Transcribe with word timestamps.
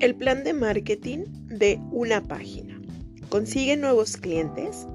El 0.00 0.14
plan 0.14 0.44
de 0.44 0.54
marketing 0.54 1.26
de 1.48 1.78
una 1.92 2.22
página. 2.22 2.80
Consigue 3.28 3.76
nuevos 3.76 4.16
clientes, 4.16 4.88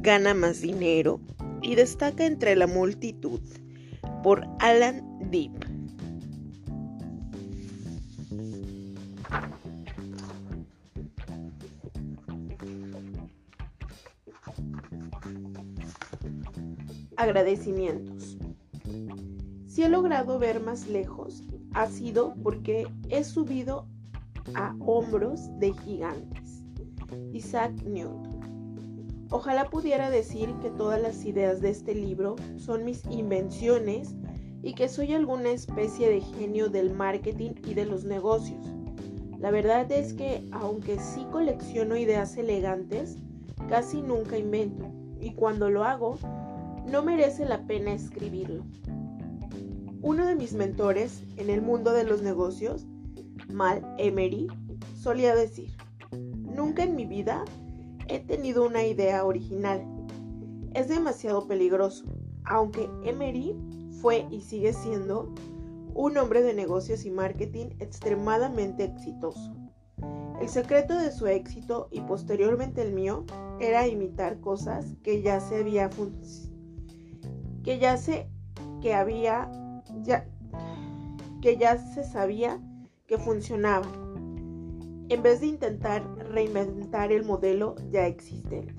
gana 0.00 0.34
más 0.34 0.60
dinero 0.60 1.20
y 1.62 1.76
destaca 1.76 2.26
entre 2.26 2.56
la 2.56 2.66
multitud. 2.66 3.40
Por 4.24 4.44
Alan 4.58 5.30
Deep. 5.30 5.52
Agradecimientos. 17.16 18.36
Si 19.68 19.84
he 19.84 19.88
logrado 19.88 20.40
ver 20.40 20.58
más 20.58 20.88
lejos, 20.88 21.44
ha 21.74 21.86
sido 21.86 22.34
porque 22.42 22.88
he 23.08 23.22
subido 23.22 23.86
a 24.54 24.74
hombros 24.80 25.48
de 25.58 25.72
gigantes. 25.72 26.62
Isaac 27.32 27.72
Newton. 27.82 28.42
Ojalá 29.30 29.70
pudiera 29.70 30.10
decir 30.10 30.54
que 30.60 30.70
todas 30.70 31.00
las 31.00 31.24
ideas 31.24 31.60
de 31.60 31.70
este 31.70 31.94
libro 31.94 32.36
son 32.56 32.84
mis 32.84 33.02
invenciones 33.06 34.14
y 34.62 34.74
que 34.74 34.88
soy 34.88 35.14
alguna 35.14 35.50
especie 35.50 36.10
de 36.10 36.20
genio 36.20 36.68
del 36.68 36.94
marketing 36.94 37.52
y 37.66 37.74
de 37.74 37.86
los 37.86 38.04
negocios. 38.04 38.66
La 39.38 39.50
verdad 39.50 39.90
es 39.90 40.12
que, 40.12 40.46
aunque 40.52 40.98
sí 41.00 41.26
colecciono 41.32 41.96
ideas 41.96 42.36
elegantes, 42.36 43.16
casi 43.68 44.02
nunca 44.02 44.36
invento 44.36 44.84
y 45.18 45.32
cuando 45.32 45.70
lo 45.70 45.84
hago, 45.84 46.18
no 46.86 47.02
merece 47.02 47.44
la 47.44 47.66
pena 47.66 47.92
escribirlo. 47.92 48.64
Uno 50.02 50.26
de 50.26 50.34
mis 50.34 50.52
mentores 50.52 51.22
en 51.36 51.48
el 51.48 51.62
mundo 51.62 51.92
de 51.92 52.04
los 52.04 52.22
negocios 52.22 52.86
Mal 53.52 53.94
Emery 53.98 54.48
solía 54.94 55.34
decir, 55.34 55.76
nunca 56.12 56.84
en 56.84 56.96
mi 56.96 57.06
vida 57.06 57.44
he 58.08 58.18
tenido 58.18 58.66
una 58.66 58.84
idea 58.84 59.24
original. 59.24 59.86
Es 60.74 60.88
demasiado 60.88 61.46
peligroso, 61.46 62.04
aunque 62.44 62.88
Emery 63.04 63.56
fue 64.00 64.26
y 64.30 64.40
sigue 64.40 64.72
siendo 64.72 65.32
un 65.94 66.16
hombre 66.16 66.42
de 66.42 66.54
negocios 66.54 67.04
y 67.04 67.10
marketing 67.10 67.66
extremadamente 67.78 68.84
exitoso. 68.84 69.54
El 70.40 70.48
secreto 70.48 70.98
de 70.98 71.12
su 71.12 71.26
éxito 71.26 71.88
y 71.92 72.00
posteriormente 72.00 72.82
el 72.82 72.92
mío 72.92 73.24
era 73.60 73.86
imitar 73.86 74.40
cosas 74.40 74.96
que 75.04 75.22
ya 75.22 75.38
se 75.38 75.58
había 75.58 75.88
que 77.62 77.78
ya 77.78 77.96
se 77.96 78.28
que 78.80 78.94
había 78.94 79.50
que 81.40 81.56
ya 81.56 81.78
se 81.78 82.02
sabía 82.02 82.60
que 83.06 83.18
funcionaban, 83.18 83.92
en 85.08 85.22
vez 85.22 85.40
de 85.40 85.46
intentar 85.46 86.02
reinventar 86.30 87.12
el 87.12 87.24
modelo 87.24 87.74
ya 87.90 88.06
existente. 88.06 88.74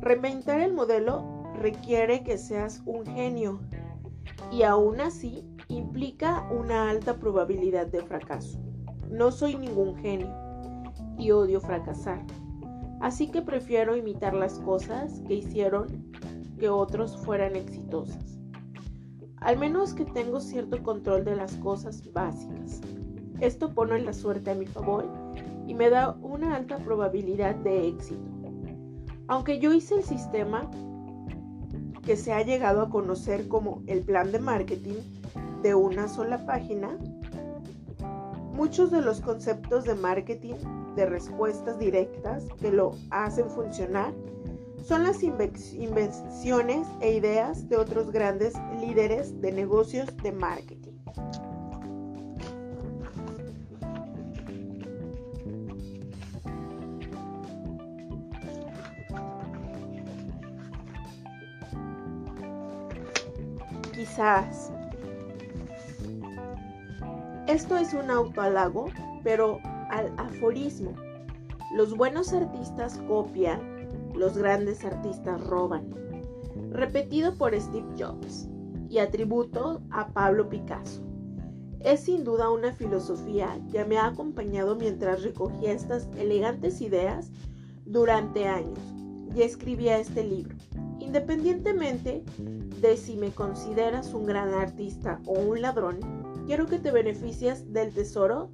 Reinventar 0.00 0.60
el 0.60 0.72
modelo 0.72 1.42
requiere 1.54 2.24
que 2.24 2.38
seas 2.38 2.82
un 2.86 3.04
genio 3.06 3.60
y 4.50 4.62
aún 4.62 5.00
así 5.00 5.44
implica 5.68 6.48
una 6.50 6.90
alta 6.90 7.18
probabilidad 7.18 7.86
de 7.86 8.02
fracaso. 8.02 8.58
No 9.10 9.30
soy 9.30 9.56
ningún 9.56 9.96
genio 9.96 10.34
y 11.18 11.30
odio 11.30 11.60
fracasar, 11.60 12.24
así 13.00 13.30
que 13.30 13.42
prefiero 13.42 13.96
imitar 13.96 14.34
las 14.34 14.58
cosas 14.60 15.20
que 15.26 15.34
hicieron 15.34 16.10
que 16.58 16.68
otros 16.68 17.16
fueran 17.24 17.56
exitosas. 17.56 18.41
Al 19.44 19.58
menos 19.58 19.92
que 19.92 20.04
tengo 20.04 20.40
cierto 20.40 20.82
control 20.82 21.24
de 21.24 21.34
las 21.34 21.56
cosas 21.56 22.02
básicas. 22.12 22.80
Esto 23.40 23.74
pone 23.74 23.98
la 24.00 24.12
suerte 24.12 24.52
a 24.52 24.54
mi 24.54 24.66
favor 24.66 25.04
y 25.66 25.74
me 25.74 25.90
da 25.90 26.16
una 26.22 26.54
alta 26.54 26.78
probabilidad 26.78 27.56
de 27.56 27.88
éxito. 27.88 28.22
Aunque 29.26 29.58
yo 29.58 29.72
hice 29.72 29.96
el 29.96 30.04
sistema 30.04 30.70
que 32.04 32.16
se 32.16 32.32
ha 32.32 32.42
llegado 32.42 32.82
a 32.82 32.90
conocer 32.90 33.48
como 33.48 33.82
el 33.86 34.02
plan 34.02 34.30
de 34.30 34.38
marketing 34.38 35.00
de 35.62 35.74
una 35.74 36.06
sola 36.06 36.46
página, 36.46 36.96
muchos 38.52 38.92
de 38.92 39.00
los 39.00 39.20
conceptos 39.20 39.84
de 39.84 39.96
marketing 39.96 40.54
de 40.94 41.06
respuestas 41.06 41.80
directas 41.80 42.44
que 42.60 42.70
lo 42.70 42.92
hacen 43.10 43.48
funcionar 43.50 44.12
son 44.82 45.04
las 45.04 45.22
invenciones 45.22 46.86
e 47.00 47.12
ideas 47.12 47.68
de 47.68 47.76
otros 47.76 48.10
grandes 48.10 48.54
líderes 48.80 49.40
de 49.40 49.52
negocios 49.52 50.08
de 50.22 50.32
marketing. 50.32 50.92
Quizás 63.94 64.72
esto 67.46 67.76
es 67.76 67.92
un 67.92 68.10
autoalago, 68.10 68.86
pero 69.22 69.58
al 69.90 70.12
aforismo. 70.18 70.92
Los 71.74 71.96
buenos 71.96 72.32
artistas 72.32 72.98
copian 73.08 73.71
los 74.14 74.36
grandes 74.36 74.84
artistas 74.84 75.40
roban, 75.46 75.88
repetido 76.70 77.34
por 77.34 77.58
Steve 77.58 77.88
Jobs 77.98 78.48
y 78.88 78.98
atributo 78.98 79.82
a 79.90 80.08
Pablo 80.08 80.48
Picasso. 80.48 81.02
Es 81.80 82.00
sin 82.00 82.22
duda 82.22 82.50
una 82.50 82.72
filosofía 82.72 83.58
que 83.72 83.84
me 83.84 83.98
ha 83.98 84.06
acompañado 84.06 84.76
mientras 84.76 85.22
recogía 85.22 85.72
estas 85.72 86.08
elegantes 86.16 86.80
ideas 86.80 87.30
durante 87.84 88.46
años 88.46 88.78
y 89.34 89.42
escribía 89.42 89.98
este 89.98 90.22
libro. 90.22 90.54
Independientemente 91.00 92.22
de 92.80 92.96
si 92.96 93.16
me 93.16 93.30
consideras 93.30 94.14
un 94.14 94.26
gran 94.26 94.54
artista 94.54 95.20
o 95.26 95.32
un 95.32 95.60
ladrón, 95.62 95.98
quiero 96.46 96.66
que 96.66 96.78
te 96.78 96.92
beneficies 96.92 97.72
del 97.72 97.92
tesoro 97.92 98.50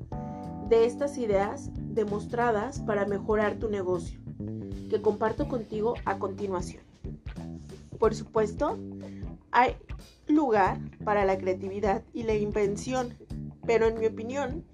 de 0.69 0.86
estas 0.86 1.19
ideas 1.19 1.70
demostradas 1.76 2.80
para 2.80 3.06
mejorar 3.06 3.58
tu 3.58 3.69
negocio 3.69 4.27
que 4.88 5.03
comparto 5.03 5.49
contigo 5.49 5.94
a 6.04 6.19
continuación. 6.19 6.82
Por 7.99 8.15
supuesto, 8.15 8.78
hay 9.50 9.76
lugar 10.26 10.78
para 11.04 11.25
la 11.25 11.38
creatividad 11.38 12.03
y 12.12 12.22
la 12.22 12.34
invención, 12.34 13.15
pero 13.66 13.87
en 13.87 13.99
mi 13.99 14.06
opinión, 14.06 14.65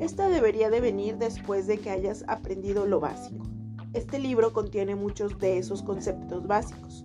esta 0.00 0.28
debería 0.28 0.70
de 0.70 0.80
venir 0.80 1.16
después 1.16 1.66
de 1.66 1.78
que 1.78 1.90
hayas 1.90 2.24
aprendido 2.28 2.86
lo 2.86 3.00
básico. 3.00 3.44
Este 3.92 4.18
libro 4.18 4.52
contiene 4.52 4.96
muchos 4.96 5.38
de 5.38 5.58
esos 5.58 5.82
conceptos 5.82 6.46
básicos. 6.46 7.04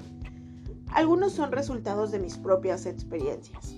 Algunos 0.91 1.33
son 1.33 1.51
resultados 1.51 2.11
de 2.11 2.19
mis 2.19 2.37
propias 2.37 2.85
experiencias. 2.85 3.75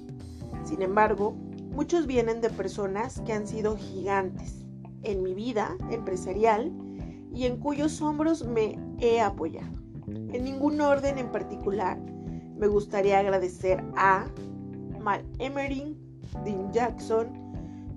Sin 0.63 0.81
embargo, 0.81 1.34
muchos 1.72 2.08
vienen 2.08 2.40
de 2.40 2.50
personas 2.50 3.22
que 3.22 3.34
han 3.34 3.47
sido 3.47 3.78
gigantes 3.78 4.66
en 5.03 5.23
mi 5.23 5.34
vida 5.34 5.75
empresarial 5.90 6.72
y 7.33 7.45
en 7.45 7.57
cuyos 7.57 8.01
hombros 8.01 8.45
me 8.45 8.77
he 8.99 9.21
apoyado. 9.21 9.71
En 10.07 10.43
ningún 10.43 10.81
orden 10.81 11.17
en 11.17 11.31
particular, 11.31 11.99
me 12.57 12.67
gustaría 12.67 13.19
agradecer 13.19 13.83
a 13.95 14.27
Mal 14.99 15.25
Emery, 15.39 15.97
Dean 16.43 16.71
Jackson, 16.71 17.27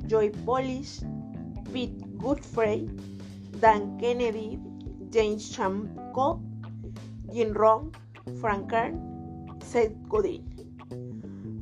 Joy 0.06 0.30
Polish, 0.44 1.04
Pete 1.72 2.04
Goodfrey, 2.16 2.88
Dan 3.60 3.96
Kennedy, 3.98 4.58
James 5.12 5.50
Chamko, 5.52 6.40
Jim 7.32 7.52
Rohn, 7.52 7.90
Frank 8.40 8.70
Kern, 8.70 9.00
Seth 9.60 9.96
Godin. 10.08 10.44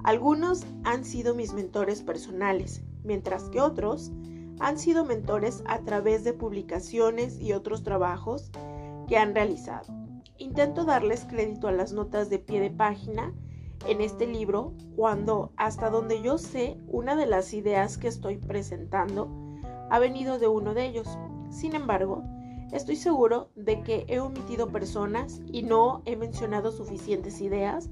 Algunos 0.04 0.66
han 0.84 1.04
sido 1.04 1.34
mis 1.34 1.52
mentores 1.52 2.02
personales, 2.02 2.82
mientras 3.04 3.48
que 3.50 3.60
otros 3.60 4.12
han 4.60 4.78
sido 4.78 5.04
mentores 5.04 5.62
a 5.66 5.80
través 5.80 6.24
de 6.24 6.32
publicaciones 6.32 7.40
y 7.40 7.52
otros 7.52 7.82
trabajos 7.82 8.50
que 9.08 9.16
han 9.16 9.34
realizado. 9.34 9.92
Intento 10.38 10.84
darles 10.84 11.24
crédito 11.24 11.68
a 11.68 11.72
las 11.72 11.92
notas 11.92 12.30
de 12.30 12.38
pie 12.38 12.60
de 12.60 12.70
página 12.70 13.32
en 13.86 14.00
este 14.00 14.26
libro 14.26 14.74
cuando, 14.96 15.52
hasta 15.56 15.90
donde 15.90 16.22
yo 16.22 16.38
sé, 16.38 16.78
una 16.88 17.16
de 17.16 17.26
las 17.26 17.52
ideas 17.52 17.98
que 17.98 18.08
estoy 18.08 18.38
presentando 18.38 19.28
ha 19.90 19.98
venido 19.98 20.38
de 20.38 20.48
uno 20.48 20.74
de 20.74 20.86
ellos. 20.86 21.08
Sin 21.50 21.74
embargo, 21.74 22.22
estoy 22.72 22.96
seguro 22.96 23.50
de 23.54 23.82
que 23.82 24.04
he 24.08 24.20
omitido 24.20 24.68
personas 24.68 25.40
y 25.46 25.62
no 25.62 26.02
he 26.06 26.16
mencionado 26.16 26.72
suficientes 26.72 27.40
ideas 27.40 27.90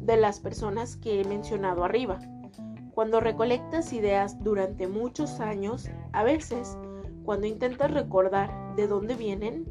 de 0.00 0.16
las 0.16 0.40
personas 0.40 0.96
que 0.96 1.20
he 1.20 1.24
mencionado 1.24 1.84
arriba. 1.84 2.20
Cuando 2.94 3.20
recolectas 3.20 3.92
ideas 3.94 4.42
durante 4.44 4.86
muchos 4.86 5.40
años, 5.40 5.88
a 6.12 6.24
veces, 6.24 6.76
cuando 7.24 7.46
intentas 7.46 7.90
recordar 7.90 8.76
de 8.76 8.86
dónde 8.86 9.14
vienen, 9.14 9.66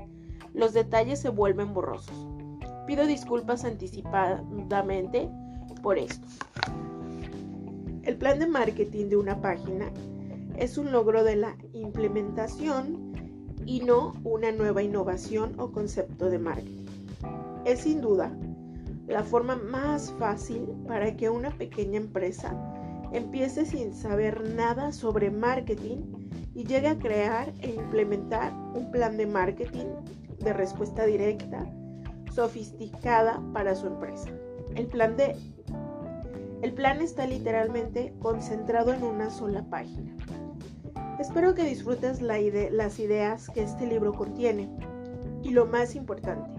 los 0.54 0.74
detalles 0.74 1.20
se 1.20 1.30
vuelven 1.30 1.72
borrosos. 1.72 2.28
Pido 2.88 3.06
disculpas 3.06 3.64
anticipadamente 3.64 5.30
por 5.84 6.00
esto. 6.00 6.28
El 8.02 8.18
plan 8.18 8.40
de 8.40 8.48
marketing 8.48 9.10
de 9.10 9.18
una 9.18 9.40
página 9.40 9.92
es 10.58 10.80
un 10.80 10.92
logro 10.92 11.24
de 11.24 11.36
la 11.36 11.56
implementación 11.74 13.14
y 13.68 13.82
no 13.82 14.14
una 14.24 14.52
nueva 14.52 14.82
innovación 14.82 15.54
o 15.60 15.72
concepto 15.72 16.32
de 16.32 16.40
marketing. 16.40 16.86
Es 17.66 17.82
sin 17.82 18.02
duda 18.02 18.36
la 19.08 19.24
forma 19.24 19.58
más 19.58 20.12
fácil 20.18 20.68
para 20.88 21.16
que 21.16 21.30
una 21.30 21.52
pequeña 21.52 21.98
empresa 21.98 22.71
empiece 23.12 23.66
sin 23.66 23.94
saber 23.94 24.50
nada 24.56 24.92
sobre 24.92 25.32
marketing 25.32 25.98
y 26.54 26.66
llegue 26.66 26.88
a 26.88 26.98
crear 26.98 27.54
e 27.60 27.70
implementar 27.70 28.54
un 28.74 28.92
plan 28.92 29.18
de 29.18 29.26
marketing 29.26 29.88
de 30.40 30.54
respuesta 30.54 31.06
directa, 31.06 31.66
sofisticada 32.34 33.42
para 33.54 33.76
su 33.76 33.88
empresa. 33.88 34.30
El 34.76 34.88
plan 34.88 35.16
el 36.62 36.74
plan 36.74 37.02
está 37.02 37.26
literalmente 37.26 38.14
concentrado 38.20 38.94
en 38.94 39.04
una 39.04 39.30
sola 39.30 39.64
página. 39.64 40.16
Espero 41.20 41.56
que 41.56 41.64
disfrutes 41.64 42.22
las 42.22 43.00
ideas 43.00 43.50
que 43.50 43.64
este 43.64 43.88
libro 43.88 44.14
contiene 44.14 44.70
y 45.44 45.52
lo 45.52 45.66
más 45.66 45.96
importante, 45.96 46.50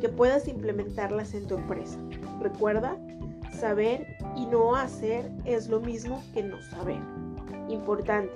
que 0.00 0.08
puedas 0.08 0.48
implementarlas 0.48 1.34
en 1.34 1.46
tu 1.46 1.56
empresa. 1.56 1.98
Recuerda, 2.40 2.96
saber 3.52 4.16
y 4.36 4.46
no 4.46 4.76
hacer 4.76 5.30
es 5.44 5.68
lo 5.68 5.80
mismo 5.80 6.22
que 6.32 6.42
no 6.42 6.60
saber. 6.62 7.00
Importante. 7.68 8.32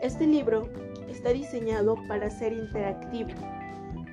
Este 0.00 0.26
libro 0.26 0.68
está 1.08 1.30
diseñado 1.30 1.96
para 2.08 2.30
ser 2.30 2.52
interactivo. 2.52 3.30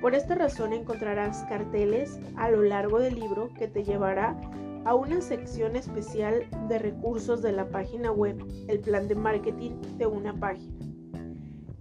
Por 0.00 0.14
esta 0.14 0.34
razón 0.34 0.72
encontrarás 0.72 1.44
carteles 1.48 2.18
a 2.36 2.50
lo 2.50 2.62
largo 2.62 3.00
del 3.00 3.16
libro 3.16 3.52
que 3.54 3.68
te 3.68 3.84
llevará 3.84 4.36
a 4.84 4.94
una 4.94 5.20
sección 5.20 5.76
especial 5.76 6.46
de 6.68 6.78
recursos 6.78 7.42
de 7.42 7.52
la 7.52 7.68
página 7.68 8.10
web, 8.10 8.42
el 8.68 8.80
plan 8.80 9.08
de 9.08 9.14
marketing 9.14 9.72
de 9.98 10.06
una 10.06 10.32
página. 10.32 10.74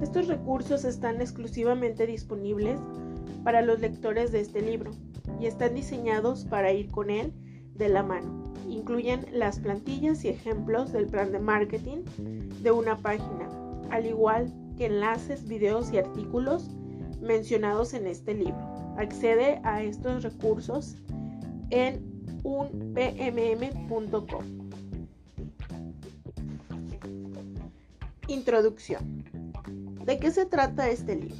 Estos 0.01 0.27
recursos 0.27 0.85
están 0.85 1.21
exclusivamente 1.21 2.07
disponibles 2.07 2.79
para 3.43 3.61
los 3.61 3.79
lectores 3.79 4.31
de 4.31 4.41
este 4.41 4.61
libro 4.61 4.91
y 5.39 5.45
están 5.45 5.75
diseñados 5.75 6.45
para 6.45 6.71
ir 6.71 6.89
con 6.91 7.09
él 7.09 7.33
de 7.79 7.89
la 7.89 8.03
mano. 8.03 8.53
Incluyen 8.67 9.25
las 9.31 9.59
plantillas 9.59 10.23
y 10.23 10.27
ejemplos 10.27 10.91
del 10.91 11.07
plan 11.07 11.31
de 11.31 11.39
marketing 11.39 12.03
de 12.61 12.71
una 12.71 12.97
página, 12.97 13.49
al 13.89 14.05
igual 14.05 14.53
que 14.77 14.85
enlaces, 14.85 15.47
videos 15.47 15.91
y 15.91 15.97
artículos 15.97 16.69
mencionados 17.19 17.95
en 17.95 18.05
este 18.05 18.35
libro. 18.35 18.59
Accede 18.97 19.59
a 19.63 19.81
estos 19.81 20.23
recursos 20.23 20.97
en 21.71 22.05
unpmm.com. 22.43 24.43
Introducción. 28.27 29.23
¿De 30.05 30.19
qué 30.19 30.31
se 30.31 30.45
trata 30.45 30.89
este 30.89 31.15
libro? 31.15 31.35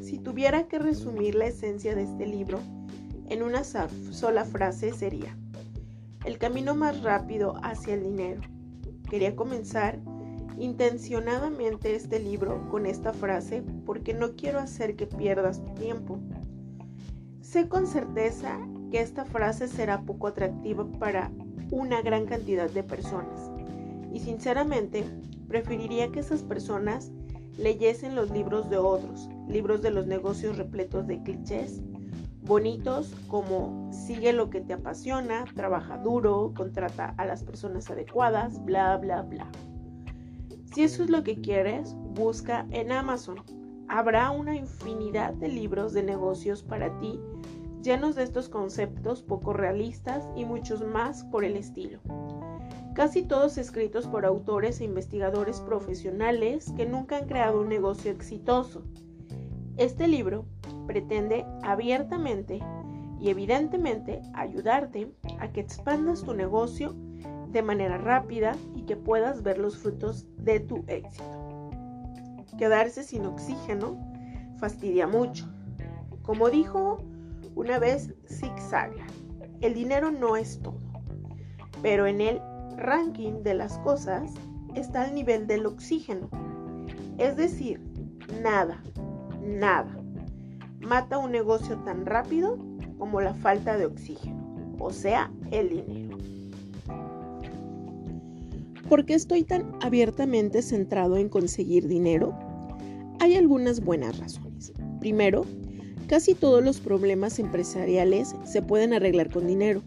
Si 0.00 0.18
tuviera 0.18 0.66
que 0.68 0.78
resumir 0.78 1.34
la 1.34 1.46
esencia 1.46 1.94
de 1.94 2.02
este 2.02 2.26
libro 2.26 2.60
en 3.28 3.42
una 3.42 3.64
sola 3.64 4.44
frase 4.44 4.92
sería, 4.92 5.36
el 6.24 6.38
camino 6.38 6.74
más 6.74 7.02
rápido 7.02 7.56
hacia 7.62 7.94
el 7.94 8.02
dinero. 8.02 8.40
Quería 9.10 9.36
comenzar 9.36 9.98
intencionadamente 10.58 11.94
este 11.94 12.18
libro 12.18 12.68
con 12.70 12.86
esta 12.86 13.12
frase 13.12 13.62
porque 13.84 14.14
no 14.14 14.34
quiero 14.36 14.58
hacer 14.58 14.96
que 14.96 15.06
pierdas 15.06 15.62
tu 15.62 15.74
tiempo. 15.74 16.18
Sé 17.40 17.68
con 17.68 17.86
certeza 17.86 18.58
que 18.90 19.00
esta 19.00 19.24
frase 19.24 19.68
será 19.68 20.02
poco 20.02 20.28
atractiva 20.28 20.86
para 20.98 21.30
una 21.70 22.02
gran 22.02 22.26
cantidad 22.26 22.70
de 22.70 22.82
personas 22.82 23.50
y 24.12 24.20
sinceramente 24.20 25.04
preferiría 25.48 26.10
que 26.10 26.20
esas 26.20 26.42
personas 26.42 27.10
leyesen 27.58 28.14
los 28.14 28.30
libros 28.30 28.70
de 28.70 28.78
otros, 28.78 29.28
libros 29.48 29.82
de 29.82 29.90
los 29.90 30.06
negocios 30.06 30.56
repletos 30.56 31.06
de 31.06 31.22
clichés, 31.22 31.82
bonitos 32.44 33.14
como 33.28 33.90
sigue 33.92 34.32
lo 34.32 34.50
que 34.50 34.60
te 34.60 34.74
apasiona, 34.74 35.44
trabaja 35.54 35.98
duro, 35.98 36.52
contrata 36.54 37.14
a 37.16 37.24
las 37.24 37.42
personas 37.42 37.90
adecuadas, 37.90 38.64
bla, 38.64 38.96
bla, 38.98 39.22
bla. 39.22 39.46
Si 40.72 40.82
eso 40.82 41.04
es 41.04 41.10
lo 41.10 41.22
que 41.22 41.40
quieres, 41.40 41.94
busca 42.14 42.66
en 42.70 42.92
Amazon. 42.92 43.42
Habrá 43.88 44.30
una 44.30 44.56
infinidad 44.56 45.34
de 45.34 45.48
libros 45.48 45.92
de 45.92 46.02
negocios 46.02 46.62
para 46.62 46.98
ti 46.98 47.20
llenos 47.82 48.14
de 48.14 48.22
estos 48.22 48.48
conceptos 48.48 49.22
poco 49.22 49.52
realistas 49.52 50.26
y 50.34 50.44
muchos 50.46 50.82
más 50.82 51.24
por 51.24 51.44
el 51.44 51.56
estilo 51.56 52.00
casi 52.94 53.22
todos 53.22 53.58
escritos 53.58 54.06
por 54.06 54.24
autores 54.24 54.80
e 54.80 54.84
investigadores 54.84 55.60
profesionales 55.60 56.72
que 56.76 56.86
nunca 56.86 57.16
han 57.16 57.26
creado 57.26 57.60
un 57.60 57.68
negocio 57.68 58.10
exitoso. 58.10 58.84
Este 59.76 60.06
libro 60.06 60.46
pretende 60.86 61.44
abiertamente 61.62 62.60
y 63.20 63.30
evidentemente 63.30 64.20
ayudarte 64.34 65.12
a 65.40 65.48
que 65.48 65.60
expandas 65.60 66.22
tu 66.22 66.34
negocio 66.34 66.94
de 67.48 67.62
manera 67.62 67.98
rápida 67.98 68.52
y 68.76 68.82
que 68.82 68.96
puedas 68.96 69.42
ver 69.42 69.58
los 69.58 69.78
frutos 69.78 70.26
de 70.38 70.60
tu 70.60 70.84
éxito. 70.86 71.68
Quedarse 72.58 73.02
sin 73.02 73.24
oxígeno 73.26 73.98
fastidia 74.58 75.06
mucho. 75.06 75.48
Como 76.22 76.50
dijo 76.50 76.98
una 77.54 77.78
vez 77.78 78.14
Zig 78.26 78.50
Zigzaglar, 78.50 79.06
el 79.60 79.74
dinero 79.74 80.12
no 80.12 80.36
es 80.36 80.60
todo, 80.60 80.80
pero 81.82 82.06
en 82.06 82.20
él 82.20 82.40
ranking 82.76 83.42
de 83.42 83.54
las 83.54 83.78
cosas 83.78 84.34
está 84.74 85.02
al 85.02 85.14
nivel 85.14 85.46
del 85.46 85.66
oxígeno. 85.66 86.28
Es 87.18 87.36
decir, 87.36 87.80
nada, 88.42 88.82
nada 89.44 90.04
mata 90.84 91.18
un 91.18 91.32
negocio 91.32 91.76
tan 91.78 92.06
rápido 92.06 92.58
como 92.98 93.20
la 93.20 93.34
falta 93.34 93.76
de 93.76 93.86
oxígeno, 93.86 94.76
o 94.78 94.90
sea, 94.90 95.32
el 95.50 95.70
dinero. 95.70 96.18
¿Por 98.88 99.04
qué 99.06 99.14
estoy 99.14 99.44
tan 99.44 99.72
abiertamente 99.80 100.62
centrado 100.62 101.16
en 101.16 101.28
conseguir 101.28 101.88
dinero? 101.88 102.38
Hay 103.18 103.34
algunas 103.34 103.80
buenas 103.80 104.18
razones. 104.18 104.72
Primero, 105.00 105.46
casi 106.06 106.34
todos 106.34 106.62
los 106.62 106.80
problemas 106.80 107.38
empresariales 107.38 108.36
se 108.44 108.62
pueden 108.62 108.92
arreglar 108.92 109.30
con 109.30 109.46
dinero. 109.46 109.82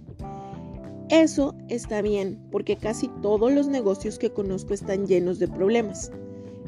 Eso 1.10 1.56
está 1.70 2.02
bien, 2.02 2.40
porque 2.52 2.76
casi 2.76 3.10
todos 3.22 3.52
los 3.52 3.68
negocios 3.68 4.20
que 4.20 4.32
conozco 4.32 4.74
están 4.74 5.06
llenos 5.08 5.40
de 5.40 5.48
problemas. 5.48 6.12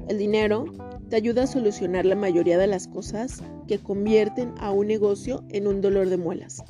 El 0.07 0.17
dinero 0.17 0.65
te 1.09 1.15
ayuda 1.15 1.43
a 1.43 1.47
solucionar 1.47 2.05
la 2.05 2.15
mayoría 2.15 2.57
de 2.57 2.67
las 2.67 2.87
cosas 2.87 3.41
que 3.67 3.79
convierten 3.79 4.53
a 4.59 4.71
un 4.71 4.87
negocio 4.87 5.43
en 5.49 5.65
un 5.65 5.81
dolor 5.81 6.09
de 6.09 6.17
muelas. 6.17 6.63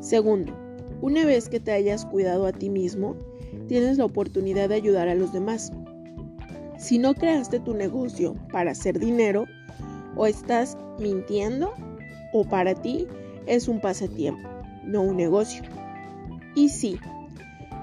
Segundo, 0.00 0.52
una 1.00 1.24
vez 1.24 1.48
que 1.48 1.60
te 1.60 1.72
hayas 1.72 2.04
cuidado 2.04 2.46
a 2.46 2.52
ti 2.52 2.68
mismo, 2.68 3.16
tienes 3.66 3.96
la 3.96 4.04
oportunidad 4.04 4.68
de 4.68 4.74
ayudar 4.74 5.08
a 5.08 5.14
los 5.14 5.32
demás. 5.32 5.72
Si 6.78 6.98
no 6.98 7.14
creaste 7.14 7.58
tu 7.58 7.72
negocio 7.72 8.36
para 8.52 8.72
hacer 8.72 8.98
dinero, 8.98 9.46
o 10.16 10.26
estás 10.26 10.76
mintiendo, 10.98 11.72
o 12.32 12.44
para 12.44 12.74
ti 12.74 13.06
es 13.46 13.66
un 13.66 13.80
pasatiempo, 13.80 14.48
no 14.84 15.02
un 15.02 15.16
negocio. 15.16 15.62
Y 16.54 16.68
sí, 16.68 16.98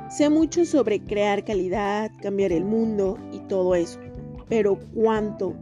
sé 0.10 0.30
mucho 0.30 0.64
sobre 0.66 1.00
crear 1.00 1.44
calidad, 1.44 2.12
cambiar 2.22 2.52
el 2.52 2.66
mundo 2.66 3.18
y 3.34 3.40
todo 3.40 3.76
eso, 3.76 4.00
pero 4.48 4.78
¿cuánto 4.94 5.56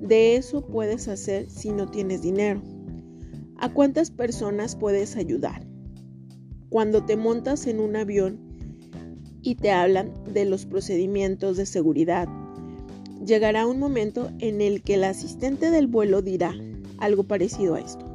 de 0.00 0.36
eso 0.36 0.66
puedes 0.66 1.08
hacer 1.08 1.50
si 1.50 1.70
no 1.70 1.86
tienes 1.86 2.22
dinero? 2.22 2.62
¿A 3.58 3.68
cuántas 3.68 4.10
personas 4.10 4.74
puedes 4.74 5.16
ayudar? 5.16 5.66
Cuando 6.70 7.04
te 7.04 7.16
montas 7.16 7.66
en 7.66 7.80
un 7.80 7.96
avión 7.96 8.40
y 9.42 9.56
te 9.56 9.70
hablan 9.70 10.12
de 10.32 10.46
los 10.46 10.64
procedimientos 10.64 11.56
de 11.56 11.66
seguridad, 11.66 12.28
llegará 13.24 13.66
un 13.66 13.78
momento 13.78 14.30
en 14.38 14.60
el 14.60 14.82
que 14.82 14.94
el 14.94 15.04
asistente 15.04 15.70
del 15.70 15.86
vuelo 15.86 16.22
dirá 16.22 16.54
algo 16.98 17.24
parecido 17.24 17.74
a 17.74 17.80
esto. 17.80 18.06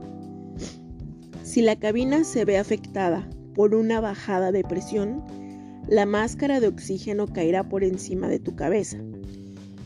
Si 1.44 1.62
la 1.62 1.76
cabina 1.76 2.24
se 2.24 2.46
ve 2.46 2.58
afectada 2.58 3.30
por 3.54 3.76
una 3.76 4.02
bajada 4.02 4.52
de 4.52 4.64
presión, 4.64 5.24
la 5.88 6.08
máscara 6.08 6.60
de 6.60 6.68
oxígeno 6.68 7.28
caerá 7.28 7.70
por 7.70 7.84
encima 7.84 8.28
de 8.28 8.40
tu 8.40 8.56
cabeza. 8.56 8.98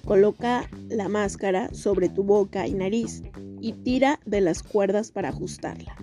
Coloca 0.06 0.70
la 0.90 1.08
máscara 1.10 1.74
sobre 1.74 2.10
tu 2.10 2.24
boca 2.24 2.68
y 2.68 2.74
nariz 2.74 3.22
y 3.62 3.74
tira 3.74 4.20
de 4.26 4.42
las 4.42 4.64
cuerdas 4.64 5.12
para 5.12 5.30
ajustarla. 5.30 5.96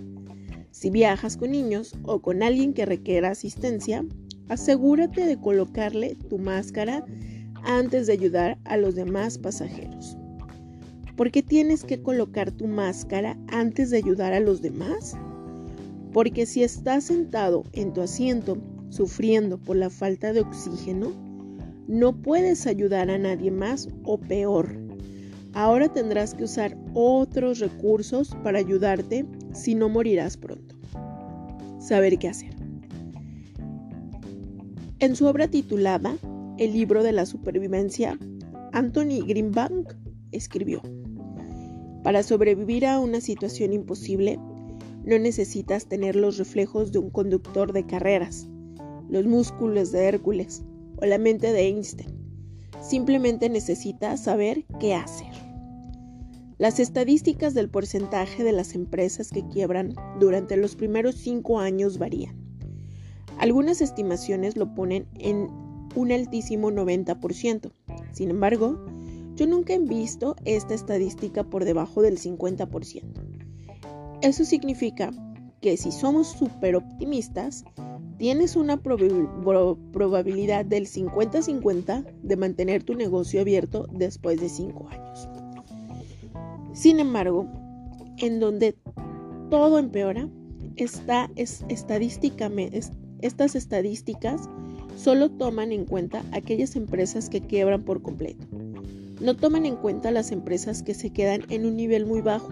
Si 0.70 0.90
viajas 0.90 1.36
con 1.36 1.52
niños 1.52 1.94
o 2.02 2.20
con 2.20 2.42
alguien 2.42 2.74
que 2.74 2.84
requiera 2.86 3.30
asistencia, 3.30 4.04
asegúrate 4.48 5.24
de 5.24 5.40
colocarle 5.40 6.16
tu 6.28 6.38
máscara 6.38 7.04
antes 7.64 8.06
de 8.06 8.12
ayudar 8.12 8.58
a 8.64 8.76
los 8.76 8.94
demás 8.94 9.38
pasajeros. 9.38 10.16
¿Por 11.16 11.30
qué 11.30 11.42
tienes 11.42 11.82
que 11.82 12.02
colocar 12.02 12.52
tu 12.52 12.66
máscara 12.66 13.38
antes 13.48 13.90
de 13.90 13.96
ayudar 13.96 14.34
a 14.34 14.40
los 14.40 14.60
demás? 14.60 15.16
Porque 16.12 16.44
si 16.44 16.62
estás 16.62 17.04
sentado 17.04 17.64
en 17.72 17.94
tu 17.94 18.02
asiento 18.02 18.58
sufriendo 18.90 19.56
por 19.58 19.76
la 19.76 19.88
falta 19.88 20.34
de 20.34 20.40
oxígeno, 20.40 21.12
No 21.88 22.20
puedes 22.20 22.66
ayudar 22.66 23.10
a 23.10 23.18
nadie 23.18 23.52
más 23.52 23.88
o 24.02 24.18
peor. 24.18 24.76
Ahora 25.52 25.88
tendrás 25.88 26.34
que 26.34 26.42
usar 26.42 26.76
otros 26.94 27.60
recursos 27.60 28.36
para 28.42 28.58
ayudarte 28.58 29.24
si 29.52 29.76
no 29.76 29.88
morirás 29.88 30.36
pronto. 30.36 30.74
Saber 31.78 32.18
qué 32.18 32.28
hacer. 32.28 32.56
En 34.98 35.14
su 35.14 35.26
obra 35.26 35.46
titulada 35.46 36.16
El 36.58 36.72
libro 36.72 37.04
de 37.04 37.12
la 37.12 37.24
supervivencia, 37.24 38.18
Anthony 38.72 39.24
Greenbank 39.24 39.92
escribió, 40.32 40.82
Para 42.02 42.24
sobrevivir 42.24 42.84
a 42.84 42.98
una 42.98 43.20
situación 43.20 43.72
imposible, 43.72 44.40
no 45.04 45.18
necesitas 45.20 45.86
tener 45.86 46.16
los 46.16 46.36
reflejos 46.36 46.90
de 46.90 46.98
un 46.98 47.10
conductor 47.10 47.72
de 47.72 47.86
carreras, 47.86 48.48
los 49.08 49.24
músculos 49.24 49.92
de 49.92 50.06
Hércules 50.06 50.64
o 50.96 51.06
la 51.06 51.18
mente 51.18 51.52
de 51.52 51.68
Einstein. 51.68 52.14
Simplemente 52.80 53.48
necesitas 53.48 54.22
saber 54.22 54.64
qué 54.80 54.94
hacer. 54.94 55.32
Las 56.58 56.80
estadísticas 56.80 57.52
del 57.52 57.68
porcentaje 57.68 58.42
de 58.42 58.52
las 58.52 58.74
empresas 58.74 59.30
que 59.30 59.46
quiebran 59.46 59.94
durante 60.18 60.56
los 60.56 60.74
primeros 60.74 61.16
cinco 61.16 61.58
años 61.58 61.98
varían. 61.98 62.36
Algunas 63.38 63.82
estimaciones 63.82 64.56
lo 64.56 64.74
ponen 64.74 65.06
en 65.18 65.48
un 65.94 66.12
altísimo 66.12 66.70
90%. 66.70 67.72
Sin 68.12 68.30
embargo, 68.30 68.86
yo 69.34 69.46
nunca 69.46 69.74
he 69.74 69.78
visto 69.78 70.36
esta 70.46 70.74
estadística 70.74 71.44
por 71.44 71.66
debajo 71.66 72.00
del 72.00 72.18
50%. 72.18 73.02
Eso 74.22 74.44
significa 74.46 75.10
que 75.60 75.76
si 75.76 75.92
somos 75.92 76.28
súper 76.28 76.76
optimistas, 76.76 77.64
tienes 78.18 78.56
una 78.56 78.78
probabilidad 78.78 80.64
del 80.64 80.86
50-50 80.86 82.04
de 82.22 82.36
mantener 82.36 82.82
tu 82.82 82.94
negocio 82.94 83.40
abierto 83.40 83.86
después 83.92 84.40
de 84.40 84.48
5 84.48 84.88
años. 84.88 85.28
Sin 86.72 87.00
embargo, 87.00 87.46
en 88.18 88.40
donde 88.40 88.76
todo 89.50 89.78
empeora, 89.78 90.28
está 90.76 91.30
estadísticamente, 91.36 92.80
estas 93.22 93.54
estadísticas 93.54 94.48
solo 94.96 95.30
toman 95.30 95.72
en 95.72 95.84
cuenta 95.84 96.24
aquellas 96.32 96.76
empresas 96.76 97.28
que 97.28 97.40
quiebran 97.40 97.84
por 97.84 98.02
completo. 98.02 98.46
No 99.20 99.34
toman 99.34 99.64
en 99.64 99.76
cuenta 99.76 100.10
las 100.10 100.32
empresas 100.32 100.82
que 100.82 100.94
se 100.94 101.10
quedan 101.10 101.42
en 101.48 101.64
un 101.64 101.76
nivel 101.76 102.04
muy 102.06 102.20
bajo 102.20 102.50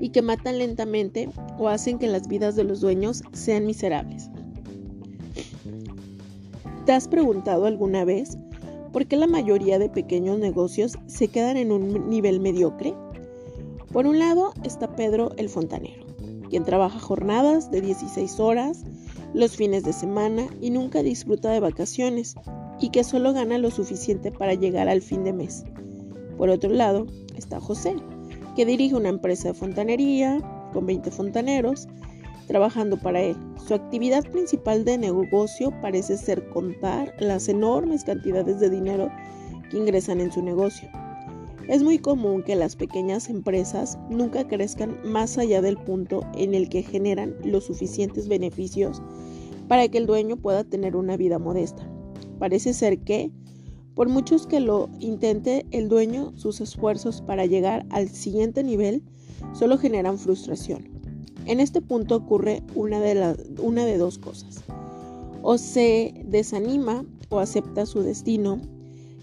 y 0.00 0.10
que 0.10 0.22
matan 0.22 0.58
lentamente 0.58 1.28
o 1.58 1.68
hacen 1.68 1.98
que 1.98 2.06
las 2.06 2.28
vidas 2.28 2.54
de 2.54 2.64
los 2.64 2.80
dueños 2.80 3.22
sean 3.32 3.66
miserables. 3.66 4.30
¿Te 6.84 6.92
has 6.92 7.08
preguntado 7.08 7.64
alguna 7.64 8.04
vez 8.04 8.36
por 8.92 9.06
qué 9.06 9.16
la 9.16 9.26
mayoría 9.26 9.78
de 9.78 9.88
pequeños 9.88 10.38
negocios 10.38 10.98
se 11.06 11.28
quedan 11.28 11.56
en 11.56 11.72
un 11.72 12.10
nivel 12.10 12.40
mediocre? 12.40 12.92
Por 13.90 14.06
un 14.06 14.18
lado 14.18 14.52
está 14.64 14.94
Pedro 14.94 15.32
el 15.38 15.48
fontanero, 15.48 16.04
quien 16.50 16.64
trabaja 16.64 16.98
jornadas 17.00 17.70
de 17.70 17.80
16 17.80 18.38
horas 18.38 18.84
los 19.32 19.56
fines 19.56 19.82
de 19.84 19.94
semana 19.94 20.46
y 20.60 20.68
nunca 20.68 21.02
disfruta 21.02 21.50
de 21.52 21.60
vacaciones 21.60 22.34
y 22.78 22.90
que 22.90 23.02
solo 23.02 23.32
gana 23.32 23.56
lo 23.56 23.70
suficiente 23.70 24.30
para 24.30 24.52
llegar 24.52 24.86
al 24.86 25.00
fin 25.00 25.24
de 25.24 25.32
mes. 25.32 25.64
Por 26.36 26.50
otro 26.50 26.68
lado, 26.68 27.06
está 27.34 27.60
José, 27.60 27.96
que 28.56 28.66
dirige 28.66 28.94
una 28.94 29.08
empresa 29.08 29.48
de 29.48 29.54
fontanería 29.54 30.38
con 30.74 30.84
20 30.84 31.10
fontaneros 31.10 31.88
trabajando 32.46 32.96
para 32.96 33.22
él. 33.22 33.36
Su 33.66 33.74
actividad 33.74 34.24
principal 34.30 34.84
de 34.84 34.98
negocio 34.98 35.72
parece 35.80 36.16
ser 36.16 36.48
contar 36.50 37.14
las 37.18 37.48
enormes 37.48 38.04
cantidades 38.04 38.60
de 38.60 38.70
dinero 38.70 39.10
que 39.70 39.78
ingresan 39.78 40.20
en 40.20 40.32
su 40.32 40.42
negocio. 40.42 40.88
Es 41.68 41.82
muy 41.82 41.98
común 41.98 42.42
que 42.42 42.56
las 42.56 42.76
pequeñas 42.76 43.30
empresas 43.30 43.98
nunca 44.10 44.46
crezcan 44.46 44.98
más 45.02 45.38
allá 45.38 45.62
del 45.62 45.78
punto 45.78 46.20
en 46.34 46.54
el 46.54 46.68
que 46.68 46.82
generan 46.82 47.34
los 47.42 47.64
suficientes 47.64 48.28
beneficios 48.28 49.02
para 49.66 49.88
que 49.88 49.96
el 49.96 50.06
dueño 50.06 50.36
pueda 50.36 50.64
tener 50.64 50.94
una 50.94 51.16
vida 51.16 51.38
modesta. 51.38 51.88
Parece 52.38 52.74
ser 52.74 52.98
que, 52.98 53.30
por 53.94 54.10
muchos 54.10 54.46
que 54.46 54.60
lo 54.60 54.90
intente 55.00 55.64
el 55.70 55.88
dueño, 55.88 56.32
sus 56.36 56.60
esfuerzos 56.60 57.22
para 57.22 57.46
llegar 57.46 57.86
al 57.88 58.08
siguiente 58.10 58.62
nivel 58.62 59.02
solo 59.54 59.78
generan 59.78 60.18
frustración. 60.18 60.93
En 61.46 61.60
este 61.60 61.80
punto 61.80 62.16
ocurre 62.16 62.62
una 62.74 63.00
de, 63.00 63.36
una 63.60 63.84
de 63.84 63.98
dos 63.98 64.18
cosas. 64.18 64.64
O 65.42 65.58
se 65.58 66.14
desanima 66.24 67.04
o 67.28 67.38
acepta 67.38 67.86
su 67.86 68.00
destino 68.02 68.60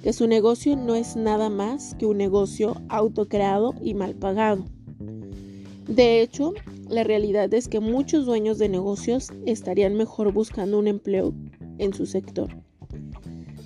que 0.03 0.13
su 0.13 0.27
negocio 0.27 0.75
no 0.75 0.95
es 0.95 1.15
nada 1.15 1.49
más 1.49 1.95
que 1.95 2.05
un 2.05 2.17
negocio 2.17 2.75
autocreado 2.89 3.73
y 3.81 3.93
mal 3.93 4.15
pagado. 4.15 4.65
De 5.87 6.21
hecho, 6.21 6.53
la 6.89 7.03
realidad 7.03 7.53
es 7.53 7.67
que 7.67 7.79
muchos 7.79 8.25
dueños 8.25 8.57
de 8.57 8.69
negocios 8.69 9.31
estarían 9.45 9.95
mejor 9.95 10.31
buscando 10.31 10.79
un 10.79 10.87
empleo 10.87 11.33
en 11.77 11.93
su 11.93 12.05
sector. 12.05 12.49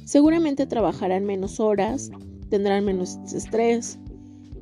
Seguramente 0.06 0.66
trabajarán 0.66 1.26
menos 1.26 1.60
horas, 1.60 2.12
tendrán 2.50 2.86
menos 2.86 3.18
estrés, 3.34 3.98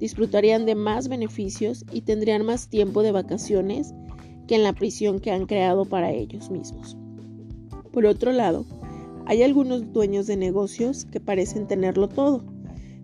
disfrutarían 0.04 0.66
de 0.66 0.76
más 0.76 1.08
beneficios 1.08 1.86
y 1.94 2.02
tendrían 2.02 2.46
más 2.46 2.68
tiempo 2.68 3.04
de 3.04 3.14
vacaciones 3.14 3.94
que 4.48 4.56
en 4.56 4.64
la 4.64 4.74
prisión 4.74 5.22
que 5.22 5.32
han 5.32 5.46
creado 5.46 5.86
para 5.86 6.12
ellos 6.12 6.52
mismos. 6.52 6.98
Por 7.94 8.06
otro 8.06 8.34
lado, 8.34 8.66
hay 9.26 9.44
algunos 9.44 9.94
dueños 9.94 10.28
de 10.28 10.36
negocios 10.36 11.06
que 11.06 11.22
parecen 11.22 11.68
tenerlo 11.68 12.10
todo. 12.10 12.44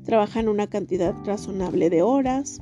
Trabajan 0.03 0.49
una 0.49 0.67
cantidad 0.67 1.15
razonable 1.23 1.89
de 1.89 2.01
horas. 2.01 2.59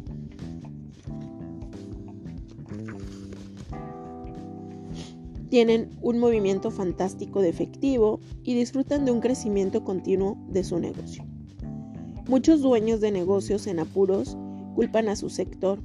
Tienen 5.50 5.98
un 6.00 6.20
movimiento 6.20 6.70
fantástico 6.70 7.42
de 7.42 7.50
efectivo 7.50 8.20
y 8.44 8.54
disfrutan 8.54 9.04
de 9.04 9.10
un 9.14 9.20
crecimiento 9.20 9.84
continuo 9.84 10.38
de 10.48 10.64
su 10.64 10.78
negocio. 10.78 11.26
Muchos 12.28 12.62
dueños 12.62 13.00
de 13.00 13.12
negocios 13.12 13.68
en 13.68 13.80
apuros 13.80 14.38
culpan 14.76 15.08
a 15.08 15.16
su 15.16 15.30
sector. 15.30 15.82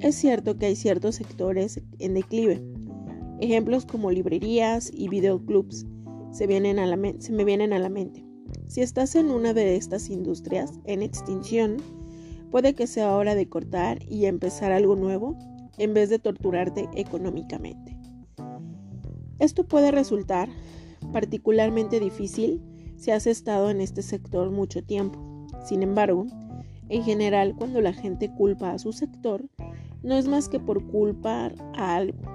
Es 0.00 0.16
cierto 0.16 0.56
que 0.56 0.66
hay 0.66 0.74
ciertos 0.74 1.14
sectores 1.14 1.80
en 2.00 2.14
declive, 2.14 2.64
ejemplos 3.40 3.86
como 3.86 4.10
librerías 4.10 4.90
y 4.92 5.08
videoclubs 5.08 5.86
se, 6.32 6.48
me 6.48 7.44
vienen 7.44 7.72
a 7.72 7.78
la 7.78 7.88
mente. 7.88 8.26
Si 8.66 8.80
estás 8.80 9.14
en 9.14 9.30
una 9.30 9.54
de 9.54 9.76
estas 9.76 10.10
industrias 10.10 10.72
en 10.84 11.02
extinción, 11.02 11.76
puede 12.50 12.74
que 12.74 12.88
sea 12.88 13.14
hora 13.14 13.36
de 13.36 13.48
cortar 13.48 14.02
y 14.08 14.26
empezar 14.26 14.72
algo 14.72 14.96
nuevo 14.96 15.38
en 15.78 15.94
vez 15.94 16.10
de 16.10 16.18
torturarte 16.18 16.88
económicamente. 16.96 17.96
Esto 19.38 19.62
puede 19.68 19.92
resultar 19.92 20.48
particularmente 21.12 22.00
difícil 22.00 22.60
si 22.96 23.12
has 23.12 23.28
estado 23.28 23.70
en 23.70 23.80
este 23.80 24.02
sector 24.02 24.50
mucho 24.50 24.82
tiempo. 24.82 25.23
Sin 25.64 25.82
embargo, 25.82 26.26
en 26.88 27.02
general, 27.02 27.54
cuando 27.56 27.80
la 27.80 27.92
gente 27.92 28.30
culpa 28.32 28.72
a 28.72 28.78
su 28.78 28.92
sector, 28.92 29.44
no 30.02 30.14
es 30.14 30.28
más 30.28 30.48
que 30.48 30.60
por 30.60 30.86
culpar 30.86 31.54
a 31.76 31.96
algo 31.96 32.34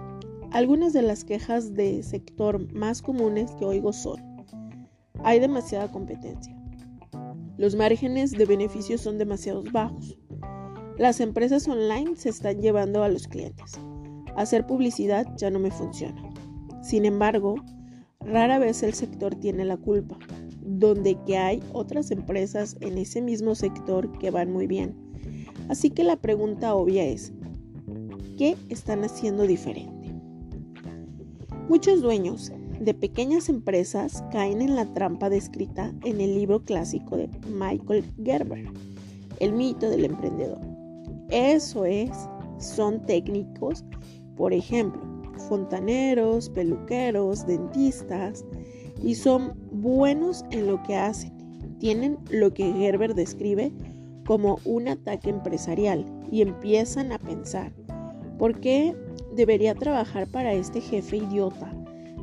algunas 0.52 0.94
de 0.94 1.04
las 1.04 1.24
quejas 1.24 1.76
de 1.76 2.02
sector 2.02 2.74
más 2.74 3.04
comunes 3.04 3.52
que 3.52 3.66
oigo 3.66 3.94
son, 3.94 4.20
hay 5.24 5.40
demasiada 5.40 5.92
competencia. 5.92 6.56
Los 7.58 7.76
márgenes 7.76 8.32
de 8.32 8.46
beneficios 8.46 9.02
son 9.02 9.20
demasiado 9.20 9.64
bajos. 9.72 10.18
Las 10.98 11.20
empresas 11.20 11.68
online 11.68 12.16
se 12.16 12.30
están 12.30 12.62
llevando 12.62 13.04
a 13.04 13.10
los 13.10 13.28
clientes. 13.28 13.74
Hacer 14.36 14.66
publicidad 14.66 15.28
ya 15.38 15.52
no 15.52 15.60
me 15.60 15.70
funciona. 15.70 16.20
Sin 16.82 17.06
embargo, 17.06 17.56
rara 18.20 18.58
vez 18.58 18.82
el 18.82 18.94
sector 18.94 19.36
tiene 19.36 19.66
la 19.66 19.78
culpa, 19.78 20.18
donde 20.70 21.18
que 21.26 21.36
hay 21.36 21.64
otras 21.74 22.12
empresas 22.12 22.78
en 22.82 23.00
ese 23.00 23.22
mismo 23.22 23.56
sector 23.56 24.12
que 24.20 24.30
van 24.30 24.52
muy 24.52 24.68
bien. 24.68 24.96
Así 25.68 25.90
que 25.90 26.04
la 26.04 26.16
pregunta 26.16 26.76
obvia 26.76 27.06
es, 27.06 27.34
¿qué 28.38 28.56
están 28.70 29.04
haciendo 29.04 29.48
diferente? 29.48 30.14
Muchos 31.68 32.02
dueños 32.02 32.52
de 32.80 32.94
pequeñas 32.94 33.50
empresas 33.50 34.24
caen 34.32 34.62
en 34.62 34.76
la 34.76 34.86
trampa 34.94 35.30
descrita 35.30 35.94
en 36.04 36.22
el 36.22 36.36
libro 36.36 36.64
clásico 36.64 37.18
de 37.18 37.30
Michael 37.52 38.06
Gerber, 38.24 38.66
El 39.40 39.54
mito 39.54 39.90
del 39.90 40.06
emprendedor. 40.06 40.60
Eso 41.30 41.86
es, 41.86 42.12
son 42.60 43.06
técnicos, 43.06 43.84
por 44.36 44.54
ejemplo, 44.54 45.02
fontaneros, 45.50 46.50
peluqueros, 46.50 47.46
dentistas, 47.46 48.46
y 49.04 49.16
son 49.16 49.54
buenos 49.72 50.46
en 50.52 50.68
lo 50.68 50.82
que 50.84 50.96
hacen. 50.96 51.34
Tienen 51.80 52.18
lo 52.30 52.54
que 52.54 52.72
Gerber 52.74 53.16
describe 53.16 53.72
como 54.26 54.60
un 54.66 54.88
ataque 54.88 55.30
empresarial 55.30 56.06
y 56.32 56.42
empiezan 56.42 57.12
a 57.12 57.20
pensar, 57.20 57.72
¿por 58.38 58.60
qué 58.60 58.96
Debería 59.36 59.76
trabajar 59.76 60.28
para 60.28 60.54
este 60.54 60.82
jefe 60.82 61.18
idiota. 61.18 61.72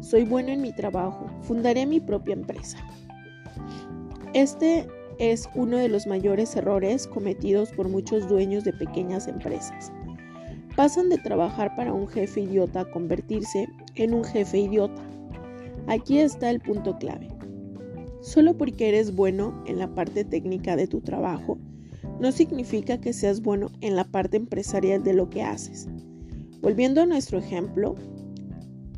Soy 0.00 0.24
bueno 0.24 0.48
en 0.50 0.60
mi 0.60 0.72
trabajo. 0.72 1.26
Fundaré 1.42 1.86
mi 1.86 2.00
propia 2.00 2.34
empresa. 2.34 2.78
Este 4.34 4.86
es 5.18 5.48
uno 5.54 5.78
de 5.78 5.88
los 5.88 6.06
mayores 6.06 6.54
errores 6.56 7.06
cometidos 7.06 7.70
por 7.70 7.88
muchos 7.88 8.28
dueños 8.28 8.64
de 8.64 8.72
pequeñas 8.72 9.28
empresas. 9.28 9.92
Pasan 10.74 11.08
de 11.08 11.18
trabajar 11.18 11.74
para 11.76 11.92
un 11.92 12.06
jefe 12.08 12.42
idiota 12.42 12.80
a 12.80 12.90
convertirse 12.90 13.68
en 13.94 14.12
un 14.12 14.24
jefe 14.24 14.58
idiota. 14.58 15.02
Aquí 15.88 16.18
está 16.18 16.50
el 16.50 16.58
punto 16.60 16.98
clave. 16.98 17.28
Solo 18.20 18.56
porque 18.56 18.88
eres 18.88 19.14
bueno 19.14 19.62
en 19.66 19.78
la 19.78 19.94
parte 19.94 20.24
técnica 20.24 20.74
de 20.74 20.88
tu 20.88 21.00
trabajo, 21.00 21.58
no 22.20 22.32
significa 22.32 23.00
que 23.00 23.12
seas 23.12 23.40
bueno 23.40 23.70
en 23.80 23.94
la 23.94 24.02
parte 24.02 24.36
empresarial 24.36 25.04
de 25.04 25.12
lo 25.12 25.30
que 25.30 25.42
haces. 25.42 25.86
Volviendo 26.60 27.02
a 27.02 27.06
nuestro 27.06 27.38
ejemplo, 27.38 27.94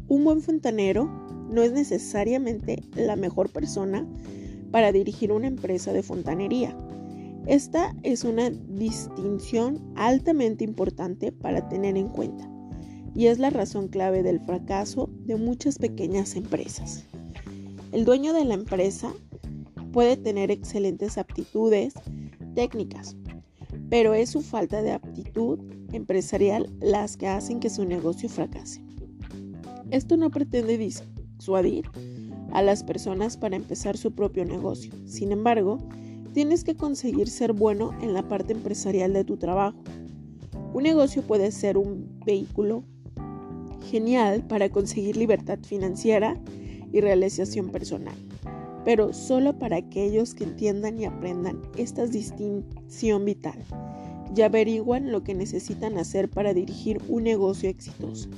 un 0.08 0.24
buen 0.24 0.40
fontanero 0.40 1.10
no 1.50 1.62
es 1.62 1.72
necesariamente 1.72 2.82
la 2.96 3.16
mejor 3.16 3.50
persona 3.50 4.06
para 4.70 4.90
dirigir 4.90 5.30
una 5.30 5.48
empresa 5.48 5.92
de 5.92 6.02
fontanería. 6.02 6.74
Esta 7.46 7.94
es 8.02 8.24
una 8.24 8.48
distinción 8.48 9.92
altamente 9.94 10.64
importante 10.64 11.32
para 11.32 11.68
tener 11.68 11.98
en 11.98 12.08
cuenta 12.08 12.48
y 13.14 13.26
es 13.26 13.38
la 13.38 13.50
razón 13.50 13.88
clave 13.88 14.22
del 14.22 14.40
fracaso 14.40 15.08
de 15.24 15.36
muchas 15.36 15.78
pequeñas 15.78 16.36
empresas. 16.36 17.04
El 17.92 18.04
dueño 18.04 18.32
de 18.32 18.44
la 18.44 18.54
empresa 18.54 19.12
puede 19.92 20.16
tener 20.16 20.50
excelentes 20.50 21.18
aptitudes 21.18 21.94
técnicas, 22.54 23.16
pero 23.88 24.14
es 24.14 24.30
su 24.30 24.42
falta 24.42 24.82
de 24.82 24.92
aptitud 24.92 25.58
empresarial 25.92 26.70
las 26.80 27.16
que 27.16 27.28
hacen 27.28 27.60
que 27.60 27.70
su 27.70 27.84
negocio 27.84 28.28
fracase. 28.28 28.82
Esto 29.90 30.16
no 30.16 30.30
pretende 30.30 30.76
disuadir 30.76 31.86
a 32.52 32.62
las 32.62 32.82
personas 32.82 33.36
para 33.36 33.56
empezar 33.56 33.96
su 33.96 34.12
propio 34.12 34.44
negocio. 34.44 34.92
Sin 35.06 35.32
embargo, 35.32 35.78
tienes 36.34 36.64
que 36.64 36.76
conseguir 36.76 37.28
ser 37.28 37.52
bueno 37.52 37.92
en 38.02 38.12
la 38.12 38.28
parte 38.28 38.52
empresarial 38.52 39.12
de 39.12 39.24
tu 39.24 39.36
trabajo. 39.36 39.78
Un 40.74 40.82
negocio 40.82 41.22
puede 41.22 41.50
ser 41.50 41.78
un 41.78 42.20
vehículo 42.24 42.84
genial 43.90 44.44
para 44.46 44.68
conseguir 44.68 45.16
libertad 45.16 45.58
financiera 45.62 46.40
y 46.92 47.00
realización 47.00 47.70
personal, 47.70 48.14
pero 48.84 49.12
solo 49.12 49.58
para 49.58 49.76
aquellos 49.76 50.34
que 50.34 50.44
entiendan 50.44 50.98
y 50.98 51.04
aprendan 51.04 51.62
esta 51.76 52.06
distinción 52.06 53.24
vital 53.24 53.58
y 54.34 54.42
averiguan 54.42 55.10
lo 55.10 55.24
que 55.24 55.34
necesitan 55.34 55.98
hacer 55.98 56.28
para 56.28 56.54
dirigir 56.54 57.00
un 57.08 57.24
negocio 57.24 57.68
exitoso. 57.68 58.28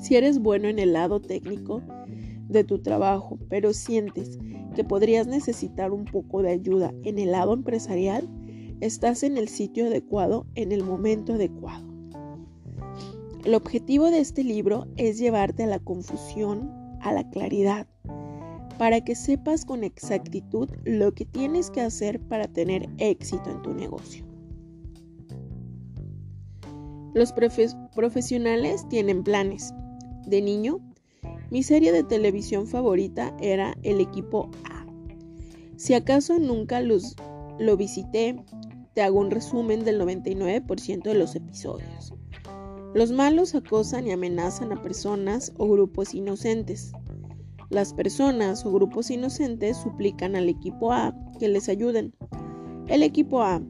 Si 0.00 0.14
eres 0.14 0.38
bueno 0.40 0.68
en 0.68 0.78
el 0.78 0.92
lado 0.92 1.20
técnico, 1.20 1.82
de 2.48 2.64
tu 2.64 2.78
trabajo, 2.78 3.38
pero 3.48 3.72
sientes 3.72 4.38
que 4.74 4.84
podrías 4.84 5.26
necesitar 5.26 5.92
un 5.92 6.04
poco 6.04 6.42
de 6.42 6.50
ayuda 6.50 6.94
en 7.02 7.18
el 7.18 7.32
lado 7.32 7.54
empresarial, 7.54 8.28
estás 8.80 9.22
en 9.22 9.36
el 9.36 9.48
sitio 9.48 9.86
adecuado 9.86 10.46
en 10.54 10.72
el 10.72 10.84
momento 10.84 11.34
adecuado. 11.34 11.85
El 13.46 13.54
objetivo 13.54 14.10
de 14.10 14.18
este 14.18 14.42
libro 14.42 14.88
es 14.96 15.18
llevarte 15.18 15.62
a 15.62 15.68
la 15.68 15.78
confusión, 15.78 16.68
a 17.00 17.12
la 17.12 17.30
claridad, 17.30 17.86
para 18.76 19.02
que 19.02 19.14
sepas 19.14 19.64
con 19.64 19.84
exactitud 19.84 20.68
lo 20.84 21.14
que 21.14 21.26
tienes 21.26 21.70
que 21.70 21.80
hacer 21.80 22.18
para 22.18 22.48
tener 22.48 22.88
éxito 22.98 23.48
en 23.48 23.62
tu 23.62 23.72
negocio. 23.72 24.26
Los 27.14 27.32
profesionales 27.32 28.84
tienen 28.88 29.22
planes. 29.22 29.72
De 30.26 30.42
niño, 30.42 30.80
mi 31.52 31.62
serie 31.62 31.92
de 31.92 32.02
televisión 32.02 32.66
favorita 32.66 33.32
era 33.40 33.76
El 33.84 34.00
equipo 34.00 34.50
A. 34.64 34.84
Si 35.76 35.94
acaso 35.94 36.40
nunca 36.40 36.80
los, 36.80 37.14
lo 37.60 37.76
visité, 37.76 38.42
te 38.94 39.02
hago 39.02 39.20
un 39.20 39.30
resumen 39.30 39.84
del 39.84 40.00
99% 40.00 41.02
de 41.04 41.14
los 41.14 41.36
episodios. 41.36 42.12
Los 42.96 43.12
malos 43.12 43.54
acosan 43.54 44.06
y 44.06 44.12
amenazan 44.12 44.72
a 44.72 44.82
personas 44.82 45.52
o 45.58 45.68
grupos 45.68 46.14
inocentes. 46.14 46.92
Las 47.68 47.92
personas 47.92 48.64
o 48.64 48.72
grupos 48.72 49.10
inocentes 49.10 49.76
suplican 49.76 50.34
al 50.34 50.48
equipo 50.48 50.94
A 50.94 51.14
que 51.38 51.46
les 51.48 51.68
ayuden. 51.68 52.14
El 52.88 53.02
equipo 53.02 53.42
A, 53.42 53.60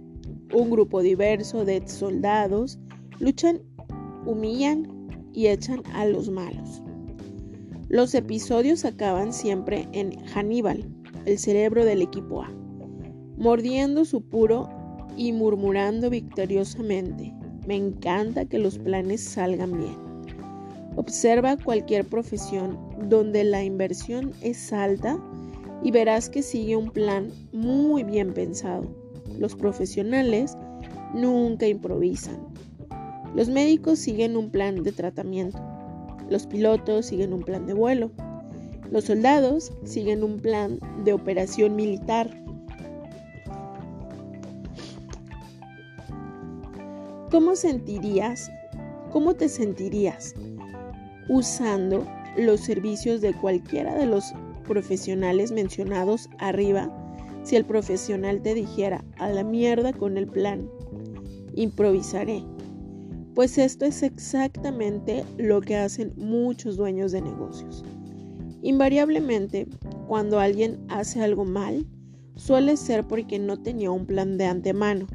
un 0.54 0.70
grupo 0.70 1.02
diverso 1.02 1.64
de 1.64 1.82
soldados, 1.88 2.78
luchan, 3.18 3.62
humillan 4.26 4.86
y 5.32 5.48
echan 5.48 5.82
a 5.92 6.06
los 6.06 6.30
malos. 6.30 6.80
Los 7.88 8.14
episodios 8.14 8.84
acaban 8.84 9.32
siempre 9.32 9.88
en 9.90 10.24
Hannibal, 10.26 10.88
el 11.24 11.36
cerebro 11.36 11.84
del 11.84 12.00
equipo 12.00 12.42
A, 12.42 12.52
mordiendo 13.36 14.04
su 14.04 14.22
puro 14.22 14.68
y 15.16 15.32
murmurando 15.32 16.10
victoriosamente. 16.10 17.35
Me 17.66 17.74
encanta 17.74 18.44
que 18.44 18.58
los 18.58 18.78
planes 18.78 19.20
salgan 19.20 19.76
bien. 19.76 19.96
Observa 20.96 21.56
cualquier 21.56 22.04
profesión 22.04 22.78
donde 23.08 23.44
la 23.44 23.64
inversión 23.64 24.32
es 24.40 24.72
alta 24.72 25.18
y 25.82 25.90
verás 25.90 26.30
que 26.30 26.42
sigue 26.42 26.76
un 26.76 26.90
plan 26.90 27.30
muy 27.52 28.02
bien 28.02 28.32
pensado. 28.32 28.86
Los 29.38 29.54
profesionales 29.56 30.56
nunca 31.12 31.66
improvisan. 31.66 32.38
Los 33.34 33.48
médicos 33.48 33.98
siguen 33.98 34.36
un 34.36 34.50
plan 34.50 34.82
de 34.82 34.92
tratamiento. 34.92 35.58
Los 36.30 36.46
pilotos 36.46 37.06
siguen 37.06 37.32
un 37.32 37.42
plan 37.42 37.66
de 37.66 37.74
vuelo. 37.74 38.10
Los 38.90 39.04
soldados 39.04 39.72
siguen 39.84 40.22
un 40.22 40.38
plan 40.38 40.78
de 41.04 41.12
operación 41.12 41.76
militar. 41.76 42.30
¿Cómo 47.36 47.54
sentirías, 47.54 48.50
cómo 49.12 49.34
te 49.34 49.50
sentirías 49.50 50.34
usando 51.28 52.06
los 52.38 52.60
servicios 52.60 53.20
de 53.20 53.34
cualquiera 53.34 53.94
de 53.94 54.06
los 54.06 54.32
profesionales 54.66 55.52
mencionados 55.52 56.30
arriba 56.38 56.90
si 57.42 57.56
el 57.56 57.66
profesional 57.66 58.40
te 58.40 58.54
dijera 58.54 59.04
a 59.18 59.28
la 59.28 59.44
mierda 59.44 59.92
con 59.92 60.16
el 60.16 60.26
plan? 60.26 60.70
Improvisaré. 61.54 62.42
Pues 63.34 63.58
esto 63.58 63.84
es 63.84 64.02
exactamente 64.02 65.22
lo 65.36 65.60
que 65.60 65.76
hacen 65.76 66.14
muchos 66.16 66.78
dueños 66.78 67.12
de 67.12 67.20
negocios. 67.20 67.84
Invariablemente, 68.62 69.66
cuando 70.08 70.40
alguien 70.40 70.78
hace 70.88 71.22
algo 71.22 71.44
mal, 71.44 71.86
suele 72.34 72.78
ser 72.78 73.06
porque 73.06 73.38
no 73.38 73.62
tenía 73.62 73.90
un 73.90 74.06
plan 74.06 74.38
de 74.38 74.46
antemano. 74.46 75.06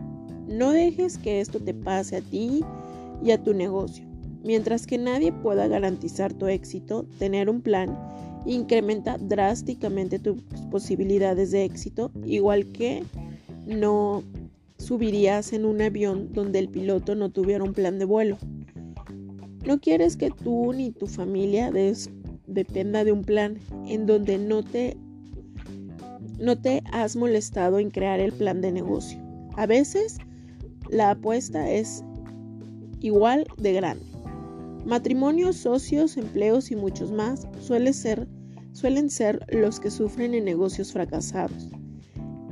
No 0.51 0.71
dejes 0.71 1.17
que 1.17 1.39
esto 1.39 1.59
te 1.59 1.73
pase 1.73 2.17
a 2.17 2.21
ti 2.21 2.61
y 3.23 3.31
a 3.31 3.41
tu 3.41 3.53
negocio. 3.53 4.05
Mientras 4.43 4.85
que 4.85 4.97
nadie 4.97 5.31
pueda 5.31 5.67
garantizar 5.67 6.33
tu 6.33 6.47
éxito, 6.47 7.05
tener 7.19 7.49
un 7.49 7.61
plan 7.61 7.97
incrementa 8.45 9.17
drásticamente 9.17 10.19
tus 10.19 10.41
posibilidades 10.69 11.51
de 11.51 11.63
éxito, 11.63 12.11
igual 12.25 12.65
que 12.73 13.03
no 13.65 14.23
subirías 14.77 15.53
en 15.53 15.63
un 15.63 15.81
avión 15.81 16.33
donde 16.33 16.59
el 16.59 16.67
piloto 16.67 17.15
no 17.15 17.29
tuviera 17.29 17.63
un 17.63 17.73
plan 17.73 17.97
de 17.97 18.05
vuelo. 18.05 18.37
No 19.65 19.79
quieres 19.79 20.17
que 20.17 20.31
tú 20.31 20.73
ni 20.73 20.91
tu 20.91 21.07
familia 21.07 21.71
dependa 22.47 23.05
de 23.05 23.11
un 23.13 23.23
plan 23.23 23.57
en 23.87 24.05
donde 24.05 24.37
no 24.37 24.63
te, 24.63 24.97
no 26.39 26.59
te 26.59 26.83
has 26.91 27.15
molestado 27.15 27.79
en 27.79 27.89
crear 27.89 28.19
el 28.19 28.33
plan 28.33 28.59
de 28.59 28.71
negocio. 28.73 29.17
A 29.55 29.67
veces 29.67 30.17
la 30.91 31.11
apuesta 31.11 31.71
es 31.71 32.03
igual 32.99 33.47
de 33.57 33.73
grande. 33.73 34.05
Matrimonios, 34.85 35.55
socios, 35.55 36.17
empleos 36.17 36.69
y 36.69 36.75
muchos 36.75 37.11
más 37.11 37.47
suelen 37.61 37.93
ser 39.09 39.45
los 39.49 39.79
que 39.79 39.89
sufren 39.89 40.33
en 40.33 40.45
negocios 40.45 40.91
fracasados. 40.91 41.69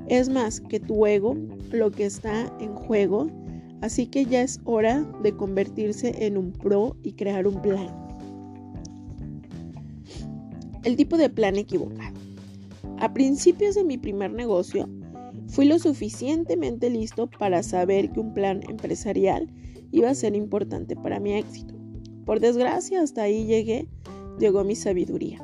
Es 0.07 0.29
más 0.29 0.61
que 0.61 0.79
tu 0.79 1.05
ego 1.05 1.35
lo 1.71 1.91
que 1.91 2.05
está 2.05 2.51
en 2.59 2.73
juego, 2.73 3.27
así 3.81 4.07
que 4.07 4.25
ya 4.25 4.41
es 4.41 4.59
hora 4.63 5.01
de 5.21 5.35
convertirse 5.35 6.25
en 6.25 6.37
un 6.37 6.53
pro 6.53 6.95
y 7.03 7.13
crear 7.13 7.45
un 7.45 7.61
plan. 7.61 7.89
El 10.83 10.95
tipo 10.95 11.17
de 11.17 11.29
plan 11.29 11.57
equivocado. 11.57 12.17
A 12.99 13.13
principios 13.13 13.75
de 13.75 13.83
mi 13.83 13.97
primer 13.97 14.31
negocio, 14.31 14.89
fui 15.49 15.65
lo 15.65 15.79
suficientemente 15.79 16.89
listo 16.89 17.27
para 17.27 17.63
saber 17.63 18.11
que 18.11 18.19
un 18.19 18.33
plan 18.33 18.61
empresarial 18.69 19.49
iba 19.91 20.09
a 20.09 20.15
ser 20.15 20.35
importante 20.35 20.95
para 20.95 21.19
mi 21.19 21.33
éxito. 21.33 21.73
Por 22.25 22.39
desgracia, 22.39 23.01
hasta 23.01 23.23
ahí 23.23 23.45
llegué, 23.45 23.87
llegó 24.37 24.63
mi 24.63 24.75
sabiduría. 24.75 25.43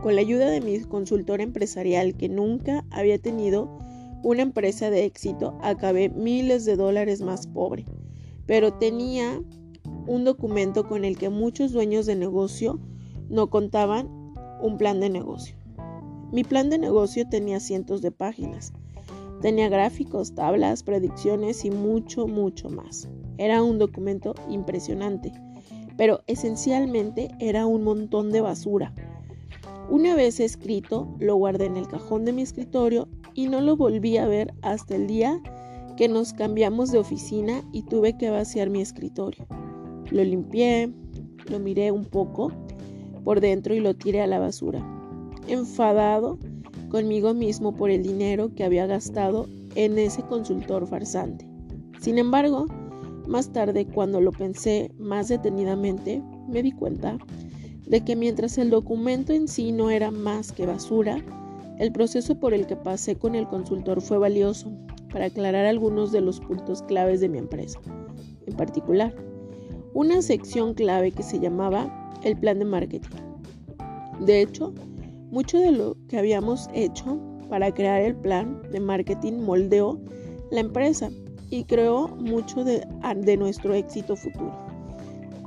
Con 0.00 0.14
la 0.14 0.20
ayuda 0.20 0.48
de 0.48 0.60
mi 0.60 0.80
consultor 0.80 1.40
empresarial 1.40 2.16
que 2.16 2.28
nunca 2.28 2.84
había 2.90 3.18
tenido 3.18 3.78
una 4.22 4.42
empresa 4.42 4.90
de 4.90 5.04
éxito, 5.04 5.58
acabé 5.62 6.08
miles 6.08 6.64
de 6.64 6.76
dólares 6.76 7.20
más 7.22 7.48
pobre, 7.48 7.84
pero 8.46 8.72
tenía 8.72 9.42
un 10.06 10.24
documento 10.24 10.86
con 10.86 11.04
el 11.04 11.18
que 11.18 11.28
muchos 11.28 11.72
dueños 11.72 12.06
de 12.06 12.14
negocio 12.14 12.80
no 13.28 13.50
contaban 13.50 14.08
un 14.62 14.78
plan 14.78 15.00
de 15.00 15.10
negocio. 15.10 15.56
Mi 16.30 16.44
plan 16.44 16.70
de 16.70 16.78
negocio 16.78 17.28
tenía 17.28 17.58
cientos 17.58 18.00
de 18.00 18.12
páginas. 18.12 18.72
Tenía 19.42 19.68
gráficos, 19.68 20.36
tablas, 20.36 20.84
predicciones 20.84 21.64
y 21.64 21.72
mucho, 21.72 22.28
mucho 22.28 22.70
más. 22.70 23.08
Era 23.38 23.60
un 23.60 23.80
documento 23.80 24.36
impresionante, 24.48 25.32
pero 25.96 26.22
esencialmente 26.28 27.28
era 27.40 27.66
un 27.66 27.82
montón 27.82 28.30
de 28.30 28.40
basura. 28.40 28.94
Una 29.90 30.14
vez 30.14 30.38
escrito, 30.38 31.12
lo 31.18 31.34
guardé 31.34 31.66
en 31.66 31.76
el 31.76 31.88
cajón 31.88 32.24
de 32.24 32.32
mi 32.32 32.42
escritorio 32.42 33.08
y 33.34 33.48
no 33.48 33.60
lo 33.60 33.76
volví 33.76 34.16
a 34.16 34.28
ver 34.28 34.54
hasta 34.62 34.94
el 34.94 35.08
día 35.08 35.42
que 35.96 36.08
nos 36.08 36.32
cambiamos 36.32 36.92
de 36.92 36.98
oficina 36.98 37.62
y 37.72 37.82
tuve 37.82 38.16
que 38.16 38.30
vaciar 38.30 38.70
mi 38.70 38.80
escritorio. 38.80 39.44
Lo 40.12 40.22
limpié, 40.22 40.92
lo 41.50 41.58
miré 41.58 41.90
un 41.90 42.04
poco 42.04 42.52
por 43.24 43.40
dentro 43.40 43.74
y 43.74 43.80
lo 43.80 43.94
tiré 43.94 44.22
a 44.22 44.28
la 44.28 44.38
basura. 44.38 44.86
Enfadado 45.48 46.38
conmigo 46.92 47.32
mismo 47.32 47.74
por 47.74 47.90
el 47.90 48.02
dinero 48.02 48.54
que 48.54 48.64
había 48.64 48.86
gastado 48.86 49.48
en 49.76 49.98
ese 49.98 50.22
consultor 50.22 50.86
farsante. 50.86 51.48
Sin 51.98 52.18
embargo, 52.18 52.66
más 53.26 53.50
tarde, 53.50 53.86
cuando 53.86 54.20
lo 54.20 54.30
pensé 54.30 54.92
más 54.98 55.28
detenidamente, 55.28 56.22
me 56.48 56.62
di 56.62 56.70
cuenta 56.70 57.16
de 57.86 58.04
que 58.04 58.14
mientras 58.14 58.58
el 58.58 58.68
documento 58.68 59.32
en 59.32 59.48
sí 59.48 59.72
no 59.72 59.88
era 59.88 60.10
más 60.10 60.52
que 60.52 60.66
basura, 60.66 61.24
el 61.78 61.92
proceso 61.92 62.38
por 62.38 62.52
el 62.52 62.66
que 62.66 62.76
pasé 62.76 63.16
con 63.16 63.34
el 63.34 63.48
consultor 63.48 64.02
fue 64.02 64.18
valioso 64.18 64.70
para 65.10 65.26
aclarar 65.26 65.64
algunos 65.64 66.12
de 66.12 66.20
los 66.20 66.40
puntos 66.40 66.82
claves 66.82 67.22
de 67.22 67.30
mi 67.30 67.38
empresa. 67.38 67.80
En 68.46 68.54
particular, 68.54 69.14
una 69.94 70.20
sección 70.20 70.74
clave 70.74 71.10
que 71.12 71.22
se 71.22 71.40
llamaba 71.40 72.12
el 72.22 72.36
plan 72.36 72.58
de 72.58 72.66
marketing. 72.66 73.08
De 74.20 74.42
hecho, 74.42 74.74
mucho 75.32 75.58
de 75.58 75.72
lo 75.72 75.96
que 76.08 76.18
habíamos 76.18 76.68
hecho 76.74 77.18
para 77.48 77.72
crear 77.72 78.02
el 78.02 78.14
plan 78.14 78.62
de 78.70 78.80
marketing 78.80 79.40
moldeó 79.44 79.98
la 80.50 80.60
empresa 80.60 81.10
y 81.48 81.64
creó 81.64 82.08
mucho 82.08 82.64
de, 82.64 82.86
nuestro 83.38 83.72
éxito 83.72 84.14
futuro. 84.14 84.52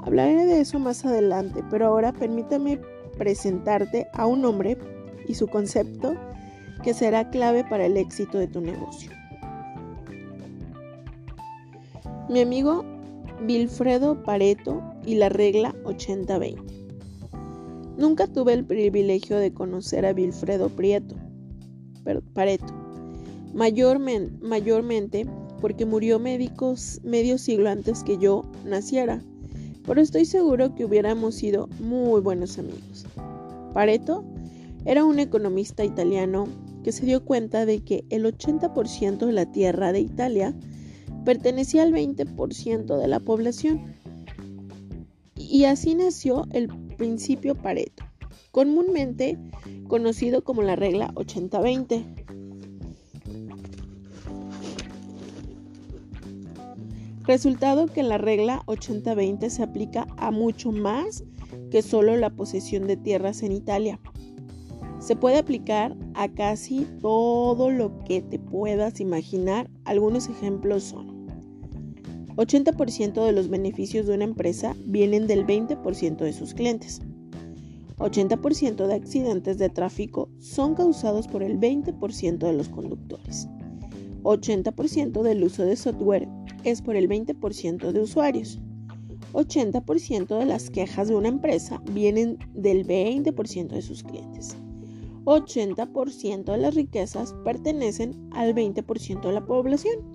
Hablaré 0.04 0.46
de 0.46 0.62
eso 0.62 0.80
más 0.80 1.06
adelante, 1.06 1.64
pero 1.70 1.86
ahora 1.86 2.12
permítame 2.14 2.80
presentarte 3.18 4.08
a 4.14 4.26
un 4.26 4.44
hombre 4.44 4.76
y 5.28 5.36
su 5.36 5.48
concepto 5.48 6.16
que 6.84 6.96
será 6.96 7.30
clave 7.30 7.64
para 7.64 7.86
el 7.86 7.96
éxito 7.96 8.40
de 8.40 8.48
tu 8.48 8.62
negocio. 8.62 9.12
Mi 12.28 12.42
amigo 12.42 12.84
Vilfredo 13.42 14.24
Pareto 14.24 14.82
y 15.06 15.16
la 15.16 15.30
regla 15.30 15.76
80-20. 15.84 16.85
Nunca 17.98 18.28
tuve 18.28 18.54
el 18.54 18.66
privilegio 18.66 19.38
de 19.38 19.54
conocer 19.54 20.06
a 20.06 20.14
Vilfredo 20.14 20.70
Prieto, 20.70 21.16
Pareto, 22.34 22.74
mayormente 23.54 25.26
porque 25.62 25.86
murió 25.86 26.20
medio 26.20 27.38
siglo 27.38 27.70
antes 27.70 28.04
que 28.04 28.18
yo 28.18 28.44
naciera, 28.66 29.22
pero 29.88 30.02
estoy 30.02 30.26
seguro 30.26 30.76
que 30.76 30.86
hubiéramos 30.86 31.36
sido 31.36 31.68
muy 31.80 32.22
buenos 32.22 32.60
amigos. 32.60 33.06
Pareto 33.74 34.24
era 34.84 35.06
un 35.06 35.20
economista 35.20 35.84
italiano 35.84 36.48
que 36.84 36.92
se 36.92 37.06
dio 37.06 37.24
cuenta 37.24 37.66
de 37.66 37.84
que 37.84 38.04
el 38.10 38.26
80% 38.26 39.26
de 39.26 39.34
la 39.34 39.52
tierra 39.52 39.92
de 39.92 40.02
Italia 40.02 40.54
pertenecía 41.24 41.82
al 41.82 41.92
20% 41.92 42.98
de 42.98 43.08
la 43.08 43.20
población. 43.20 43.82
Y 45.36 45.64
así 45.64 45.96
nació 45.96 46.46
el 46.52 46.70
principio 46.96 47.56
Pareto, 47.56 48.04
comúnmente 48.52 49.38
conocido 49.88 50.44
como 50.44 50.62
la 50.62 50.76
regla 50.76 51.14
80-20. 51.16 52.26
Resultado 57.26 57.88
que 57.88 58.04
la 58.04 58.20
regla 58.20 58.62
80-20 58.68 59.50
se 59.50 59.64
aplica 59.64 60.08
a 60.18 60.30
mucho 60.30 60.72
más 60.72 61.24
que 61.72 61.82
solo 61.82 62.16
la 62.18 62.30
posesión 62.30 62.86
de 62.88 62.98
tierras 62.98 63.42
en 63.42 63.52
Italia. 63.52 64.00
Se 65.00 65.16
puede 65.16 65.38
aplicar 65.38 65.96
a 66.14 66.30
casi 66.30 66.88
todo 67.02 67.70
lo 67.70 68.00
que 68.06 68.22
te 68.22 68.40
puedas 68.40 69.00
imaginar. 69.00 69.70
Algunos 69.86 70.30
ejemplos 70.30 70.84
son 70.84 71.15
80% 72.36 73.26
de 73.26 73.32
los 73.32 73.50
beneficios 73.50 74.08
de 74.08 74.16
una 74.16 74.26
empresa 74.26 74.76
vienen 74.86 75.28
del 75.28 75.46
20% 75.46 76.18
de 76.18 76.34
sus 76.34 76.54
clientes. 76.54 77.02
80% 77.98 78.88
de 78.88 78.94
accidentes 78.94 79.58
de 79.58 79.70
tráfico 79.70 80.30
son 80.40 80.76
causados 80.76 81.28
por 81.28 81.44
el 81.44 81.58
20% 81.60 82.38
de 82.40 82.54
los 82.54 82.68
conductores. 82.68 83.48
80% 84.24 85.22
del 85.22 85.44
uso 85.44 85.64
de 85.64 85.76
software 85.76 86.28
es 86.64 86.82
por 86.82 86.96
el 86.96 87.08
20% 87.08 87.92
de 87.92 88.02
usuarios. 88.02 88.60
80% 89.32 90.40
de 90.40 90.46
las 90.46 90.70
quejas 90.70 91.08
de 91.08 91.16
una 91.16 91.28
empresa 91.30 91.82
vienen 91.92 92.38
del 92.54 92.86
20% 92.86 93.68
de 93.68 93.82
sus 93.82 94.04
clientes. 94.04 94.58
80% 95.26 96.44
de 96.44 96.58
las 96.58 96.76
riquezas 96.76 97.34
pertenecen 97.44 98.30
al 98.32 98.54
20% 98.54 99.22
de 99.22 99.34
la 99.34 99.46
población. 99.46 100.15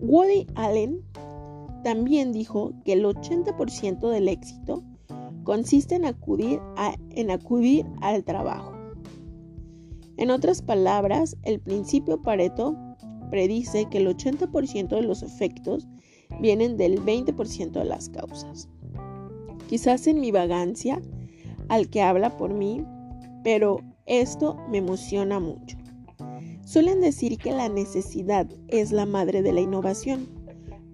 Woody 0.00 0.46
Allen 0.54 1.02
también 1.82 2.32
dijo 2.32 2.72
que 2.84 2.92
el 2.92 3.04
80% 3.04 4.08
del 4.10 4.28
éxito 4.28 4.82
consiste 5.44 5.94
en 5.94 6.04
acudir, 6.04 6.60
en 7.10 7.30
acudir 7.30 7.86
al 8.00 8.24
trabajo. 8.24 8.72
En 10.16 10.30
otras 10.30 10.62
palabras, 10.62 11.36
el 11.42 11.60
principio 11.60 12.22
Pareto 12.22 12.76
predice 13.30 13.86
que 13.90 13.98
el 13.98 14.08
80% 14.08 14.88
de 14.88 15.02
los 15.02 15.22
efectos 15.22 15.86
vienen 16.40 16.76
del 16.76 17.00
20% 17.04 17.72
de 17.72 17.84
las 17.84 18.08
causas. 18.08 18.68
Quizás 19.68 20.06
en 20.06 20.20
mi 20.20 20.30
vagancia, 20.30 21.00
al 21.68 21.88
que 21.88 22.02
habla 22.02 22.36
por 22.36 22.54
mí, 22.54 22.84
pero 23.44 23.80
esto 24.06 24.56
me 24.70 24.78
emociona 24.78 25.40
mucho. 25.40 25.76
Suelen 26.68 27.00
decir 27.00 27.38
que 27.38 27.50
la 27.50 27.70
necesidad 27.70 28.46
es 28.68 28.92
la 28.92 29.06
madre 29.06 29.40
de 29.40 29.54
la 29.54 29.62
innovación, 29.62 30.28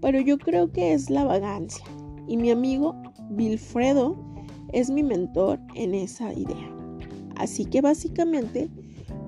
pero 0.01 0.21
yo 0.21 0.39
creo 0.39 0.71
que 0.71 0.93
es 0.93 1.11
la 1.11 1.25
vagancia. 1.25 1.85
Y 2.29 2.37
mi 2.37 2.53
amigo 2.53 2.95
Wilfredo 3.29 4.17
es 4.73 4.89
mi 4.89 5.03
mentor 5.03 5.59
en 5.75 5.97
esa 5.97 6.33
idea. 6.33 6.73
Así 7.35 7.65
que 7.65 7.81
básicamente 7.81 8.71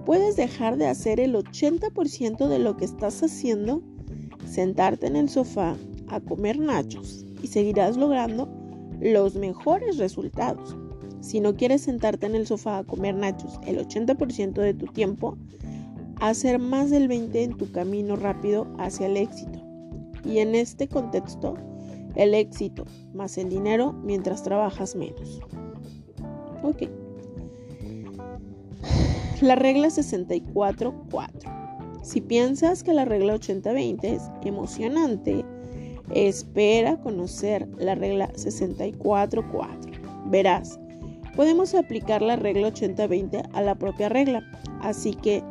puedes 0.04 0.36
dejar 0.36 0.76
de 0.76 0.86
hacer 0.86 1.18
el 1.18 1.34
80% 1.34 2.46
de 2.46 2.60
lo 2.60 2.76
que 2.76 2.84
estás 2.84 3.24
haciendo, 3.24 3.82
sentarte 4.48 5.08
en 5.08 5.16
el 5.16 5.28
sofá 5.28 5.74
a 6.06 6.20
comer 6.20 6.60
nachos 6.60 7.26
y 7.42 7.48
seguirás 7.48 7.96
logrando 7.96 8.48
los 9.00 9.34
mejores 9.34 9.96
resultados. 9.96 10.76
Si 11.22 11.40
no 11.40 11.56
quieres 11.56 11.82
sentarte 11.82 12.26
en 12.26 12.36
el 12.36 12.46
sofá 12.46 12.78
a 12.78 12.84
comer 12.84 13.16
nachos 13.16 13.58
el 13.66 13.84
80% 13.84 14.52
de 14.52 14.74
tu 14.74 14.86
tiempo, 14.86 15.36
hacer 16.20 16.58
más 16.58 16.90
del 16.90 17.08
20 17.08 17.42
en 17.42 17.56
tu 17.56 17.70
camino 17.72 18.16
rápido 18.16 18.66
hacia 18.78 19.06
el 19.06 19.16
éxito. 19.16 19.62
Y 20.24 20.38
en 20.38 20.54
este 20.54 20.88
contexto, 20.88 21.54
el 22.14 22.34
éxito 22.34 22.84
más 23.14 23.36
el 23.38 23.48
dinero 23.48 23.92
mientras 23.92 24.42
trabajas 24.42 24.96
menos. 24.96 25.40
Ok. 26.62 26.84
La 29.40 29.54
regla 29.54 29.88
64-4. 29.88 32.00
Si 32.02 32.20
piensas 32.20 32.82
que 32.82 32.94
la 32.94 33.04
regla 33.04 33.34
80-20 33.34 34.04
es 34.04 34.22
emocionante, 34.44 35.44
espera 36.14 36.98
conocer 37.00 37.68
la 37.78 37.94
regla 37.94 38.32
64-4. 38.32 40.30
Verás, 40.30 40.78
podemos 41.34 41.74
aplicar 41.74 42.22
la 42.22 42.36
regla 42.36 42.68
80-20 42.68 43.48
a 43.52 43.60
la 43.60 43.74
propia 43.74 44.08
regla. 44.08 44.42
Así 44.80 45.14
que 45.14 45.42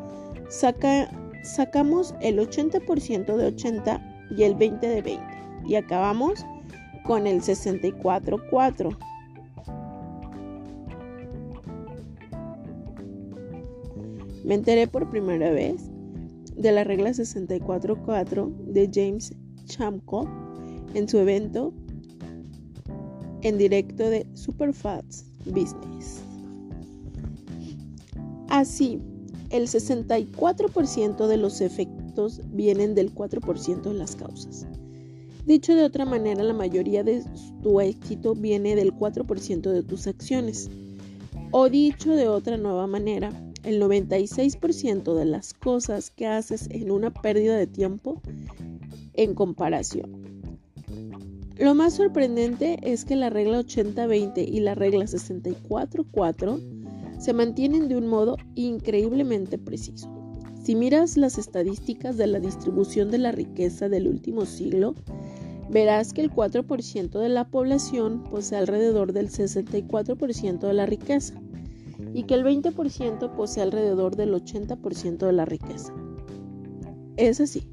sacamos 0.49 2.15
el 2.21 2.39
80% 2.39 3.36
de 3.36 3.45
80 3.47 4.27
y 4.38 4.43
el 4.43 4.55
20 4.55 4.88
de 4.88 5.01
20 5.01 5.23
y 5.67 5.75
acabamos 5.75 6.45
con 7.05 7.27
el 7.27 7.41
64-4. 7.41 8.97
Me 14.43 14.53
enteré 14.55 14.88
por 14.88 15.10
primera 15.10 15.49
vez 15.49 15.89
de 16.55 16.71
la 16.71 16.84
regla 16.84 17.10
64-4 17.10 18.55
de 18.67 18.89
James 18.93 19.34
Chamco 19.65 20.27
en 20.93 21.10
su 21.10 21.17
evento 21.17 21.73
en 23.41 23.58
directo 23.58 24.10
de 24.10 24.25
Superfats 24.34 25.25
Business. 25.45 26.21
Así, 28.49 29.01
el 29.49 29.67
64% 29.67 31.27
de 31.27 31.38
los 31.38 31.62
efectos 31.62 32.41
vienen 32.51 32.95
del 32.95 33.13
4% 33.13 33.81
de 33.81 33.93
las 33.93 34.15
causas. 34.15 34.67
Dicho 35.45 35.75
de 35.75 35.84
otra 35.84 36.05
manera, 36.05 36.43
la 36.43 36.53
mayoría 36.53 37.03
de 37.03 37.23
tu 37.62 37.79
éxito 37.79 38.34
viene 38.34 38.75
del 38.75 38.93
4% 38.93 39.69
de 39.69 39.84
tus 39.84 40.08
acciones. 40.08 40.69
O 41.51 41.69
dicho 41.69 42.13
de 42.13 42.27
otra 42.27 42.58
nueva 42.58 42.88
manera, 42.88 43.31
el 43.63 43.81
96% 43.81 45.13
de 45.13 45.25
las 45.25 45.53
cosas 45.53 46.10
que 46.10 46.27
haces 46.27 46.67
en 46.71 46.91
una 46.91 47.13
pérdida 47.13 47.55
de 47.58 47.67
tiempo 47.67 48.21
en 49.13 49.36
comparación. 49.36 50.25
Lo 51.58 51.73
más 51.73 51.93
sorprendente 51.93 52.79
es 52.81 53.05
que 53.05 53.15
la 53.15 53.29
regla 53.29 53.62
80-20 53.62 54.45
y 54.47 54.60
la 54.60 54.75
regla 54.75 55.05
64-4 55.05 56.60
se 57.19 57.34
mantienen 57.34 57.88
de 57.88 57.97
un 57.97 58.08
modo 58.08 58.38
increíblemente 58.56 59.58
preciso. 59.58 60.10
Si 60.63 60.75
miras 60.75 61.15
las 61.15 61.38
estadísticas 61.38 62.17
de 62.17 62.28
la 62.28 62.39
distribución 62.39 63.12
de 63.12 63.19
la 63.19 63.32
riqueza 63.32 63.88
del 63.88 64.08
último 64.08 64.45
siglo, 64.45 64.95
verás 65.69 66.13
que 66.13 66.21
el 66.21 66.32
4% 66.32 67.19
de 67.19 67.30
la 67.30 67.47
población 67.47 68.23
posee 68.23 68.58
alrededor 68.58 69.13
del 69.13 69.30
64% 69.30 70.60
de 70.60 70.73
la 70.73 70.86
riqueza 70.86 71.36
y 72.13 72.23
que 72.23 72.34
el 72.34 72.43
20% 72.43 73.36
posee 73.36 73.63
alrededor 73.63 74.15
del 74.15 74.34
80% 74.34 75.17
de 75.17 75.34
la 75.34 75.45
riqueza. 75.45 75.93
Es 77.17 77.39
así. 77.39 77.67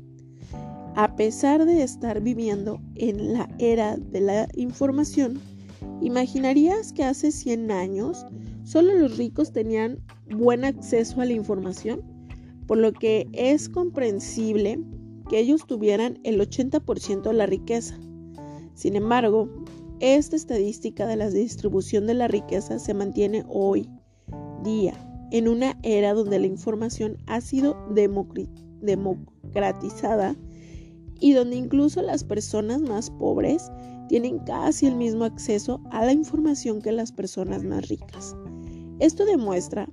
A 0.94 1.16
pesar 1.16 1.64
de 1.64 1.82
estar 1.82 2.20
viviendo 2.20 2.78
en 2.96 3.32
la 3.32 3.48
era 3.58 3.96
de 3.96 4.20
la 4.20 4.48
información, 4.54 5.40
¿imaginarías 6.02 6.92
que 6.92 7.04
hace 7.04 7.32
100 7.32 7.70
años 7.70 8.26
solo 8.64 8.94
los 8.94 9.16
ricos 9.16 9.52
tenían 9.52 9.98
buen 10.30 10.64
acceso 10.64 11.20
a 11.20 11.24
la 11.24 11.32
información? 11.32 12.02
Por 12.66 12.78
lo 12.78 12.92
que 12.92 13.28
es 13.32 13.68
comprensible 13.68 14.80
que 15.28 15.38
ellos 15.38 15.66
tuvieran 15.66 16.18
el 16.24 16.40
80% 16.40 17.22
de 17.22 17.32
la 17.32 17.46
riqueza. 17.46 17.98
Sin 18.74 18.96
embargo, 18.96 19.48
esta 20.00 20.36
estadística 20.36 21.06
de 21.06 21.16
la 21.16 21.30
distribución 21.30 22.06
de 22.06 22.14
la 22.14 22.28
riqueza 22.28 22.78
se 22.78 22.94
mantiene 22.94 23.44
hoy 23.48 23.88
día 24.64 24.94
en 25.32 25.48
una 25.48 25.78
era 25.82 26.12
donde 26.12 26.38
la 26.38 26.46
información 26.46 27.16
ha 27.26 27.40
sido 27.40 27.76
democratizada 28.80 30.36
y 31.20 31.32
donde 31.32 31.56
incluso 31.56 32.02
las 32.02 32.22
personas 32.22 32.82
más 32.82 33.10
pobres 33.10 33.72
tienen 34.08 34.40
casi 34.40 34.86
el 34.86 34.96
mismo 34.96 35.24
acceso 35.24 35.80
a 35.90 36.04
la 36.04 36.12
información 36.12 36.82
que 36.82 36.92
las 36.92 37.12
personas 37.12 37.64
más 37.64 37.88
ricas. 37.88 38.36
Esto 39.02 39.24
demuestra 39.24 39.88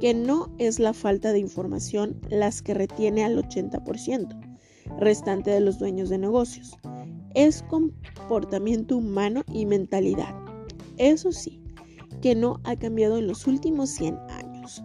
que 0.00 0.12
no 0.12 0.52
es 0.58 0.80
la 0.80 0.92
falta 0.92 1.30
de 1.32 1.38
información 1.38 2.20
las 2.30 2.62
que 2.62 2.74
retiene 2.74 3.24
al 3.24 3.36
80% 3.36 4.40
restante 4.98 5.52
de 5.52 5.60
los 5.60 5.78
dueños 5.78 6.08
de 6.08 6.18
negocios, 6.18 6.76
es 7.36 7.62
comportamiento 7.62 8.96
humano 8.96 9.44
y 9.52 9.66
mentalidad. 9.66 10.34
Eso 10.96 11.30
sí, 11.30 11.62
que 12.20 12.34
no 12.34 12.58
ha 12.64 12.74
cambiado 12.74 13.18
en 13.18 13.28
los 13.28 13.46
últimos 13.46 13.90
100 13.90 14.18
años. 14.30 14.82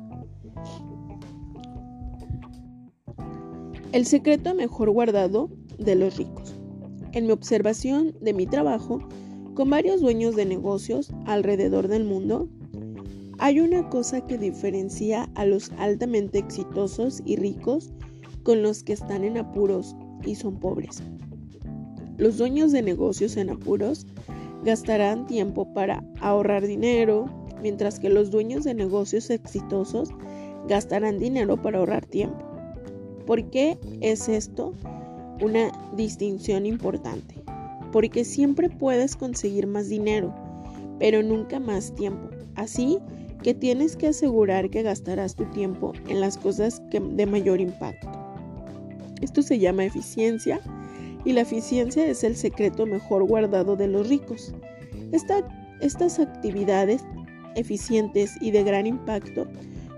El 3.93 4.05
secreto 4.05 4.53
mejor 4.53 4.91
guardado 4.91 5.49
de 5.79 5.95
los 5.95 6.17
ricos. 6.17 6.53
En 7.13 7.25
mi 7.25 7.31
observación 7.31 8.15
de 8.21 8.33
mi 8.33 8.45
trabajo 8.45 8.99
con 9.55 9.71
varios 9.71 10.01
dueños 10.01 10.35
de 10.35 10.45
negocios 10.45 11.11
alrededor 11.25 11.87
del 11.87 12.03
mundo, 12.03 12.47
hay 13.39 13.59
una 13.59 13.89
cosa 13.89 14.25
que 14.25 14.37
diferencia 14.37 15.29
a 15.35 15.45
los 15.45 15.71
altamente 15.77 16.39
exitosos 16.39 17.21
y 17.25 17.35
ricos 17.35 17.91
con 18.43 18.61
los 18.61 18.83
que 18.83 18.93
están 18.93 19.23
en 19.23 19.37
apuros 19.37 19.95
y 20.25 20.35
son 20.35 20.59
pobres. 20.59 21.01
Los 22.17 22.37
dueños 22.37 22.71
de 22.71 22.81
negocios 22.81 23.35
en 23.37 23.49
apuros 23.49 24.05
gastarán 24.63 25.27
tiempo 25.27 25.73
para 25.73 26.03
ahorrar 26.21 26.65
dinero, 26.65 27.25
mientras 27.61 27.99
que 27.99 28.09
los 28.09 28.31
dueños 28.31 28.63
de 28.63 28.73
negocios 28.73 29.29
exitosos 29.29 30.09
gastarán 30.67 31.19
dinero 31.19 31.61
para 31.61 31.79
ahorrar 31.79 32.05
tiempo. 32.05 32.45
¿Por 33.25 33.49
qué 33.49 33.77
es 34.01 34.29
esto? 34.29 34.73
una 35.41 35.71
distinción 35.95 36.65
importante, 36.65 37.35
porque 37.91 38.23
siempre 38.23 38.69
puedes 38.69 39.15
conseguir 39.15 39.67
más 39.67 39.89
dinero, 39.89 40.33
pero 40.99 41.23
nunca 41.23 41.59
más 41.59 41.93
tiempo. 41.95 42.29
Así 42.55 42.99
que 43.43 43.53
tienes 43.53 43.95
que 43.95 44.07
asegurar 44.07 44.69
que 44.69 44.83
gastarás 44.83 45.35
tu 45.35 45.45
tiempo 45.45 45.93
en 46.07 46.19
las 46.19 46.37
cosas 46.37 46.81
de 46.91 47.25
mayor 47.25 47.61
impacto. 47.61 48.09
Esto 49.21 49.41
se 49.41 49.59
llama 49.59 49.85
eficiencia 49.85 50.59
y 51.23 51.33
la 51.33 51.41
eficiencia 51.41 52.05
es 52.05 52.23
el 52.23 52.35
secreto 52.35 52.85
mejor 52.85 53.25
guardado 53.25 53.75
de 53.75 53.87
los 53.87 54.07
ricos. 54.07 54.53
estas 55.81 56.19
actividades 56.19 57.03
eficientes 57.55 58.35
y 58.41 58.51
de 58.51 58.63
gran 58.63 58.85
impacto 58.85 59.47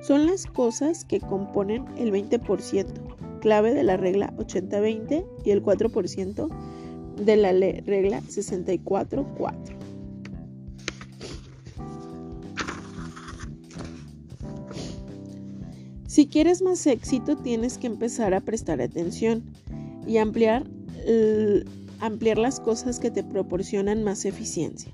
son 0.02 0.26
las 0.26 0.46
cosas 0.46 1.06
que 1.06 1.20
componen 1.20 1.86
el 1.98 2.12
20% 2.12 2.86
clave 3.40 3.74
de 3.74 3.84
la 3.84 3.98
regla 3.98 4.34
80-20 4.38 5.26
y 5.44 5.52
el 5.52 5.64
4% 5.64 6.50
de 7.24 7.36
la 7.36 7.52
regla 7.52 8.22
64-4. 8.22 9.77
Si 16.18 16.26
quieres 16.26 16.64
más 16.64 16.88
éxito, 16.88 17.38
tienes 17.38 17.78
que 17.78 17.86
empezar 17.86 18.34
a 18.34 18.42
prestar 18.42 18.82
atención 18.82 19.44
y 20.08 20.18
ampliar, 20.18 20.66
ampliar 22.00 22.40
las 22.40 22.60
cosas 22.60 23.00
que 23.00 23.12
te 23.12 23.24
proporcionan 23.24 24.04
más 24.04 24.26
eficiencia. 24.26 24.92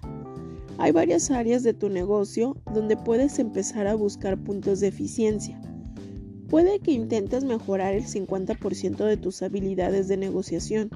Hay 0.79 0.91
varias 0.91 1.31
áreas 1.31 1.63
de 1.63 1.73
tu 1.73 1.88
negocio 1.88 2.57
donde 2.73 2.97
puedes 2.97 3.39
empezar 3.39 3.88
a 3.88 3.95
buscar 3.95 4.38
puntos 4.38 4.81
de 4.81 4.88
eficiencia. 4.88 5.62
Puede 6.49 6.79
que 6.79 6.91
intentes 6.91 7.45
mejorar 7.45 7.93
el 7.93 8.03
50% 8.03 9.05
de 9.05 9.15
tus 9.15 9.41
habilidades 9.43 10.09
de 10.09 10.17
negociación. 10.17 10.89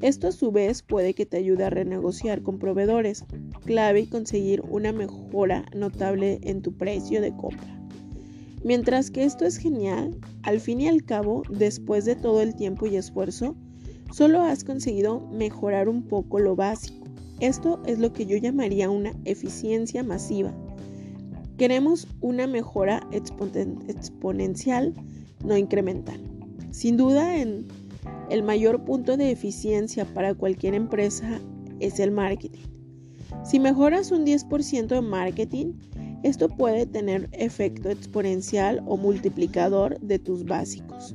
Esto 0.00 0.28
a 0.28 0.32
su 0.32 0.50
vez 0.50 0.80
puede 0.80 1.12
que 1.12 1.26
te 1.26 1.36
ayude 1.36 1.64
a 1.64 1.68
renegociar 1.68 2.40
con 2.40 2.58
proveedores, 2.58 3.26
clave 3.66 4.00
y 4.00 4.06
conseguir 4.06 4.62
una 4.62 4.92
mejora 4.92 5.66
notable 5.76 6.40
en 6.42 6.62
tu 6.62 6.72
precio 6.72 7.20
de 7.20 7.36
compra. 7.36 7.77
Mientras 8.64 9.10
que 9.10 9.24
esto 9.24 9.44
es 9.44 9.56
genial, 9.56 10.18
al 10.42 10.60
fin 10.60 10.80
y 10.80 10.88
al 10.88 11.04
cabo, 11.04 11.42
después 11.48 12.04
de 12.04 12.16
todo 12.16 12.42
el 12.42 12.54
tiempo 12.54 12.86
y 12.86 12.96
esfuerzo, 12.96 13.54
solo 14.12 14.42
has 14.42 14.64
conseguido 14.64 15.20
mejorar 15.32 15.88
un 15.88 16.02
poco 16.02 16.38
lo 16.38 16.56
básico. 16.56 17.06
Esto 17.40 17.80
es 17.86 17.98
lo 17.98 18.12
que 18.12 18.26
yo 18.26 18.36
llamaría 18.36 18.90
una 18.90 19.12
eficiencia 19.24 20.02
masiva. 20.02 20.52
Queremos 21.56 22.08
una 22.20 22.46
mejora 22.46 23.08
exponencial, 23.12 24.94
no 25.44 25.56
incremental. 25.56 26.20
Sin 26.70 26.96
duda, 26.96 27.36
el 27.36 28.42
mayor 28.42 28.84
punto 28.84 29.16
de 29.16 29.30
eficiencia 29.30 30.04
para 30.04 30.34
cualquier 30.34 30.74
empresa 30.74 31.40
es 31.80 32.00
el 32.00 32.10
marketing. 32.10 32.66
Si 33.44 33.60
mejoras 33.60 34.10
un 34.10 34.26
10% 34.26 34.86
de 34.86 35.00
marketing, 35.00 35.74
esto 36.22 36.48
puede 36.48 36.86
tener 36.86 37.28
efecto 37.32 37.90
exponencial 37.90 38.82
o 38.86 38.96
multiplicador 38.96 39.98
de 40.00 40.18
tus 40.18 40.44
básicos. 40.44 41.14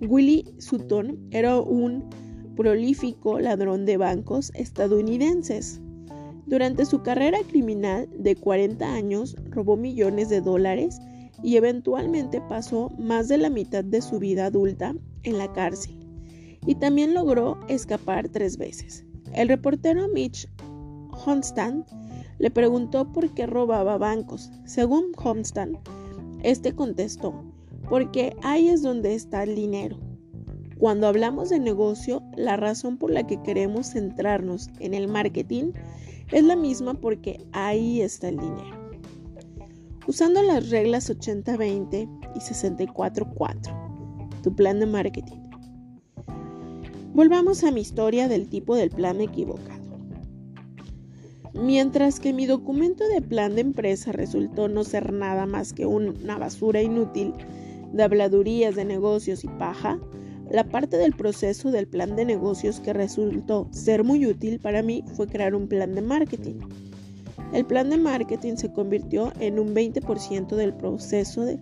Willie 0.00 0.44
Sutton 0.58 1.18
era 1.30 1.60
un 1.60 2.04
prolífico 2.56 3.38
ladrón 3.38 3.86
de 3.86 3.96
bancos 3.96 4.50
estadounidenses. 4.54 5.80
Durante 6.46 6.84
su 6.84 7.02
carrera 7.02 7.38
criminal 7.48 8.08
de 8.18 8.34
40 8.34 8.94
años 8.94 9.36
robó 9.50 9.76
millones 9.76 10.28
de 10.28 10.40
dólares 10.40 10.98
y 11.42 11.56
eventualmente 11.56 12.40
pasó 12.48 12.90
más 12.98 13.28
de 13.28 13.38
la 13.38 13.48
mitad 13.48 13.84
de 13.84 14.02
su 14.02 14.18
vida 14.18 14.46
adulta 14.46 14.94
en 15.22 15.38
la 15.38 15.52
cárcel. 15.52 15.98
Y 16.66 16.74
también 16.76 17.14
logró 17.14 17.58
escapar 17.68 18.28
tres 18.28 18.56
veces. 18.56 19.04
El 19.34 19.48
reportero 19.48 20.08
Mitch 20.08 20.48
Honstan 21.12 21.84
le 22.38 22.50
preguntó 22.50 23.12
por 23.12 23.32
qué 23.34 23.46
robaba 23.46 23.98
bancos. 23.98 24.50
Según 24.64 25.12
Honstan, 25.22 25.78
este 26.42 26.74
contestó, 26.74 27.44
porque 27.88 28.34
ahí 28.42 28.68
es 28.68 28.82
donde 28.82 29.14
está 29.14 29.44
el 29.44 29.54
dinero. 29.54 29.98
Cuando 30.78 31.06
hablamos 31.06 31.50
de 31.50 31.60
negocio, 31.60 32.22
la 32.36 32.56
razón 32.56 32.96
por 32.96 33.12
la 33.12 33.24
que 33.26 33.40
queremos 33.42 33.92
centrarnos 33.92 34.70
en 34.80 34.94
el 34.94 35.06
marketing 35.06 35.72
es 36.32 36.42
la 36.42 36.56
misma 36.56 36.94
porque 36.94 37.46
ahí 37.52 38.00
está 38.00 38.28
el 38.28 38.38
dinero. 38.38 38.82
Usando 40.08 40.42
las 40.42 40.70
reglas 40.70 41.08
80-20 41.08 42.08
y 42.34 42.38
64-4, 42.40 44.42
tu 44.42 44.56
plan 44.56 44.80
de 44.80 44.86
marketing. 44.86 45.38
Volvamos 47.14 47.62
a 47.62 47.70
mi 47.70 47.82
historia 47.82 48.26
del 48.26 48.48
tipo 48.48 48.74
del 48.74 48.90
plan 48.90 49.20
equivocado. 49.20 49.81
Mientras 51.54 52.18
que 52.18 52.32
mi 52.32 52.46
documento 52.46 53.06
de 53.08 53.20
plan 53.20 53.54
de 53.54 53.60
empresa 53.60 54.12
resultó 54.12 54.68
no 54.68 54.84
ser 54.84 55.12
nada 55.12 55.46
más 55.46 55.72
que 55.72 55.86
una 55.86 56.38
basura 56.38 56.80
inútil 56.80 57.34
de 57.92 58.02
habladurías 58.02 58.74
de 58.74 58.84
negocios 58.84 59.44
y 59.44 59.48
paja, 59.48 59.98
La 60.50 60.64
parte 60.64 60.98
del 60.98 61.14
proceso 61.14 61.70
del 61.70 61.86
plan 61.86 62.14
de 62.14 62.26
negocios 62.26 62.78
que 62.78 62.92
resultó 62.92 63.68
ser 63.70 64.04
muy 64.04 64.26
útil 64.26 64.60
para 64.60 64.82
mí 64.82 65.02
fue 65.14 65.26
crear 65.26 65.54
un 65.54 65.66
plan 65.66 65.94
de 65.94 66.02
marketing. 66.02 66.56
El 67.54 67.64
plan 67.64 67.88
de 67.88 67.96
marketing 67.96 68.56
se 68.56 68.70
convirtió 68.70 69.32
en 69.40 69.58
un 69.58 69.74
20% 69.74 70.54
del 70.54 70.74
proceso 70.74 71.46
de 71.46 71.58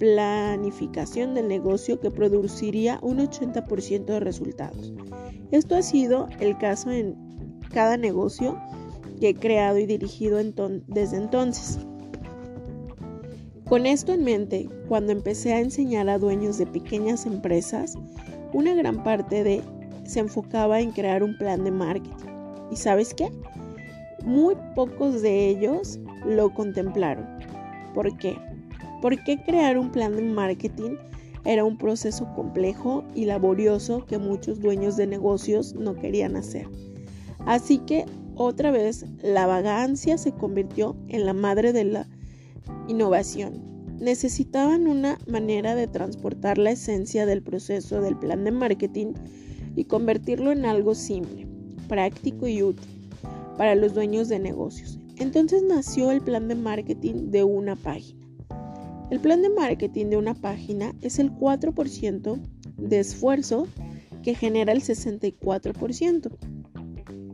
planificación 0.00 1.34
del 1.34 1.46
negocio 1.46 2.00
que 2.00 2.10
produciría 2.10 2.98
un 3.02 3.18
80% 3.18 4.04
de 4.04 4.20
resultados. 4.20 4.92
Esto 5.52 5.76
ha 5.76 5.82
sido 5.82 6.28
el 6.40 6.58
caso 6.58 6.90
en 6.90 7.14
cada 7.72 7.96
negocio 7.96 8.58
que 9.20 9.30
he 9.30 9.34
creado 9.34 9.78
y 9.78 9.86
dirigido 9.86 10.38
desde 10.86 11.16
entonces. 11.16 11.78
Con 13.68 13.86
esto 13.86 14.12
en 14.12 14.24
mente, 14.24 14.68
cuando 14.88 15.12
empecé 15.12 15.54
a 15.54 15.60
enseñar 15.60 16.08
a 16.08 16.18
dueños 16.18 16.58
de 16.58 16.66
pequeñas 16.66 17.24
empresas, 17.24 17.94
una 18.52 18.74
gran 18.74 19.02
parte 19.02 19.42
de 19.42 19.62
se 20.04 20.20
enfocaba 20.20 20.80
en 20.80 20.92
crear 20.92 21.22
un 21.22 21.36
plan 21.38 21.64
de 21.64 21.70
marketing. 21.70 22.28
¿Y 22.70 22.76
sabes 22.76 23.14
qué? 23.14 23.30
Muy 24.24 24.54
pocos 24.74 25.22
de 25.22 25.48
ellos 25.48 25.98
lo 26.26 26.52
contemplaron. 26.52 27.26
¿Por 27.94 28.16
qué? 28.18 28.36
Porque 29.00 29.42
crear 29.44 29.78
un 29.78 29.90
plan 29.90 30.14
de 30.14 30.22
marketing 30.22 30.96
era 31.44 31.64
un 31.64 31.76
proceso 31.76 32.26
complejo 32.34 33.04
y 33.14 33.26
laborioso 33.26 34.04
que 34.06 34.18
muchos 34.18 34.60
dueños 34.60 34.96
de 34.96 35.06
negocios 35.06 35.74
no 35.74 35.94
querían 35.94 36.36
hacer. 36.36 36.66
Así 37.46 37.78
que 37.78 38.06
otra 38.36 38.70
vez 38.70 39.04
la 39.22 39.46
vagancia 39.46 40.18
se 40.18 40.32
convirtió 40.32 40.96
en 41.08 41.26
la 41.26 41.32
madre 41.32 41.72
de 41.72 41.84
la 41.84 42.08
innovación. 42.88 43.62
Necesitaban 44.00 44.86
una 44.86 45.18
manera 45.26 45.74
de 45.74 45.86
transportar 45.86 46.58
la 46.58 46.72
esencia 46.72 47.26
del 47.26 47.42
proceso 47.42 48.00
del 48.00 48.16
plan 48.16 48.44
de 48.44 48.50
marketing 48.50 49.14
y 49.76 49.84
convertirlo 49.84 50.52
en 50.52 50.64
algo 50.64 50.94
simple, 50.94 51.46
práctico 51.88 52.46
y 52.48 52.62
útil 52.62 52.88
para 53.56 53.74
los 53.74 53.94
dueños 53.94 54.28
de 54.28 54.38
negocios. 54.38 54.98
Entonces 55.16 55.62
nació 55.62 56.10
el 56.10 56.20
plan 56.20 56.48
de 56.48 56.56
marketing 56.56 57.30
de 57.30 57.44
una 57.44 57.76
página. 57.76 58.20
El 59.10 59.20
plan 59.20 59.42
de 59.42 59.50
marketing 59.50 60.06
de 60.06 60.16
una 60.16 60.34
página 60.34 60.94
es 61.02 61.18
el 61.18 61.30
4% 61.32 62.40
de 62.78 62.98
esfuerzo 62.98 63.68
que 64.22 64.34
genera 64.34 64.72
el 64.72 64.82
64% 64.82 66.36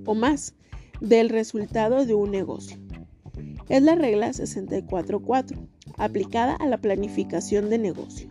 o 0.04 0.14
más 0.14 0.54
del 1.00 1.28
resultado 1.28 2.04
de 2.04 2.14
un 2.14 2.30
negocio. 2.30 2.76
Es 3.68 3.82
la 3.82 3.94
regla 3.94 4.32
644, 4.32 5.58
aplicada 5.96 6.56
a 6.56 6.66
la 6.66 6.78
planificación 6.78 7.70
de 7.70 7.78
negocio. 7.78 8.28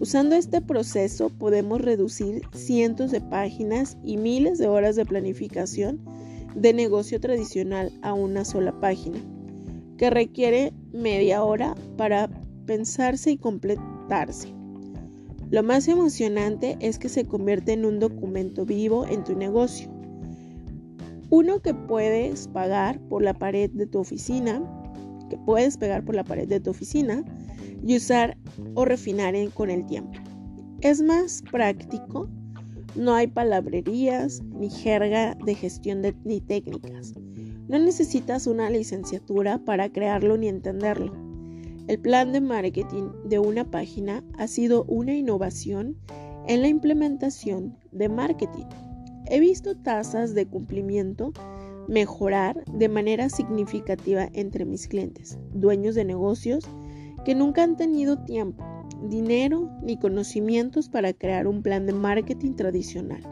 Usando 0.00 0.34
este 0.34 0.60
proceso 0.60 1.30
podemos 1.30 1.80
reducir 1.80 2.42
cientos 2.52 3.12
de 3.12 3.20
páginas 3.20 3.96
y 4.02 4.16
miles 4.16 4.58
de 4.58 4.66
horas 4.66 4.96
de 4.96 5.04
planificación 5.04 6.00
de 6.54 6.72
negocio 6.72 7.20
tradicional 7.20 7.92
a 8.02 8.12
una 8.12 8.44
sola 8.44 8.80
página, 8.80 9.18
que 9.96 10.10
requiere 10.10 10.72
media 10.92 11.44
hora 11.44 11.74
para 11.96 12.28
pensarse 12.66 13.32
y 13.32 13.36
completarse. 13.36 14.52
Lo 15.50 15.62
más 15.62 15.86
emocionante 15.86 16.76
es 16.80 16.98
que 16.98 17.08
se 17.08 17.26
convierte 17.26 17.72
en 17.72 17.84
un 17.84 18.00
documento 18.00 18.64
vivo 18.64 19.06
en 19.06 19.22
tu 19.22 19.36
negocio 19.36 19.93
uno 21.30 21.60
que 21.60 21.74
puedes 21.74 22.48
pagar 22.48 23.00
por 23.08 23.22
la 23.22 23.34
pared 23.34 23.70
de 23.70 23.86
tu 23.86 24.00
oficina, 24.00 24.62
que 25.30 25.36
puedes 25.38 25.76
pegar 25.76 26.04
por 26.04 26.14
la 26.14 26.24
pared 26.24 26.48
de 26.48 26.60
tu 26.60 26.70
oficina 26.70 27.24
y 27.86 27.96
usar 27.96 28.36
o 28.74 28.84
refinar 28.84 29.34
con 29.54 29.70
el 29.70 29.84
tiempo. 29.86 30.12
Es 30.80 31.02
más 31.02 31.42
práctico, 31.50 32.28
no 32.94 33.14
hay 33.14 33.26
palabrerías 33.26 34.42
ni 34.54 34.70
jerga 34.70 35.34
de 35.44 35.54
gestión 35.54 36.02
ni 36.24 36.40
técnicas. 36.40 37.14
No 37.68 37.78
necesitas 37.78 38.46
una 38.46 38.70
licenciatura 38.70 39.58
para 39.64 39.90
crearlo 39.90 40.36
ni 40.36 40.48
entenderlo. 40.48 41.12
El 41.88 41.98
plan 41.98 42.32
de 42.32 42.40
marketing 42.40 43.10
de 43.24 43.38
una 43.38 43.70
página 43.70 44.22
ha 44.38 44.46
sido 44.46 44.84
una 44.84 45.14
innovación 45.14 45.96
en 46.46 46.62
la 46.62 46.68
implementación 46.68 47.76
de 47.92 48.08
marketing. 48.08 48.66
He 49.26 49.40
visto 49.40 49.76
tasas 49.76 50.34
de 50.34 50.46
cumplimiento 50.46 51.32
mejorar 51.88 52.64
de 52.66 52.88
manera 52.88 53.28
significativa 53.28 54.28
entre 54.32 54.64
mis 54.64 54.86
clientes, 54.86 55.38
dueños 55.52 55.94
de 55.94 56.04
negocios 56.04 56.64
que 57.24 57.34
nunca 57.34 57.62
han 57.62 57.76
tenido 57.76 58.22
tiempo, 58.24 58.64
dinero 59.08 59.70
ni 59.82 59.98
conocimientos 59.98 60.88
para 60.88 61.12
crear 61.12 61.46
un 61.46 61.62
plan 61.62 61.86
de 61.86 61.92
marketing 61.92 62.54
tradicional. 62.54 63.22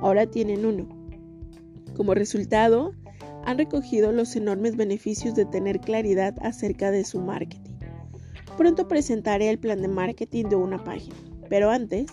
Ahora 0.00 0.26
tienen 0.26 0.64
uno. 0.64 0.88
Como 1.96 2.14
resultado, 2.14 2.92
han 3.44 3.58
recogido 3.58 4.12
los 4.12 4.36
enormes 4.36 4.76
beneficios 4.76 5.34
de 5.34 5.46
tener 5.46 5.80
claridad 5.80 6.34
acerca 6.40 6.90
de 6.90 7.04
su 7.04 7.20
marketing. 7.20 7.74
Pronto 8.56 8.88
presentaré 8.88 9.50
el 9.50 9.58
plan 9.58 9.82
de 9.82 9.88
marketing 9.88 10.46
de 10.46 10.56
una 10.56 10.82
página, 10.82 11.16
pero 11.48 11.70
antes 11.70 12.06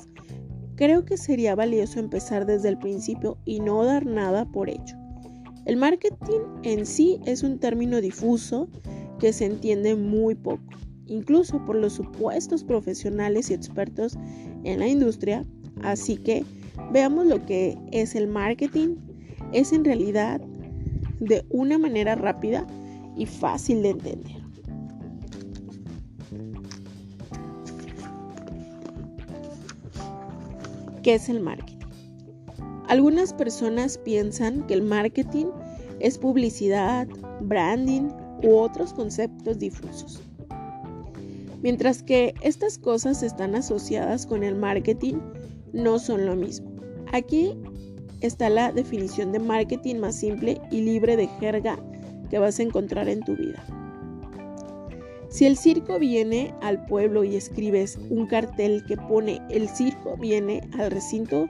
Creo 0.76 1.06
que 1.06 1.18
sería 1.18 1.56
valioso 1.56 2.00
empezar 2.00 2.46
desde 2.46 2.70
el 2.70 2.80
principio 2.80 3.38
y 3.46 3.60
no 3.60 3.84
dar 3.84 4.06
nada 4.06 4.46
por 4.46 4.70
hecho. 4.70 4.98
El 5.66 5.78
marketing 5.78 6.42
en 6.64 6.86
sí 6.86 7.20
es 7.26 7.44
un 7.44 7.60
término 7.60 8.02
difuso 8.02 8.68
que 9.20 9.32
se 9.32 9.46
entiende 9.46 9.96
muy 9.96 10.36
poco, 10.36 10.64
incluso 11.06 11.64
por 11.66 11.76
los 11.76 11.94
supuestos 11.94 12.64
profesionales 12.64 13.50
y 13.50 13.54
expertos 13.54 14.18
en 14.64 14.80
la 14.80 14.88
industria. 14.88 15.46
Así 15.82 16.18
que 16.18 16.44
veamos 16.92 17.28
lo 17.28 17.46
que 17.46 17.78
es 17.92 18.16
el 18.16 18.28
marketing. 18.28 18.96
Es 19.54 19.72
en 19.72 19.86
realidad 19.86 20.42
de 21.20 21.46
una 21.50 21.78
manera 21.78 22.16
rápida 22.16 22.66
y 23.16 23.26
fácil 23.26 23.84
de 23.84 23.90
entender. 23.92 24.42
¿Qué 31.04 31.16
es 31.16 31.28
el 31.28 31.42
marketing? 31.42 31.86
Algunas 32.88 33.34
personas 33.34 33.98
piensan 33.98 34.66
que 34.68 34.74
el 34.74 34.84
marketing 34.84 35.48
es 36.00 36.18
publicidad, 36.18 37.10
branding 37.42 38.08
u 38.42 38.56
otros 38.56 38.94
conceptos 38.94 39.60
difusos. 39.60 40.22
Mientras 41.62 42.04
que 42.04 42.34
estas 42.42 42.78
cosas 42.78 43.22
están 43.22 43.54
asociadas 43.54 44.26
con 44.26 44.44
el 44.44 44.56
marketing, 44.56 45.16
no 45.74 46.00
son 46.00 46.26
lo 46.26 46.38
mismo. 46.38 46.72
Aquí 47.12 47.58
está 48.22 48.50
la 48.50 48.72
definición 48.72 49.34
de 49.34 49.39
marketing 49.39 49.96
más 49.96 50.16
simple 50.16 50.62
y 50.72 50.82
libre 50.82 51.18
de 51.18 51.28
jerga 51.39 51.78
que 52.30 52.39
vas 52.39 52.60
a 52.60 52.63
encontrar 52.63 53.10
en 53.10 53.20
tu 53.22 53.36
vida. 53.36 53.83
Si 55.34 55.48
el 55.48 55.58
circo 55.58 55.98
viene 55.98 56.54
al 56.62 56.86
pueblo 56.86 57.24
y 57.24 57.36
escribes 57.36 57.98
un 58.12 58.28
cartel 58.28 58.86
que 58.86 58.98
pone 58.98 59.41
el 59.50 59.67
circo 59.67 60.15
viene 60.15 60.62
al 60.78 60.91
recinto 60.91 61.48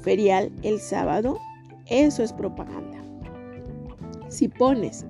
ferial 0.00 0.50
el 0.62 0.80
sábado, 0.80 1.38
eso 1.90 2.22
es 2.22 2.32
propaganda. 2.32 3.04
Si 4.28 4.48
pones 4.48 5.04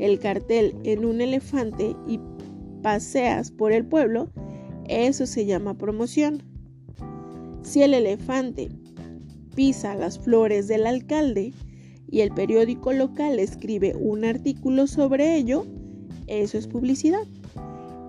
el 0.00 0.18
cartel 0.18 0.74
en 0.82 1.04
un 1.04 1.20
elefante 1.20 1.94
y 2.08 2.18
paseas 2.82 3.52
por 3.52 3.70
el 3.70 3.86
pueblo, 3.86 4.30
eso 4.88 5.24
se 5.24 5.46
llama 5.46 5.78
promoción. 5.78 6.42
Si 7.62 7.84
el 7.84 7.94
elefante 7.94 8.68
pisa 9.54 9.94
las 9.94 10.18
flores 10.18 10.66
del 10.66 10.88
alcalde 10.88 11.52
y 12.10 12.22
el 12.22 12.32
periódico 12.32 12.92
local 12.92 13.38
escribe 13.38 13.94
un 13.94 14.24
artículo 14.24 14.88
sobre 14.88 15.36
ello, 15.36 15.64
eso 16.26 16.58
es 16.58 16.66
publicidad. 16.66 17.22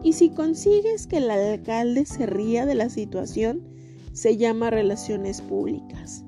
Y 0.04 0.14
si 0.14 0.30
consigues 0.30 1.08
que 1.08 1.18
el 1.18 1.32
alcalde 1.32 2.06
se 2.06 2.26
ría 2.26 2.66
de 2.66 2.76
la 2.76 2.90
situación, 2.90 3.62
se 4.14 4.38
llama 4.38 4.70
relaciones 4.70 5.42
públicas. 5.42 6.24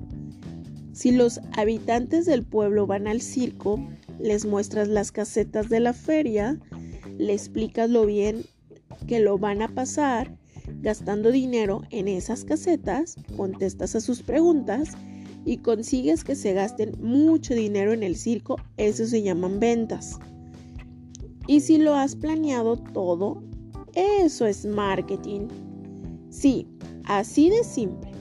Si 0.92 1.12
los 1.12 1.40
habitantes 1.56 2.26
del 2.26 2.44
pueblo 2.44 2.86
van 2.86 3.06
al 3.06 3.20
circo, 3.20 3.78
les 4.18 4.46
muestras 4.46 4.88
las 4.88 5.12
casetas 5.12 5.68
de 5.68 5.80
la 5.80 5.92
feria, 5.92 6.58
le 7.18 7.32
explicas 7.32 7.88
lo 7.88 8.04
bien 8.04 8.44
que 9.06 9.20
lo 9.20 9.38
van 9.38 9.62
a 9.62 9.68
pasar, 9.68 10.36
gastando 10.80 11.30
dinero 11.30 11.82
en 11.90 12.08
esas 12.08 12.44
casetas, 12.44 13.16
contestas 13.36 13.94
a 13.94 14.00
sus 14.00 14.22
preguntas 14.22 14.96
y 15.44 15.58
consigues 15.58 16.24
que 16.24 16.34
se 16.34 16.52
gasten 16.52 16.92
mucho 17.00 17.54
dinero 17.54 17.92
en 17.92 18.02
el 18.02 18.16
circo, 18.16 18.56
eso 18.76 19.06
se 19.06 19.22
llaman 19.22 19.60
ventas. 19.60 20.18
Y 21.46 21.60
si 21.60 21.78
lo 21.78 21.94
has 21.94 22.16
planeado 22.16 22.76
todo, 22.76 23.42
eso 23.98 24.46
es 24.46 24.64
marketing. 24.64 25.48
Sí, 26.30 26.68
así 27.04 27.50
de 27.50 27.64
simple. 27.64 28.12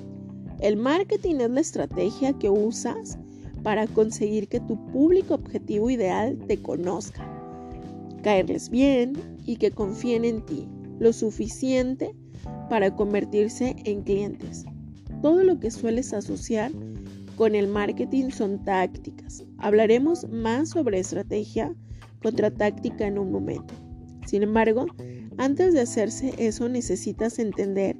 El 0.59 0.75
marketing 0.75 1.35
es 1.35 1.51
la 1.51 1.59
estrategia 1.61 2.33
que 2.33 2.49
usas 2.49 3.19
para 3.61 3.85
conseguir 3.85 4.47
que 4.47 4.59
tu 4.59 4.83
público 4.87 5.35
objetivo 5.35 5.91
ideal 5.91 6.37
te 6.47 6.59
conozca, 6.59 7.27
caerles 8.23 8.69
bien 8.71 9.13
y 9.45 9.57
que 9.57 9.69
confíen 9.69 10.25
en 10.25 10.43
ti 10.45 10.67
lo 10.99 11.13
suficiente 11.13 12.15
para 12.69 12.95
convertirse 12.95 13.75
en 13.85 14.01
clientes. 14.01 14.65
todo 15.21 15.43
lo 15.43 15.59
que 15.59 15.71
sueles 15.71 16.13
asociar 16.13 16.71
con 17.35 17.55
el 17.55 17.67
marketing 17.67 18.29
son 18.29 18.63
tácticas. 18.63 19.43
Hablaremos 19.57 20.27
más 20.29 20.69
sobre 20.69 20.99
estrategia 20.99 21.73
contra 22.21 22.51
táctica 22.51 23.05
en 23.07 23.17
un 23.19 23.31
momento. 23.31 23.73
Sin 24.25 24.43
embargo, 24.43 24.85
antes 25.37 25.73
de 25.73 25.81
hacerse 25.81 26.33
eso 26.37 26.69
necesitas 26.69 27.39
entender 27.39 27.97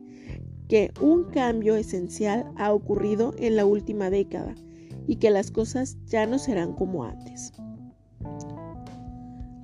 que 0.68 0.92
un 1.02 1.26
cambio 1.26 1.76
esencial 1.76 2.52
ha 2.58 2.74
ocurrido 2.74 3.34
en 3.38 3.56
la 3.56 3.66
última 3.66 4.10
década 4.10 4.56
y 5.08 5.18
que 5.18 5.30
las 5.30 5.52
cosas 5.52 5.98
ya 6.06 6.26
no 6.26 6.40
serán 6.40 6.74
como 6.74 7.06
antes. 7.06 7.54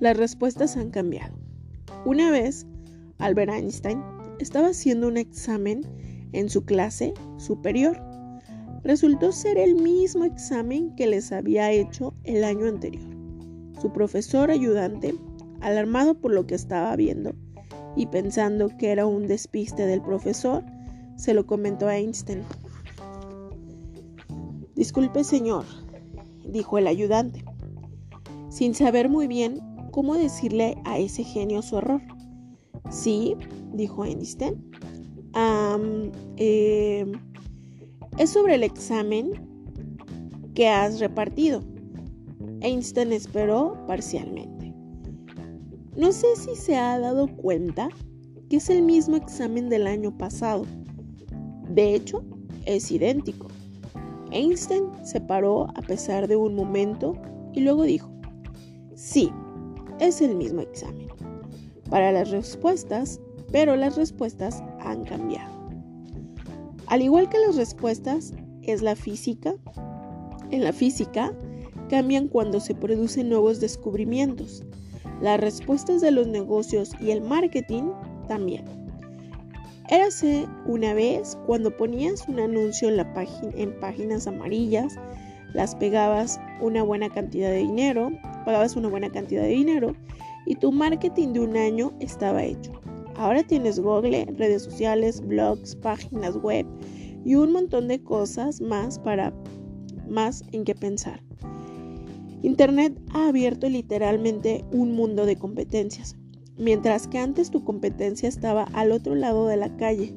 Las 0.00 0.16
respuestas 0.16 0.76
han 0.76 0.90
cambiado. 0.90 1.36
Una 2.04 2.30
vez, 2.30 2.66
Albert 3.18 3.52
Einstein 3.52 4.02
estaba 4.38 4.68
haciendo 4.68 5.08
un 5.08 5.16
examen 5.16 5.82
en 6.32 6.48
su 6.48 6.64
clase 6.64 7.14
superior 7.36 8.00
resultó 8.84 9.32
ser 9.32 9.56
el 9.58 9.74
mismo 9.74 10.24
examen 10.24 10.94
que 10.94 11.06
les 11.06 11.32
había 11.32 11.72
hecho 11.72 12.14
el 12.22 12.44
año 12.44 12.66
anterior. 12.66 13.08
Su 13.80 13.92
profesor 13.92 14.50
ayudante, 14.50 15.14
alarmado 15.60 16.14
por 16.14 16.32
lo 16.32 16.46
que 16.46 16.54
estaba 16.54 16.94
viendo 16.94 17.34
y 17.96 18.06
pensando 18.06 18.68
que 18.76 18.90
era 18.90 19.06
un 19.06 19.26
despiste 19.26 19.86
del 19.86 20.02
profesor, 20.02 20.64
se 21.16 21.34
lo 21.34 21.46
comentó 21.46 21.86
a 21.86 21.96
Einstein. 21.96 22.42
Disculpe, 24.74 25.22
señor, 25.24 25.64
dijo 26.46 26.78
el 26.78 26.86
ayudante, 26.86 27.44
sin 28.50 28.74
saber 28.74 29.08
muy 29.08 29.26
bien 29.26 29.60
cómo 29.92 30.14
decirle 30.14 30.76
a 30.84 30.98
ese 30.98 31.22
genio 31.22 31.62
su 31.62 31.78
error. 31.78 32.02
Sí, 32.90 33.36
dijo 33.72 34.04
Einstein. 34.04 34.70
eh, 36.36 37.10
es 38.18 38.30
sobre 38.30 38.56
el 38.56 38.62
examen 38.62 39.32
que 40.54 40.68
has 40.68 41.00
repartido. 41.00 41.62
Einstein 42.60 43.12
esperó 43.12 43.76
parcialmente. 43.86 44.53
No 45.96 46.10
sé 46.10 46.26
si 46.36 46.56
se 46.56 46.76
ha 46.76 46.98
dado 46.98 47.28
cuenta 47.28 47.88
que 48.50 48.56
es 48.56 48.68
el 48.68 48.82
mismo 48.82 49.16
examen 49.16 49.68
del 49.68 49.86
año 49.86 50.16
pasado. 50.16 50.66
De 51.68 51.94
hecho, 51.94 52.24
es 52.66 52.90
idéntico. 52.90 53.46
Einstein 54.32 54.86
se 55.04 55.20
paró 55.20 55.68
a 55.76 55.82
pesar 55.82 56.26
de 56.26 56.34
un 56.34 56.56
momento 56.56 57.16
y 57.52 57.60
luego 57.60 57.84
dijo, 57.84 58.10
sí, 58.96 59.30
es 60.00 60.20
el 60.20 60.34
mismo 60.34 60.60
examen. 60.62 61.06
Para 61.88 62.10
las 62.10 62.30
respuestas, 62.30 63.20
pero 63.52 63.76
las 63.76 63.96
respuestas 63.96 64.64
han 64.80 65.04
cambiado. 65.04 65.52
Al 66.86 67.02
igual 67.02 67.28
que 67.28 67.38
las 67.38 67.54
respuestas, 67.54 68.32
es 68.62 68.82
la 68.82 68.96
física. 68.96 69.54
En 70.50 70.64
la 70.64 70.72
física, 70.72 71.32
cambian 71.88 72.26
cuando 72.26 72.58
se 72.58 72.74
producen 72.74 73.28
nuevos 73.28 73.60
descubrimientos. 73.60 74.64
Las 75.20 75.40
respuestas 75.40 76.00
de 76.00 76.10
los 76.10 76.26
negocios 76.26 76.92
y 77.00 77.10
el 77.10 77.22
marketing 77.22 77.84
también. 78.28 78.64
Érase 79.90 80.46
una 80.66 80.94
vez 80.94 81.38
cuando 81.46 81.76
ponías 81.76 82.26
un 82.28 82.40
anuncio 82.40 82.88
en, 82.88 82.96
la 82.96 83.26
en 83.54 83.78
páginas 83.80 84.26
amarillas, 84.26 84.96
las 85.52 85.74
pegabas 85.74 86.40
una 86.60 86.82
buena 86.82 87.10
cantidad 87.10 87.50
de 87.50 87.58
dinero, 87.58 88.10
pagabas 88.44 88.76
una 88.76 88.88
buena 88.88 89.10
cantidad 89.10 89.42
de 89.42 89.48
dinero 89.48 89.94
y 90.46 90.56
tu 90.56 90.72
marketing 90.72 91.32
de 91.32 91.40
un 91.40 91.56
año 91.56 91.92
estaba 92.00 92.42
hecho. 92.42 92.72
Ahora 93.16 93.42
tienes 93.42 93.78
Google, 93.78 94.26
redes 94.36 94.62
sociales, 94.62 95.20
blogs, 95.20 95.76
páginas 95.76 96.36
web 96.36 96.66
y 97.24 97.36
un 97.36 97.52
montón 97.52 97.88
de 97.88 98.02
cosas 98.02 98.60
más 98.60 98.98
para 98.98 99.32
más 100.08 100.42
en 100.52 100.64
qué 100.64 100.74
pensar. 100.74 101.20
Internet 102.44 102.92
ha 103.14 103.28
abierto 103.28 103.70
literalmente 103.70 104.66
un 104.70 104.92
mundo 104.92 105.24
de 105.24 105.36
competencias. 105.36 106.14
Mientras 106.58 107.08
que 107.08 107.16
antes 107.16 107.50
tu 107.50 107.64
competencia 107.64 108.28
estaba 108.28 108.64
al 108.74 108.92
otro 108.92 109.14
lado 109.14 109.46
de 109.46 109.56
la 109.56 109.74
calle, 109.78 110.14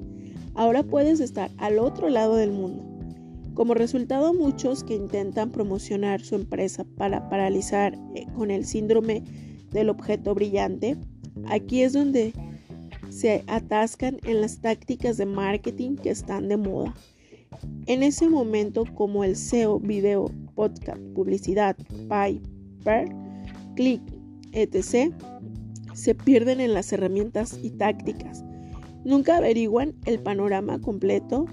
ahora 0.54 0.84
puedes 0.84 1.22
estar 1.22 1.52
al 1.56 1.80
otro 1.80 2.10
lado 2.10 2.36
del 2.36 2.52
mundo. 2.52 2.84
Como 3.54 3.76
resultado, 3.76 4.34
muchos 4.34 4.84
que 4.84 4.94
intentan 4.94 5.52
promocionar 5.52 6.20
su 6.20 6.36
empresa 6.36 6.84
para 6.98 7.30
paralizar 7.30 7.98
eh, 8.14 8.26
con 8.36 8.52
el 8.52 8.66
síndrome 8.66 9.24
del 9.72 9.90
objeto 9.90 10.36
brillante, 10.36 10.98
aquí 11.46 11.82
es 11.82 11.94
donde 11.94 12.34
se 13.10 13.46
atascan 13.48 14.18
en 14.26 14.42
las 14.42 14.60
tácticas 14.60 15.16
de 15.16 15.28
marketing 15.28 15.96
que 15.96 16.10
están 16.10 16.50
de 16.50 16.58
moda. 16.58 16.94
En 17.86 18.04
ese 18.04 18.30
momento, 18.30 18.84
como 18.96 19.24
el 19.24 19.36
SEO, 19.36 19.80
video, 19.80 20.26
podcast, 20.56 21.02
publicidad, 21.14 21.76
pay, 22.08 22.42
per, 22.84 23.08
click, 23.76 24.02
etc., 24.52 25.14
se 25.94 26.14
pierden 26.14 26.62
en 26.62 26.74
las 26.74 26.92
herramientas 26.94 27.60
y 27.62 27.72
tácticas. 27.72 28.44
Nunca 29.04 29.38
averiguan 29.38 29.96
el 30.06 30.20
panorama 30.20 30.80
completo 30.80 31.46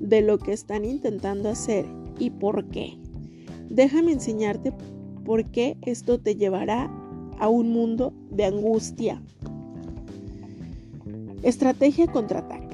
de 0.00 0.22
lo 0.22 0.38
que 0.38 0.52
están 0.52 0.84
intentando 0.84 1.48
hacer 1.48 1.86
y 2.18 2.30
por 2.30 2.68
qué. 2.68 2.98
Déjame 3.68 4.12
enseñarte 4.12 4.72
por 5.24 5.44
qué 5.50 5.76
esto 5.82 6.18
te 6.18 6.34
llevará 6.34 6.90
a 7.38 7.48
un 7.48 7.70
mundo 7.72 8.12
de 8.30 8.44
angustia. 8.44 9.22
Estrategia 11.42 12.06
contra 12.06 12.46
táctica. 12.46 12.71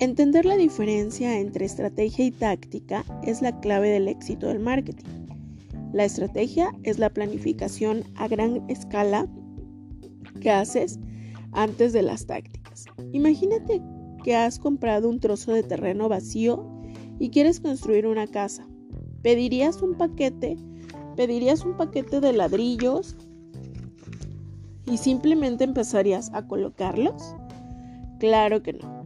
Entender 0.00 0.44
la 0.44 0.56
diferencia 0.56 1.40
entre 1.40 1.64
estrategia 1.64 2.24
y 2.24 2.30
táctica 2.30 3.04
es 3.24 3.42
la 3.42 3.58
clave 3.58 3.88
del 3.88 4.06
éxito 4.06 4.46
del 4.46 4.60
marketing. 4.60 5.26
La 5.92 6.04
estrategia 6.04 6.72
es 6.84 7.00
la 7.00 7.10
planificación 7.10 8.04
a 8.14 8.28
gran 8.28 8.62
escala 8.70 9.26
que 10.40 10.52
haces 10.52 11.00
antes 11.50 11.92
de 11.92 12.02
las 12.02 12.26
tácticas. 12.26 12.84
Imagínate 13.12 13.82
que 14.22 14.36
has 14.36 14.60
comprado 14.60 15.08
un 15.08 15.18
trozo 15.18 15.52
de 15.52 15.64
terreno 15.64 16.08
vacío 16.08 16.64
y 17.18 17.30
quieres 17.30 17.58
construir 17.58 18.06
una 18.06 18.28
casa. 18.28 18.68
Pedirías 19.22 19.82
un 19.82 19.96
paquete, 19.96 20.56
pedirías 21.16 21.64
un 21.64 21.76
paquete 21.76 22.20
de 22.20 22.34
ladrillos 22.34 23.16
y 24.86 24.96
simplemente 24.98 25.64
empezarías 25.64 26.30
a 26.32 26.46
colocarlos? 26.46 27.34
Claro 28.20 28.62
que 28.62 28.74
no. 28.74 28.97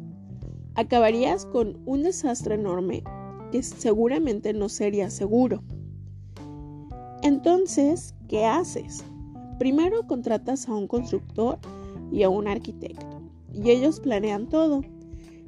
Acabarías 0.74 1.46
con 1.46 1.80
un 1.86 2.02
desastre 2.02 2.54
enorme 2.54 3.02
que 3.50 3.62
seguramente 3.62 4.52
no 4.52 4.68
sería 4.68 5.10
seguro. 5.10 5.62
Entonces, 7.22 8.14
¿qué 8.28 8.46
haces? 8.46 9.04
Primero 9.58 10.06
contratas 10.06 10.68
a 10.68 10.74
un 10.74 10.88
constructor 10.88 11.58
y 12.10 12.22
a 12.22 12.28
un 12.28 12.48
arquitecto 12.48 13.12
y 13.52 13.70
ellos 13.70 14.00
planean 14.00 14.48
todo, 14.48 14.82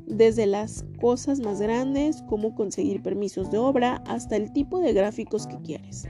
desde 0.06 0.46
las 0.46 0.84
cosas 1.00 1.40
más 1.40 1.60
grandes, 1.60 2.22
como 2.28 2.54
conseguir 2.54 3.02
permisos 3.02 3.50
de 3.50 3.58
obra, 3.58 4.02
hasta 4.06 4.36
el 4.36 4.52
tipo 4.52 4.80
de 4.80 4.92
gráficos 4.92 5.46
que 5.46 5.60
quieres. 5.62 6.06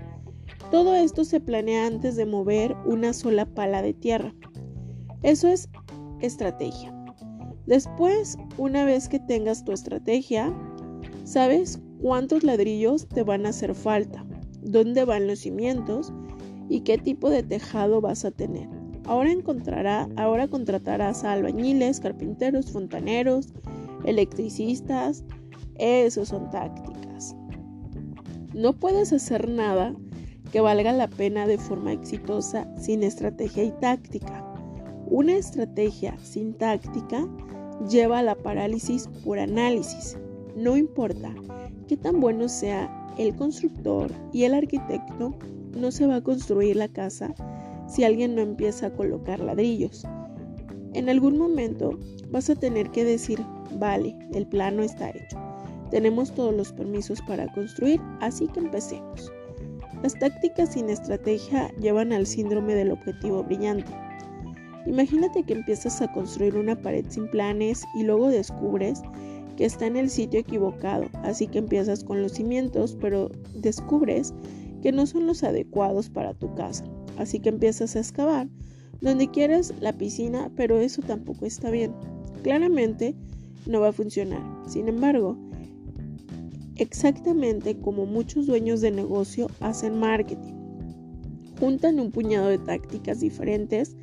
Todo 0.70 0.94
esto 0.94 1.24
se 1.24 1.40
planea 1.40 1.86
antes 1.86 2.16
de 2.16 2.26
mover 2.26 2.76
una 2.84 3.12
sola 3.12 3.46
pala 3.46 3.82
de 3.82 3.94
tierra. 3.94 4.34
Eso 5.22 5.48
es 5.48 5.68
estrategia. 6.20 6.93
Después, 7.66 8.36
una 8.58 8.84
vez 8.84 9.08
que 9.08 9.18
tengas 9.18 9.64
tu 9.64 9.72
estrategia, 9.72 10.52
sabes 11.24 11.80
cuántos 12.00 12.44
ladrillos 12.44 13.08
te 13.08 13.22
van 13.22 13.46
a 13.46 13.50
hacer 13.50 13.74
falta, 13.74 14.24
dónde 14.62 15.04
van 15.04 15.26
los 15.26 15.40
cimientos 15.40 16.12
y 16.68 16.80
qué 16.80 16.98
tipo 16.98 17.30
de 17.30 17.42
tejado 17.42 18.00
vas 18.00 18.24
a 18.24 18.30
tener. 18.30 18.68
Ahora 19.06 19.32
encontrará, 19.32 20.08
ahora 20.16 20.48
contratarás 20.48 21.24
a 21.24 21.32
albañiles, 21.32 22.00
carpinteros, 22.00 22.70
fontaneros, 22.70 23.48
electricistas. 24.04 25.24
Eso 25.76 26.24
son 26.24 26.50
tácticas. 26.50 27.36
No 28.54 28.72
puedes 28.74 29.12
hacer 29.12 29.48
nada 29.48 29.94
que 30.52 30.60
valga 30.60 30.92
la 30.92 31.08
pena 31.08 31.46
de 31.46 31.58
forma 31.58 31.92
exitosa 31.92 32.72
sin 32.78 33.02
estrategia 33.02 33.64
y 33.64 33.72
táctica. 33.72 34.43
Una 35.16 35.36
estrategia 35.36 36.18
sin 36.24 36.54
táctica 36.54 37.24
lleva 37.88 38.18
a 38.18 38.22
la 38.24 38.34
parálisis 38.34 39.08
por 39.24 39.38
análisis. 39.38 40.18
No 40.56 40.76
importa 40.76 41.32
qué 41.86 41.96
tan 41.96 42.20
bueno 42.20 42.48
sea 42.48 42.90
el 43.16 43.36
constructor 43.36 44.10
y 44.32 44.42
el 44.42 44.54
arquitecto, 44.54 45.32
no 45.78 45.92
se 45.92 46.08
va 46.08 46.16
a 46.16 46.20
construir 46.20 46.74
la 46.74 46.88
casa 46.88 47.32
si 47.86 48.02
alguien 48.02 48.34
no 48.34 48.40
empieza 48.40 48.88
a 48.88 48.92
colocar 48.92 49.38
ladrillos. 49.38 50.04
En 50.94 51.08
algún 51.08 51.38
momento 51.38 51.96
vas 52.30 52.50
a 52.50 52.56
tener 52.56 52.90
que 52.90 53.04
decir, 53.04 53.38
vale, 53.78 54.16
el 54.32 54.48
plano 54.48 54.82
está 54.82 55.10
hecho. 55.10 55.38
Tenemos 55.92 56.34
todos 56.34 56.52
los 56.52 56.72
permisos 56.72 57.22
para 57.22 57.52
construir, 57.52 58.00
así 58.20 58.48
que 58.48 58.58
empecemos. 58.58 59.30
Las 60.02 60.18
tácticas 60.18 60.72
sin 60.72 60.90
estrategia 60.90 61.70
llevan 61.80 62.12
al 62.12 62.26
síndrome 62.26 62.74
del 62.74 62.90
objetivo 62.90 63.44
brillante. 63.44 63.92
Imagínate 64.86 65.42
que 65.42 65.54
empiezas 65.54 66.00
a 66.02 66.12
construir 66.12 66.56
una 66.56 66.76
pared 66.76 67.04
sin 67.08 67.28
planes 67.28 67.84
y 67.94 68.02
luego 68.02 68.28
descubres 68.28 69.00
que 69.56 69.64
está 69.64 69.86
en 69.86 69.96
el 69.96 70.10
sitio 70.10 70.40
equivocado, 70.40 71.06
así 71.22 71.46
que 71.46 71.58
empiezas 71.58 72.04
con 72.04 72.22
los 72.22 72.32
cimientos, 72.32 72.96
pero 73.00 73.30
descubres 73.54 74.34
que 74.82 74.92
no 74.92 75.06
son 75.06 75.26
los 75.26 75.42
adecuados 75.42 76.10
para 76.10 76.34
tu 76.34 76.54
casa, 76.54 76.84
así 77.16 77.40
que 77.40 77.50
empiezas 77.50 77.96
a 77.96 78.00
excavar 78.00 78.48
donde 79.04 79.30
quieres 79.30 79.74
la 79.80 79.92
piscina, 79.92 80.50
pero 80.56 80.78
eso 80.78 81.02
tampoco 81.02 81.44
está 81.44 81.70
bien. 81.70 81.92
Claramente 82.42 83.14
no 83.66 83.80
va 83.80 83.88
a 83.88 83.92
funcionar. 83.92 84.42
Sin 84.66 84.88
embargo, 84.88 85.36
exactamente 86.76 87.78
como 87.78 88.06
muchos 88.06 88.46
dueños 88.46 88.80
de 88.80 88.90
negocio 88.90 89.48
hacen 89.60 89.98
marketing, 89.98 90.54
juntan 91.60 92.00
un 92.00 92.10
puñado 92.10 92.48
de 92.48 92.58
tácticas 92.58 93.20
diferentes 93.20 93.94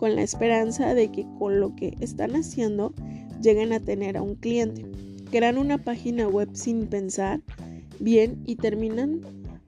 con 0.00 0.16
la 0.16 0.22
esperanza 0.22 0.94
de 0.94 1.12
que 1.12 1.26
con 1.38 1.60
lo 1.60 1.76
que 1.76 1.94
están 2.00 2.34
haciendo 2.34 2.94
lleguen 3.42 3.74
a 3.74 3.80
tener 3.80 4.16
a 4.16 4.22
un 4.22 4.34
cliente. 4.34 4.86
Crean 5.30 5.58
una 5.58 5.76
página 5.76 6.26
web 6.26 6.48
sin 6.54 6.86
pensar 6.86 7.42
bien 7.98 8.42
y 8.46 8.56
terminan 8.56 9.20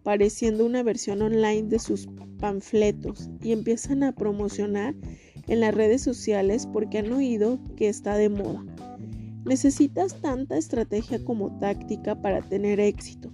pareciendo 0.03 0.65
una 0.65 0.83
versión 0.83 1.21
online 1.21 1.65
de 1.65 1.79
sus 1.79 2.09
panfletos 2.39 3.29
y 3.43 3.53
empiezan 3.53 4.03
a 4.03 4.13
promocionar 4.13 4.95
en 5.49 5.61
las 5.61 5.75
redes 5.75 6.01
sociales 6.01 6.67
porque 6.73 6.99
han 6.99 7.13
oído 7.13 7.59
que 7.77 7.91
está 7.91 8.17
de 8.17 8.31
moda. 8.31 8.65
Necesitas 9.45 10.19
tanta 10.23 10.57
estrategia 10.57 11.23
como 11.23 11.59
táctica 11.59 12.23
para 12.23 12.41
tener 12.41 12.81
éxito, 12.81 13.31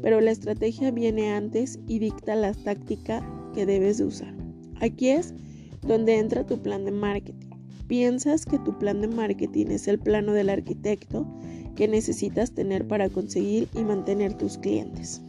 pero 0.00 0.22
la 0.22 0.30
estrategia 0.30 0.92
viene 0.92 1.30
antes 1.30 1.78
y 1.86 1.98
dicta 1.98 2.34
la 2.36 2.54
táctica 2.54 3.22
que 3.54 3.66
debes 3.66 3.98
de 3.98 4.04
usar. 4.04 4.34
Aquí 4.80 5.10
es 5.10 5.34
donde 5.88 6.18
entra 6.18 6.46
tu 6.46 6.62
plan 6.62 6.84
de 6.84 6.92
marketing. 6.92 7.48
Piensas 7.88 8.44
que 8.44 8.58
tu 8.58 8.78
plan 8.78 9.00
de 9.00 9.08
marketing 9.08 9.66
es 9.70 9.88
el 9.88 9.98
plano 9.98 10.34
del 10.34 10.50
arquitecto 10.50 11.26
que 11.74 11.88
necesitas 11.88 12.52
tener 12.52 12.86
para 12.86 13.08
conseguir 13.08 13.68
y 13.74 13.82
mantener 13.82 14.34
tus 14.34 14.58
clientes. 14.58 15.22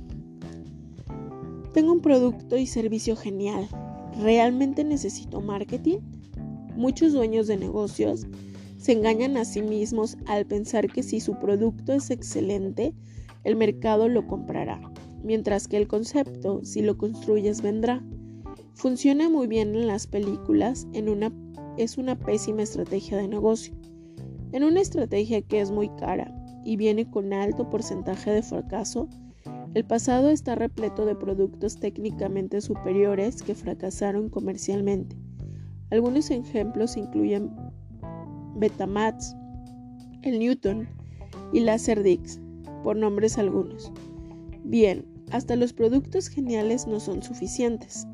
Tengo 1.73 1.93
un 1.93 2.01
producto 2.01 2.57
y 2.57 2.65
servicio 2.65 3.15
genial. 3.15 3.67
¿Realmente 4.21 4.83
necesito 4.83 5.39
marketing? 5.39 5.99
Muchos 6.75 7.13
dueños 7.13 7.47
de 7.47 7.57
negocios 7.57 8.27
se 8.77 8.91
engañan 8.91 9.37
a 9.37 9.45
sí 9.45 9.61
mismos 9.61 10.17
al 10.25 10.45
pensar 10.45 10.91
que 10.91 11.03
si 11.03 11.19
su 11.19 11.39
producto 11.39 11.93
es 11.93 12.09
excelente, 12.09 12.93
el 13.43 13.55
mercado 13.55 14.09
lo 14.09 14.27
comprará, 14.27 14.81
mientras 15.23 15.67
que 15.67 15.77
el 15.77 15.87
concepto, 15.87 16.61
si 16.63 16.81
lo 16.81 16.97
construyes, 16.97 17.61
vendrá. 17.61 18.03
Funciona 18.75 19.29
muy 19.29 19.47
bien 19.47 19.75
en 19.75 19.87
las 19.87 20.07
películas, 20.07 20.87
es 21.77 21.97
una 21.97 22.19
pésima 22.19 22.61
estrategia 22.61 23.17
de 23.17 23.27
negocio. 23.27 23.73
En 24.51 24.63
una 24.63 24.81
estrategia 24.81 25.41
que 25.41 25.61
es 25.61 25.71
muy 25.71 25.89
cara 25.97 26.33
y 26.65 26.75
viene 26.75 27.09
con 27.09 27.33
alto 27.33 27.69
porcentaje 27.69 28.31
de 28.31 28.41
fracaso, 28.41 29.07
el 29.75 29.85
pasado 29.85 30.29
está 30.29 30.55
repleto 30.55 31.05
de 31.05 31.15
productos 31.15 31.79
técnicamente 31.79 32.59
superiores 32.59 33.43
que 33.43 33.53
fracasaron 33.53 34.29
comercialmente. 34.29 35.15
Algunos 35.91 36.31
ejemplos 36.31 36.97
incluyen 36.97 37.51
Betamax, 38.55 39.35
el 40.23 40.39
Newton 40.39 40.87
y 41.53 41.59
Laserdix, 41.59 42.41
por 42.83 42.95
nombres 42.95 43.37
algunos. 43.37 43.91
Bien, 44.63 45.05
hasta 45.31 45.55
los 45.55 45.73
productos 45.73 46.27
geniales 46.27 46.87
no 46.87 46.99
son 46.99 47.21
suficientes. 47.21 48.07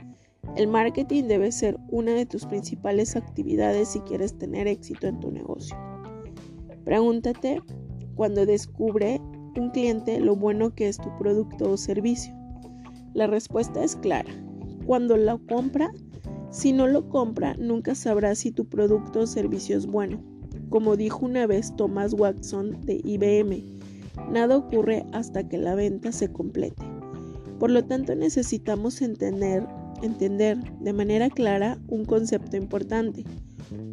El 0.55 0.67
marketing 0.67 1.25
debe 1.25 1.51
ser 1.51 1.77
una 1.89 2.13
de 2.13 2.25
tus 2.25 2.45
principales 2.45 3.15
actividades 3.15 3.89
si 3.89 3.99
quieres 4.01 4.37
tener 4.37 4.67
éxito 4.67 5.07
en 5.07 5.19
tu 5.19 5.31
negocio. 5.31 5.77
Pregúntate 6.85 7.61
cuando 8.15 8.45
descubre 8.45 9.19
un 9.57 9.69
cliente 9.71 10.19
lo 10.19 10.35
bueno 10.35 10.73
que 10.73 10.87
es 10.87 10.97
tu 10.97 11.15
producto 11.17 11.71
o 11.71 11.77
servicio. 11.77 12.33
La 13.13 13.27
respuesta 13.27 13.83
es 13.83 13.95
clara. 13.95 14.31
Cuando 14.85 15.17
lo 15.17 15.45
compra, 15.45 15.91
si 16.51 16.71
no 16.71 16.87
lo 16.87 17.09
compra, 17.09 17.55
nunca 17.55 17.95
sabrás 17.95 18.39
si 18.39 18.51
tu 18.51 18.65
producto 18.65 19.21
o 19.21 19.27
servicio 19.27 19.77
es 19.77 19.87
bueno. 19.87 20.21
Como 20.69 20.95
dijo 20.95 21.25
una 21.25 21.47
vez 21.47 21.75
Thomas 21.75 22.13
Watson 22.13 22.79
de 22.85 23.01
IBM, 23.03 23.61
nada 24.31 24.57
ocurre 24.57 25.05
hasta 25.11 25.47
que 25.47 25.57
la 25.57 25.75
venta 25.75 26.11
se 26.11 26.31
complete. 26.31 26.83
Por 27.59 27.71
lo 27.71 27.83
tanto, 27.85 28.15
necesitamos 28.15 29.01
entender 29.01 29.67
entender 30.01 30.57
de 30.79 30.93
manera 30.93 31.29
clara 31.29 31.77
un 31.87 32.05
concepto 32.05 32.57
importante. 32.57 33.23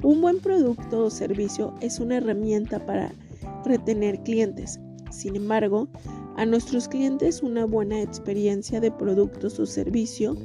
Un 0.03 0.21
buen 0.21 0.39
producto 0.41 1.05
o 1.05 1.11
servicio 1.11 1.75
es 1.81 1.99
una 1.99 2.19
herramienta 2.19 2.85
para 2.85 3.13
retener 3.65 4.23
clientes. 4.23 4.81
Sin 5.11 5.37
embargo, 5.37 5.89
a 6.37 6.47
nuestros 6.47 6.89
clientes 6.89 7.43
una 7.43 7.65
buena 7.67 8.01
experiencia 8.01 8.81
de 8.81 8.91
productos 8.91 9.59
o 9.59 9.67
servicio 9.67 10.37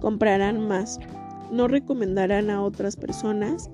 comprarán 0.00 0.66
más, 0.66 0.98
no 1.52 1.68
recomendarán 1.68 2.50
a 2.50 2.62
otras 2.62 2.96
personas, 2.96 3.70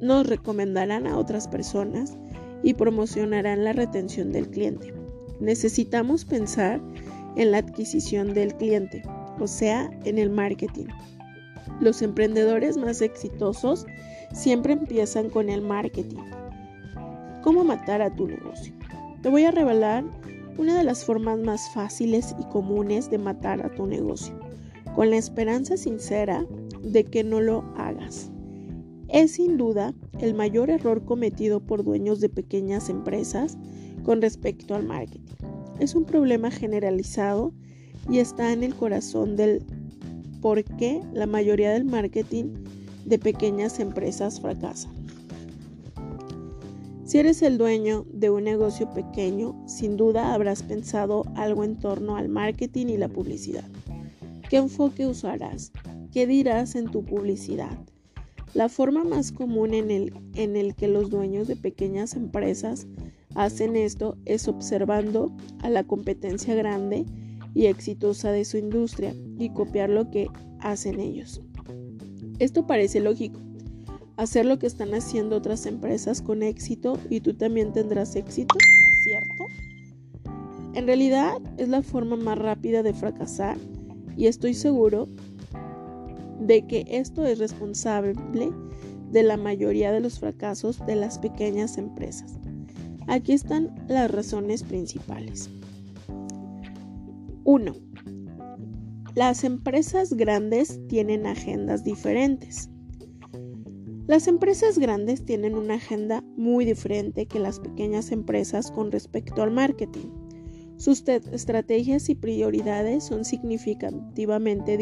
nos 0.00 0.26
recomendarán 0.26 1.06
a 1.06 1.18
otras 1.18 1.48
personas 1.48 2.16
y 2.62 2.74
promocionarán 2.74 3.64
la 3.64 3.72
retención 3.72 4.32
del 4.32 4.48
cliente. 4.48 4.94
Necesitamos 5.40 6.24
pensar 6.24 6.80
en 7.36 7.50
la 7.50 7.58
adquisición 7.58 8.32
del 8.34 8.54
cliente 8.54 9.02
o 9.38 9.46
sea, 9.46 9.90
en 10.04 10.18
el 10.18 10.30
marketing. 10.30 10.86
Los 11.80 12.02
emprendedores 12.02 12.76
más 12.76 13.00
exitosos 13.00 13.86
siempre 14.32 14.74
empiezan 14.74 15.30
con 15.30 15.48
el 15.48 15.62
marketing. 15.62 16.22
¿Cómo 17.42 17.64
matar 17.64 18.02
a 18.02 18.14
tu 18.14 18.26
negocio? 18.26 18.74
Te 19.22 19.28
voy 19.28 19.44
a 19.44 19.50
revelar 19.50 20.04
una 20.56 20.76
de 20.76 20.84
las 20.84 21.04
formas 21.04 21.38
más 21.38 21.68
fáciles 21.70 22.34
y 22.38 22.44
comunes 22.44 23.10
de 23.10 23.18
matar 23.18 23.64
a 23.64 23.70
tu 23.70 23.86
negocio, 23.86 24.38
con 24.94 25.10
la 25.10 25.16
esperanza 25.16 25.76
sincera 25.76 26.46
de 26.82 27.04
que 27.04 27.24
no 27.24 27.40
lo 27.40 27.64
hagas. 27.76 28.30
Es 29.08 29.32
sin 29.32 29.56
duda 29.56 29.94
el 30.20 30.34
mayor 30.34 30.70
error 30.70 31.04
cometido 31.04 31.60
por 31.60 31.84
dueños 31.84 32.20
de 32.20 32.28
pequeñas 32.28 32.88
empresas 32.88 33.58
con 34.04 34.22
respecto 34.22 34.74
al 34.74 34.84
marketing. 34.84 35.34
Es 35.78 35.94
un 35.94 36.04
problema 36.04 36.50
generalizado 36.50 37.52
y 38.08 38.18
está 38.18 38.52
en 38.52 38.62
el 38.62 38.74
corazón 38.74 39.36
del 39.36 39.62
por 40.40 40.62
qué 40.64 41.00
la 41.12 41.26
mayoría 41.26 41.72
del 41.72 41.84
marketing 41.84 42.52
de 43.04 43.18
pequeñas 43.18 43.80
empresas 43.80 44.40
fracasa. 44.40 44.90
Si 47.04 47.18
eres 47.18 47.42
el 47.42 47.58
dueño 47.58 48.06
de 48.12 48.30
un 48.30 48.44
negocio 48.44 48.88
pequeño, 48.90 49.54
sin 49.66 49.96
duda 49.96 50.34
habrás 50.34 50.62
pensado 50.62 51.24
algo 51.36 51.62
en 51.62 51.78
torno 51.78 52.16
al 52.16 52.28
marketing 52.28 52.86
y 52.86 52.96
la 52.96 53.08
publicidad. 53.08 53.64
¿Qué 54.48 54.56
enfoque 54.56 55.06
usarás? 55.06 55.70
¿Qué 56.12 56.26
dirás 56.26 56.74
en 56.74 56.90
tu 56.90 57.04
publicidad? 57.04 57.78
La 58.54 58.68
forma 58.68 59.04
más 59.04 59.32
común 59.32 59.74
en 59.74 59.90
el, 59.90 60.14
en 60.34 60.56
el 60.56 60.74
que 60.74 60.88
los 60.88 61.10
dueños 61.10 61.48
de 61.48 61.56
pequeñas 61.56 62.14
empresas 62.14 62.86
hacen 63.34 63.76
esto 63.76 64.16
es 64.24 64.48
observando 64.48 65.34
a 65.60 65.70
la 65.70 65.84
competencia 65.84 66.54
grande 66.54 67.04
y 67.54 67.66
exitosa 67.66 68.32
de 68.32 68.44
su 68.44 68.58
industria 68.58 69.14
y 69.38 69.50
copiar 69.50 69.90
lo 69.90 70.10
que 70.10 70.28
hacen 70.60 71.00
ellos. 71.00 71.40
Esto 72.38 72.66
parece 72.66 73.00
lógico. 73.00 73.40
Hacer 74.16 74.46
lo 74.46 74.58
que 74.58 74.66
están 74.66 74.94
haciendo 74.94 75.36
otras 75.36 75.66
empresas 75.66 76.20
con 76.20 76.42
éxito 76.42 76.98
y 77.10 77.20
tú 77.20 77.34
también 77.34 77.72
tendrás 77.72 78.16
éxito, 78.16 78.56
¿cierto? 79.02 79.46
En 80.74 80.86
realidad 80.86 81.34
es 81.56 81.68
la 81.68 81.82
forma 81.82 82.16
más 82.16 82.38
rápida 82.38 82.82
de 82.82 82.94
fracasar 82.94 83.56
y 84.16 84.26
estoy 84.26 84.54
seguro 84.54 85.08
de 86.40 86.66
que 86.66 86.84
esto 86.88 87.24
es 87.24 87.38
responsable 87.38 88.14
de 89.10 89.22
la 89.22 89.36
mayoría 89.36 89.92
de 89.92 90.00
los 90.00 90.18
fracasos 90.18 90.84
de 90.86 90.96
las 90.96 91.18
pequeñas 91.18 91.78
empresas. 91.78 92.32
Aquí 93.06 93.32
están 93.32 93.86
las 93.88 94.10
razones 94.10 94.64
principales. 94.64 95.50
1. 97.46 97.74
Las 99.14 99.44
empresas 99.44 100.14
grandes 100.14 100.80
tienen 100.88 101.26
agendas 101.26 101.84
diferentes. 101.84 102.70
Las 104.06 104.28
empresas 104.28 104.78
grandes 104.78 105.26
tienen 105.26 105.54
una 105.54 105.74
agenda 105.74 106.24
muy 106.38 106.64
diferente 106.64 107.26
que 107.26 107.38
las 107.38 107.60
pequeñas 107.60 108.12
empresas 108.12 108.70
con 108.70 108.90
respecto 108.90 109.42
al 109.42 109.50
marketing. 109.50 110.08
Sus 110.78 111.06
estrategias 111.06 112.08
y 112.08 112.14
prioridades 112.14 113.04
son 113.04 113.26
significativamente 113.26 114.78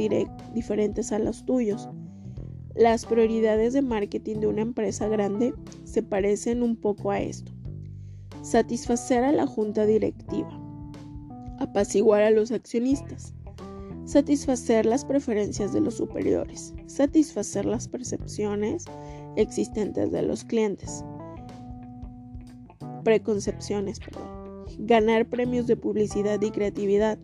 diferentes 0.54 1.10
a 1.10 1.18
las 1.18 1.44
tuyos. 1.44 1.88
Las 2.76 3.06
prioridades 3.06 3.72
de 3.72 3.82
marketing 3.82 4.36
de 4.36 4.46
una 4.46 4.62
empresa 4.62 5.08
grande 5.08 5.52
se 5.82 6.04
parecen 6.04 6.62
un 6.62 6.76
poco 6.76 7.10
a 7.10 7.20
esto. 7.20 7.50
Satisfacer 8.42 9.24
a 9.24 9.32
la 9.32 9.46
junta 9.48 9.84
directiva 9.84 10.61
apaciguar 11.62 12.22
a 12.22 12.30
los 12.30 12.50
accionistas, 12.50 13.32
satisfacer 14.04 14.84
las 14.84 15.04
preferencias 15.04 15.72
de 15.72 15.80
los 15.80 15.94
superiores, 15.94 16.74
satisfacer 16.86 17.64
las 17.64 17.86
percepciones 17.86 18.84
existentes 19.36 20.10
de 20.10 20.22
los 20.22 20.44
clientes, 20.44 21.04
preconcepciones, 23.04 24.00
ganar 24.78 25.26
premios 25.26 25.66
de 25.68 25.76
publicidad 25.76 26.40
y 26.42 26.50
creatividad, 26.50 27.18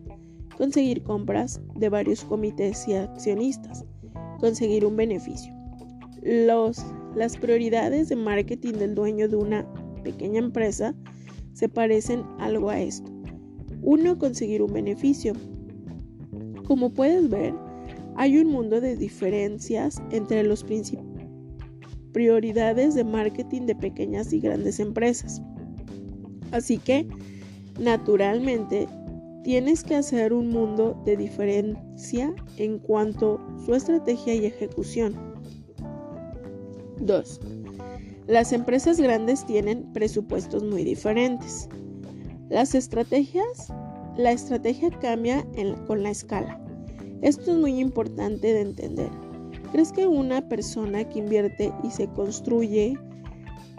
conseguir 0.57 1.03
compras 1.03 1.61
de 1.75 1.89
varios 1.89 2.23
comités 2.23 2.87
y 2.87 2.93
accionistas, 2.93 3.85
conseguir 4.39 4.85
un 4.85 4.95
beneficio. 4.95 5.53
Las 6.21 7.37
prioridades 7.37 8.09
de 8.09 8.15
marketing 8.15 8.73
del 8.73 8.95
dueño 8.95 9.27
de 9.27 9.35
una 9.35 9.67
pequeña 10.03 10.39
empresa 10.39 10.95
se 11.53 11.67
parecen 11.67 12.23
algo 12.39 12.69
a 12.69 12.79
esto. 12.79 13.18
Uno, 13.81 14.17
conseguir 14.17 14.61
un 14.61 14.73
beneficio. 14.73 15.33
Como 16.67 16.91
puedes 16.91 17.29
ver, 17.29 17.53
hay 18.15 18.37
un 18.37 18.51
mundo 18.51 18.81
de 18.81 18.95
diferencias 18.95 20.01
entre 20.11 20.43
los 20.43 20.65
prioridades 22.11 22.95
de 22.95 23.03
marketing 23.03 23.61
de 23.61 23.75
pequeñas 23.75 24.33
y 24.33 24.39
grandes 24.39 24.79
empresas. 24.79 25.41
Así 26.51 26.77
que, 26.77 27.07
naturalmente, 27.79 28.87
tienes 29.43 29.83
que 29.83 29.95
hacer 29.95 30.33
un 30.33 30.49
mundo 30.49 31.01
de 31.05 31.15
diferencia 31.17 32.33
en 32.57 32.79
cuanto 32.79 33.39
a 33.39 33.65
su 33.65 33.73
estrategia 33.73 34.35
y 34.35 34.45
ejecución. 34.45 35.15
2. 36.99 37.39
Las 38.27 38.51
empresas 38.51 38.99
grandes 38.99 39.45
tienen 39.45 39.91
presupuestos 39.93 40.63
muy 40.63 40.83
diferentes. 40.83 41.69
Las 42.49 42.73
estrategias, 42.73 43.71
la 44.17 44.31
estrategia 44.31 44.89
cambia 44.89 45.45
con 45.85 46.01
la 46.01 46.09
escala. 46.09 46.59
Esto 47.21 47.51
es 47.51 47.57
muy 47.57 47.79
importante 47.79 48.51
de 48.51 48.61
entender. 48.61 49.11
¿Crees 49.71 49.91
que 49.91 50.07
una 50.07 50.49
persona 50.49 51.07
que 51.07 51.19
invierte 51.19 51.71
y 51.83 51.91
se 51.91 52.07
construye 52.07 52.97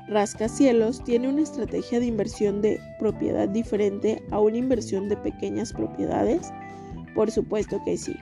rascacielos 0.08 1.02
tiene 1.02 1.28
una 1.28 1.42
estrategia 1.42 1.98
de 1.98 2.06
inversión 2.06 2.62
de 2.62 2.78
propiedad 3.00 3.48
diferente 3.48 4.22
a 4.30 4.38
una 4.38 4.58
inversión 4.58 5.08
de 5.08 5.16
pequeñas 5.16 5.72
propiedades? 5.72 6.52
Por 7.16 7.28
supuesto 7.32 7.82
que 7.84 7.98
sí. 7.98 8.14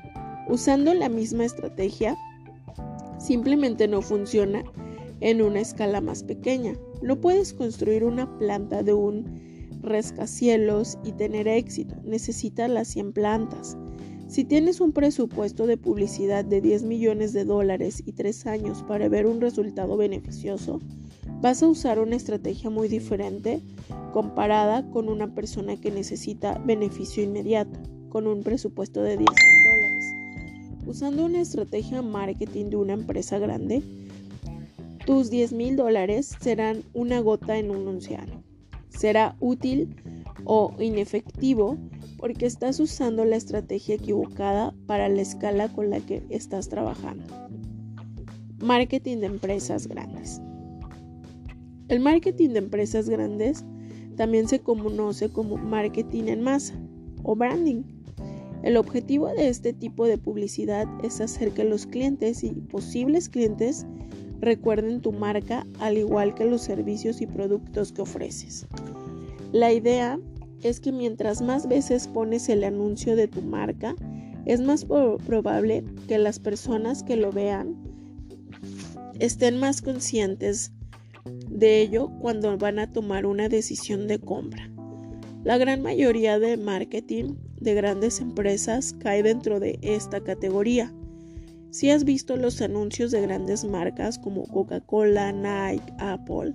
Usando 0.48 0.94
la 0.94 1.10
misma 1.10 1.44
estrategia, 1.44 2.16
simplemente 3.18 3.86
no 3.86 4.00
funciona 4.00 4.64
en 5.20 5.42
una 5.42 5.60
escala 5.60 6.00
más 6.00 6.22
pequeña. 6.22 6.72
No 7.02 7.20
puedes 7.20 7.52
construir 7.52 8.02
una 8.02 8.38
planta 8.38 8.82
de 8.82 8.94
un 8.94 9.47
rascacielos 9.82 10.98
y 11.04 11.12
tener 11.12 11.48
éxito. 11.48 11.94
Necesitas 12.04 12.70
las 12.70 12.88
100 12.88 13.12
plantas. 13.12 13.76
Si 14.28 14.44
tienes 14.44 14.80
un 14.80 14.92
presupuesto 14.92 15.66
de 15.66 15.78
publicidad 15.78 16.44
de 16.44 16.60
10 16.60 16.82
millones 16.82 17.32
de 17.32 17.44
dólares 17.44 18.02
y 18.04 18.12
3 18.12 18.46
años 18.46 18.82
para 18.82 19.08
ver 19.08 19.26
un 19.26 19.40
resultado 19.40 19.96
beneficioso, 19.96 20.80
vas 21.40 21.62
a 21.62 21.68
usar 21.68 21.98
una 21.98 22.16
estrategia 22.16 22.68
muy 22.68 22.88
diferente 22.88 23.62
comparada 24.12 24.88
con 24.90 25.08
una 25.08 25.34
persona 25.34 25.80
que 25.80 25.90
necesita 25.90 26.58
beneficio 26.58 27.22
inmediato, 27.22 27.78
con 28.10 28.26
un 28.26 28.42
presupuesto 28.42 29.02
de 29.02 29.16
10 29.16 29.26
dólares. 29.64 30.04
Usando 30.86 31.24
una 31.24 31.40
estrategia 31.40 32.02
marketing 32.02 32.66
de 32.70 32.76
una 32.76 32.92
empresa 32.94 33.38
grande, 33.38 33.82
tus 35.06 35.30
10 35.30 35.52
mil 35.52 35.76
dólares 35.76 36.36
serán 36.40 36.82
una 36.92 37.20
gota 37.20 37.56
en 37.56 37.70
un 37.70 37.88
océano. 37.88 38.47
Será 38.98 39.36
útil 39.38 39.94
o 40.44 40.74
inefectivo 40.80 41.78
porque 42.16 42.46
estás 42.46 42.80
usando 42.80 43.24
la 43.24 43.36
estrategia 43.36 43.94
equivocada 43.94 44.74
para 44.88 45.08
la 45.08 45.22
escala 45.22 45.68
con 45.68 45.88
la 45.88 46.00
que 46.00 46.24
estás 46.30 46.68
trabajando. 46.68 47.24
Marketing 48.58 49.18
de 49.18 49.26
empresas 49.26 49.86
grandes. 49.86 50.42
El 51.86 52.00
marketing 52.00 52.48
de 52.48 52.58
empresas 52.58 53.08
grandes 53.08 53.64
también 54.16 54.48
se 54.48 54.58
conoce 54.58 55.28
como 55.28 55.58
marketing 55.58 56.24
en 56.24 56.42
masa 56.42 56.74
o 57.22 57.36
branding. 57.36 57.84
El 58.64 58.76
objetivo 58.76 59.28
de 59.28 59.46
este 59.46 59.72
tipo 59.72 60.06
de 60.06 60.18
publicidad 60.18 60.88
es 61.04 61.20
hacer 61.20 61.52
que 61.52 61.62
los 61.62 61.86
clientes 61.86 62.42
y 62.42 62.50
posibles 62.50 63.28
clientes 63.28 63.86
recuerden 64.40 65.00
tu 65.00 65.12
marca 65.12 65.66
al 65.80 65.98
igual 65.98 66.34
que 66.34 66.44
los 66.44 66.62
servicios 66.62 67.20
y 67.20 67.26
productos 67.26 67.92
que 67.92 68.02
ofreces. 68.02 68.66
La 69.52 69.72
idea 69.72 70.18
es 70.62 70.80
que 70.80 70.92
mientras 70.92 71.40
más 71.40 71.68
veces 71.68 72.08
pones 72.08 72.48
el 72.48 72.64
anuncio 72.64 73.16
de 73.16 73.28
tu 73.28 73.42
marca, 73.42 73.94
es 74.44 74.60
más 74.60 74.84
probable 74.84 75.84
que 76.06 76.18
las 76.18 76.38
personas 76.38 77.02
que 77.02 77.16
lo 77.16 77.32
vean 77.32 77.76
estén 79.18 79.58
más 79.58 79.82
conscientes 79.82 80.72
de 81.48 81.82
ello 81.82 82.10
cuando 82.20 82.56
van 82.56 82.78
a 82.78 82.92
tomar 82.92 83.26
una 83.26 83.48
decisión 83.48 84.06
de 84.08 84.18
compra. 84.18 84.70
La 85.44 85.58
gran 85.58 85.82
mayoría 85.82 86.38
de 86.38 86.56
marketing 86.56 87.34
de 87.60 87.74
grandes 87.74 88.20
empresas 88.20 88.94
cae 88.98 89.22
dentro 89.22 89.60
de 89.60 89.78
esta 89.82 90.20
categoría. 90.20 90.92
Si 91.70 91.90
has 91.90 92.04
visto 92.04 92.36
los 92.36 92.60
anuncios 92.62 93.10
de 93.10 93.20
grandes 93.20 93.64
marcas 93.64 94.18
como 94.18 94.46
Coca-Cola, 94.46 95.32
Nike, 95.32 95.92
Apple, 95.98 96.54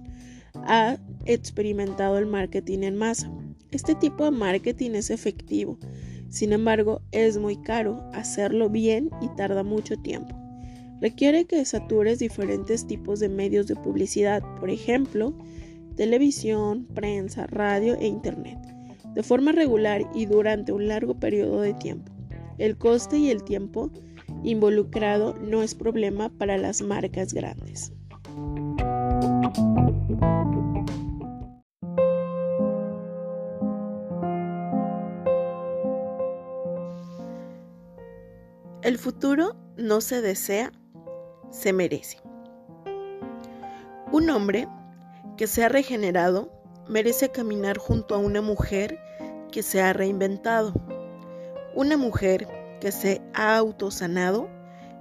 ha 0.56 0.98
experimentado 1.26 2.18
el 2.18 2.26
marketing 2.26 2.80
en 2.80 2.98
masa. 2.98 3.32
Este 3.72 3.96
tipo 3.96 4.24
de 4.24 4.32
marketing 4.32 4.92
es 4.92 5.10
efectivo, 5.10 5.78
sin 6.30 6.54
embargo 6.54 7.02
es 7.12 7.38
muy 7.38 7.58
caro 7.58 8.10
hacerlo 8.14 8.70
bien 8.70 9.10
y 9.22 9.28
tarda 9.36 9.64
mucho 9.64 9.98
tiempo. 9.98 10.36
Requiere 11.02 11.46
que 11.46 11.66
satures 11.66 12.20
diferentes 12.20 12.88
tipos 12.88 13.20
de 13.20 13.30
medios 13.30 13.68
de 13.68 13.76
publicidad, 13.76 14.42
por 14.60 14.70
ejemplo, 14.70 15.34
televisión, 15.96 16.86
prensa, 16.94 17.46
radio 17.48 17.96
e 17.96 18.08
internet, 18.08 18.58
de 19.14 19.22
forma 19.24 19.52
regular 19.52 20.10
y 20.16 20.26
durante 20.26 20.72
un 20.72 20.88
largo 20.88 21.20
periodo 21.20 21.62
de 21.62 21.74
tiempo. 21.74 22.12
El 22.58 22.78
coste 22.78 23.18
y 23.18 23.30
el 23.30 23.44
tiempo 23.44 23.92
involucrado 24.44 25.36
no 25.36 25.62
es 25.62 25.76
problema 25.76 26.30
para 26.30 26.58
las 26.58 26.82
marcas 26.82 27.34
grandes. 27.34 27.92
El 38.82 38.98
futuro 38.98 39.56
no 39.78 40.02
se 40.02 40.22
desea, 40.22 40.74
se 41.52 41.72
merece. 41.72 42.18
Un 44.12 44.30
hombre 44.30 44.68
que 45.38 45.48
se 45.48 45.64
ha 45.64 45.70
regenerado 45.70 46.52
merece 46.90 47.30
caminar 47.30 47.78
junto 47.78 48.14
a 48.14 48.18
una 48.18 48.42
mujer 48.42 49.00
que 49.52 49.64
se 49.64 49.82
ha 49.82 49.94
reinventado. 49.94 50.74
Una 51.76 51.96
mujer 51.96 52.48
que 52.84 52.92
se 52.92 53.22
ha 53.34 53.56
autosanado 53.56 54.50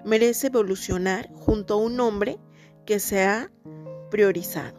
merece 0.05 0.47
evolucionar 0.47 1.28
junto 1.35 1.74
a 1.74 1.78
un 1.78 1.99
hombre 1.99 2.39
que 2.87 3.01
se 3.01 3.24
ha 3.24 3.51
priorizado. 4.09 4.78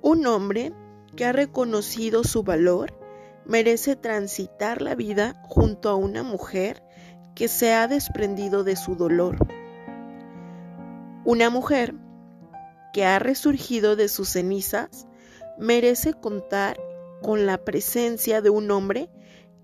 Un 0.00 0.26
hombre 0.26 0.72
que 1.14 1.26
ha 1.26 1.32
reconocido 1.32 2.24
su 2.24 2.42
valor 2.42 2.98
merece 3.44 3.96
transitar 3.96 4.80
la 4.80 4.94
vida 4.94 5.42
junto 5.46 5.90
a 5.90 5.94
una 5.94 6.22
mujer 6.22 6.82
que 7.34 7.48
se 7.48 7.74
ha 7.74 7.86
desprendido 7.86 8.64
de 8.64 8.74
su 8.74 8.96
dolor. 8.96 9.36
Una 11.26 11.50
mujer 11.50 11.94
que 12.94 13.04
ha 13.04 13.18
resurgido 13.18 13.94
de 13.94 14.08
sus 14.08 14.30
cenizas 14.30 15.06
merece 15.58 16.14
contar 16.14 16.80
con 17.20 17.44
la 17.44 17.58
presencia 17.58 18.40
de 18.40 18.48
un 18.48 18.70
hombre 18.70 19.10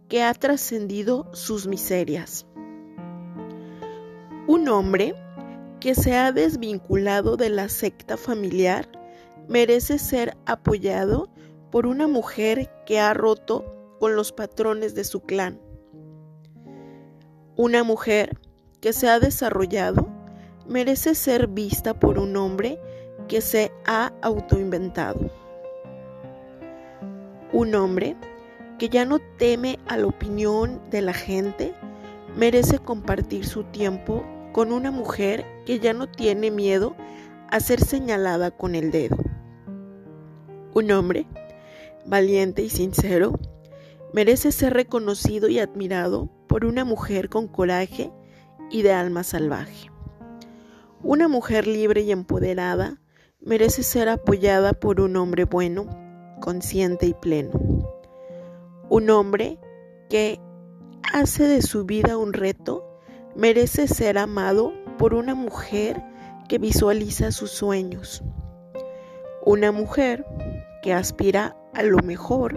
que 0.08 0.22
ha 0.22 0.34
trascendido 0.34 1.28
sus 1.32 1.66
miserias. 1.66 2.46
Un 4.46 4.68
hombre 4.68 5.14
que 5.80 5.94
se 5.94 6.14
ha 6.14 6.32
desvinculado 6.32 7.36
de 7.36 7.50
la 7.50 7.68
secta 7.68 8.16
familiar 8.16 8.88
merece 9.48 9.98
ser 9.98 10.36
apoyado 10.46 11.28
por 11.70 11.86
una 11.86 12.06
mujer 12.06 12.70
que 12.86 13.00
ha 13.00 13.14
roto 13.14 13.96
con 13.98 14.16
los 14.16 14.32
patrones 14.32 14.94
de 14.94 15.04
su 15.04 15.20
clan. 15.20 15.60
Una 17.56 17.84
mujer 17.84 18.38
que 18.80 18.92
se 18.92 19.08
ha 19.08 19.18
desarrollado 19.18 20.08
merece 20.66 21.14
ser 21.14 21.46
vista 21.46 21.98
por 21.98 22.18
un 22.18 22.36
hombre 22.36 22.78
que 23.28 23.40
se 23.40 23.72
ha 23.86 24.12
autoinventado. 24.22 25.30
Un 27.52 27.74
hombre 27.74 28.16
que 28.78 28.88
ya 28.88 29.04
no 29.04 29.18
teme 29.38 29.78
a 29.86 29.96
la 29.96 30.06
opinión 30.06 30.80
de 30.90 31.02
la 31.02 31.12
gente 31.12 31.74
merece 32.36 32.78
compartir 32.78 33.46
su 33.46 33.64
tiempo 33.64 34.24
con 34.52 34.72
una 34.72 34.90
mujer 34.90 35.44
que 35.66 35.78
ya 35.78 35.92
no 35.92 36.08
tiene 36.08 36.50
miedo 36.50 36.96
a 37.50 37.60
ser 37.60 37.80
señalada 37.80 38.50
con 38.50 38.74
el 38.74 38.90
dedo. 38.90 39.16
Un 40.74 40.90
hombre 40.90 41.26
valiente 42.04 42.62
y 42.62 42.70
sincero 42.70 43.38
merece 44.12 44.52
ser 44.52 44.74
reconocido 44.74 45.48
y 45.48 45.58
admirado 45.58 46.28
por 46.48 46.64
una 46.64 46.84
mujer 46.84 47.28
con 47.28 47.48
coraje 47.48 48.12
y 48.70 48.82
de 48.82 48.92
alma 48.92 49.24
salvaje. 49.24 49.90
Una 51.02 51.28
mujer 51.28 51.66
libre 51.66 52.02
y 52.02 52.12
empoderada 52.12 53.00
merece 53.40 53.82
ser 53.82 54.08
apoyada 54.08 54.72
por 54.72 55.00
un 55.00 55.16
hombre 55.16 55.44
bueno, 55.44 55.86
consciente 56.40 57.06
y 57.06 57.14
pleno. 57.14 57.93
Un 58.94 59.10
hombre 59.10 59.58
que 60.08 60.38
hace 61.12 61.48
de 61.48 61.62
su 61.62 61.84
vida 61.84 62.16
un 62.16 62.32
reto 62.32 63.00
merece 63.34 63.88
ser 63.88 64.16
amado 64.18 64.72
por 64.98 65.14
una 65.14 65.34
mujer 65.34 66.00
que 66.48 66.58
visualiza 66.58 67.32
sus 67.32 67.50
sueños. 67.50 68.22
Una 69.44 69.72
mujer 69.72 70.24
que 70.80 70.92
aspira 70.92 71.56
a 71.74 71.82
lo 71.82 71.98
mejor 72.04 72.56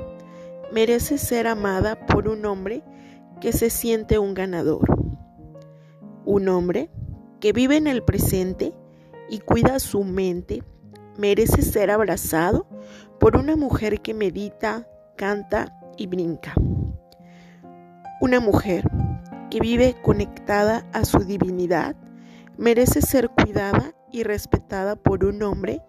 merece 0.71 1.17
ser 1.17 1.47
amada 1.47 2.05
por 2.05 2.27
un 2.27 2.45
hombre 2.45 2.83
que 3.41 3.51
se 3.51 3.71
siente 3.71 4.19
un 4.19 4.35
ganador. 4.35 4.85
Un 6.23 6.49
hombre 6.49 6.91
que 7.39 7.51
vive 7.51 7.77
en 7.77 7.87
el 7.87 8.03
presente 8.03 8.75
y 9.27 9.39
cuida 9.39 9.79
su 9.79 10.03
mente 10.03 10.63
merece 11.17 11.63
ser 11.63 11.89
abrazado 11.89 12.67
por 13.19 13.37
una 13.37 13.55
mujer 13.55 14.01
que 14.01 14.13
medita, 14.13 14.87
canta 15.15 15.73
y 15.97 16.07
brinca. 16.07 16.53
Una 18.21 18.39
mujer 18.39 18.87
que 19.49 19.59
vive 19.59 19.95
conectada 20.01 20.85
a 20.93 21.05
su 21.05 21.19
divinidad 21.19 21.95
merece 22.57 23.01
ser 23.01 23.29
cuidada 23.29 23.93
y 24.11 24.23
respetada 24.23 24.95
por 24.95 25.25
un 25.25 25.43
hombre 25.43 25.81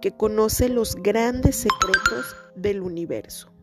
que 0.00 0.12
conoce 0.12 0.68
los 0.68 0.96
grandes 0.96 1.56
secretos 1.56 2.36
del 2.56 2.80
universo. 2.80 3.55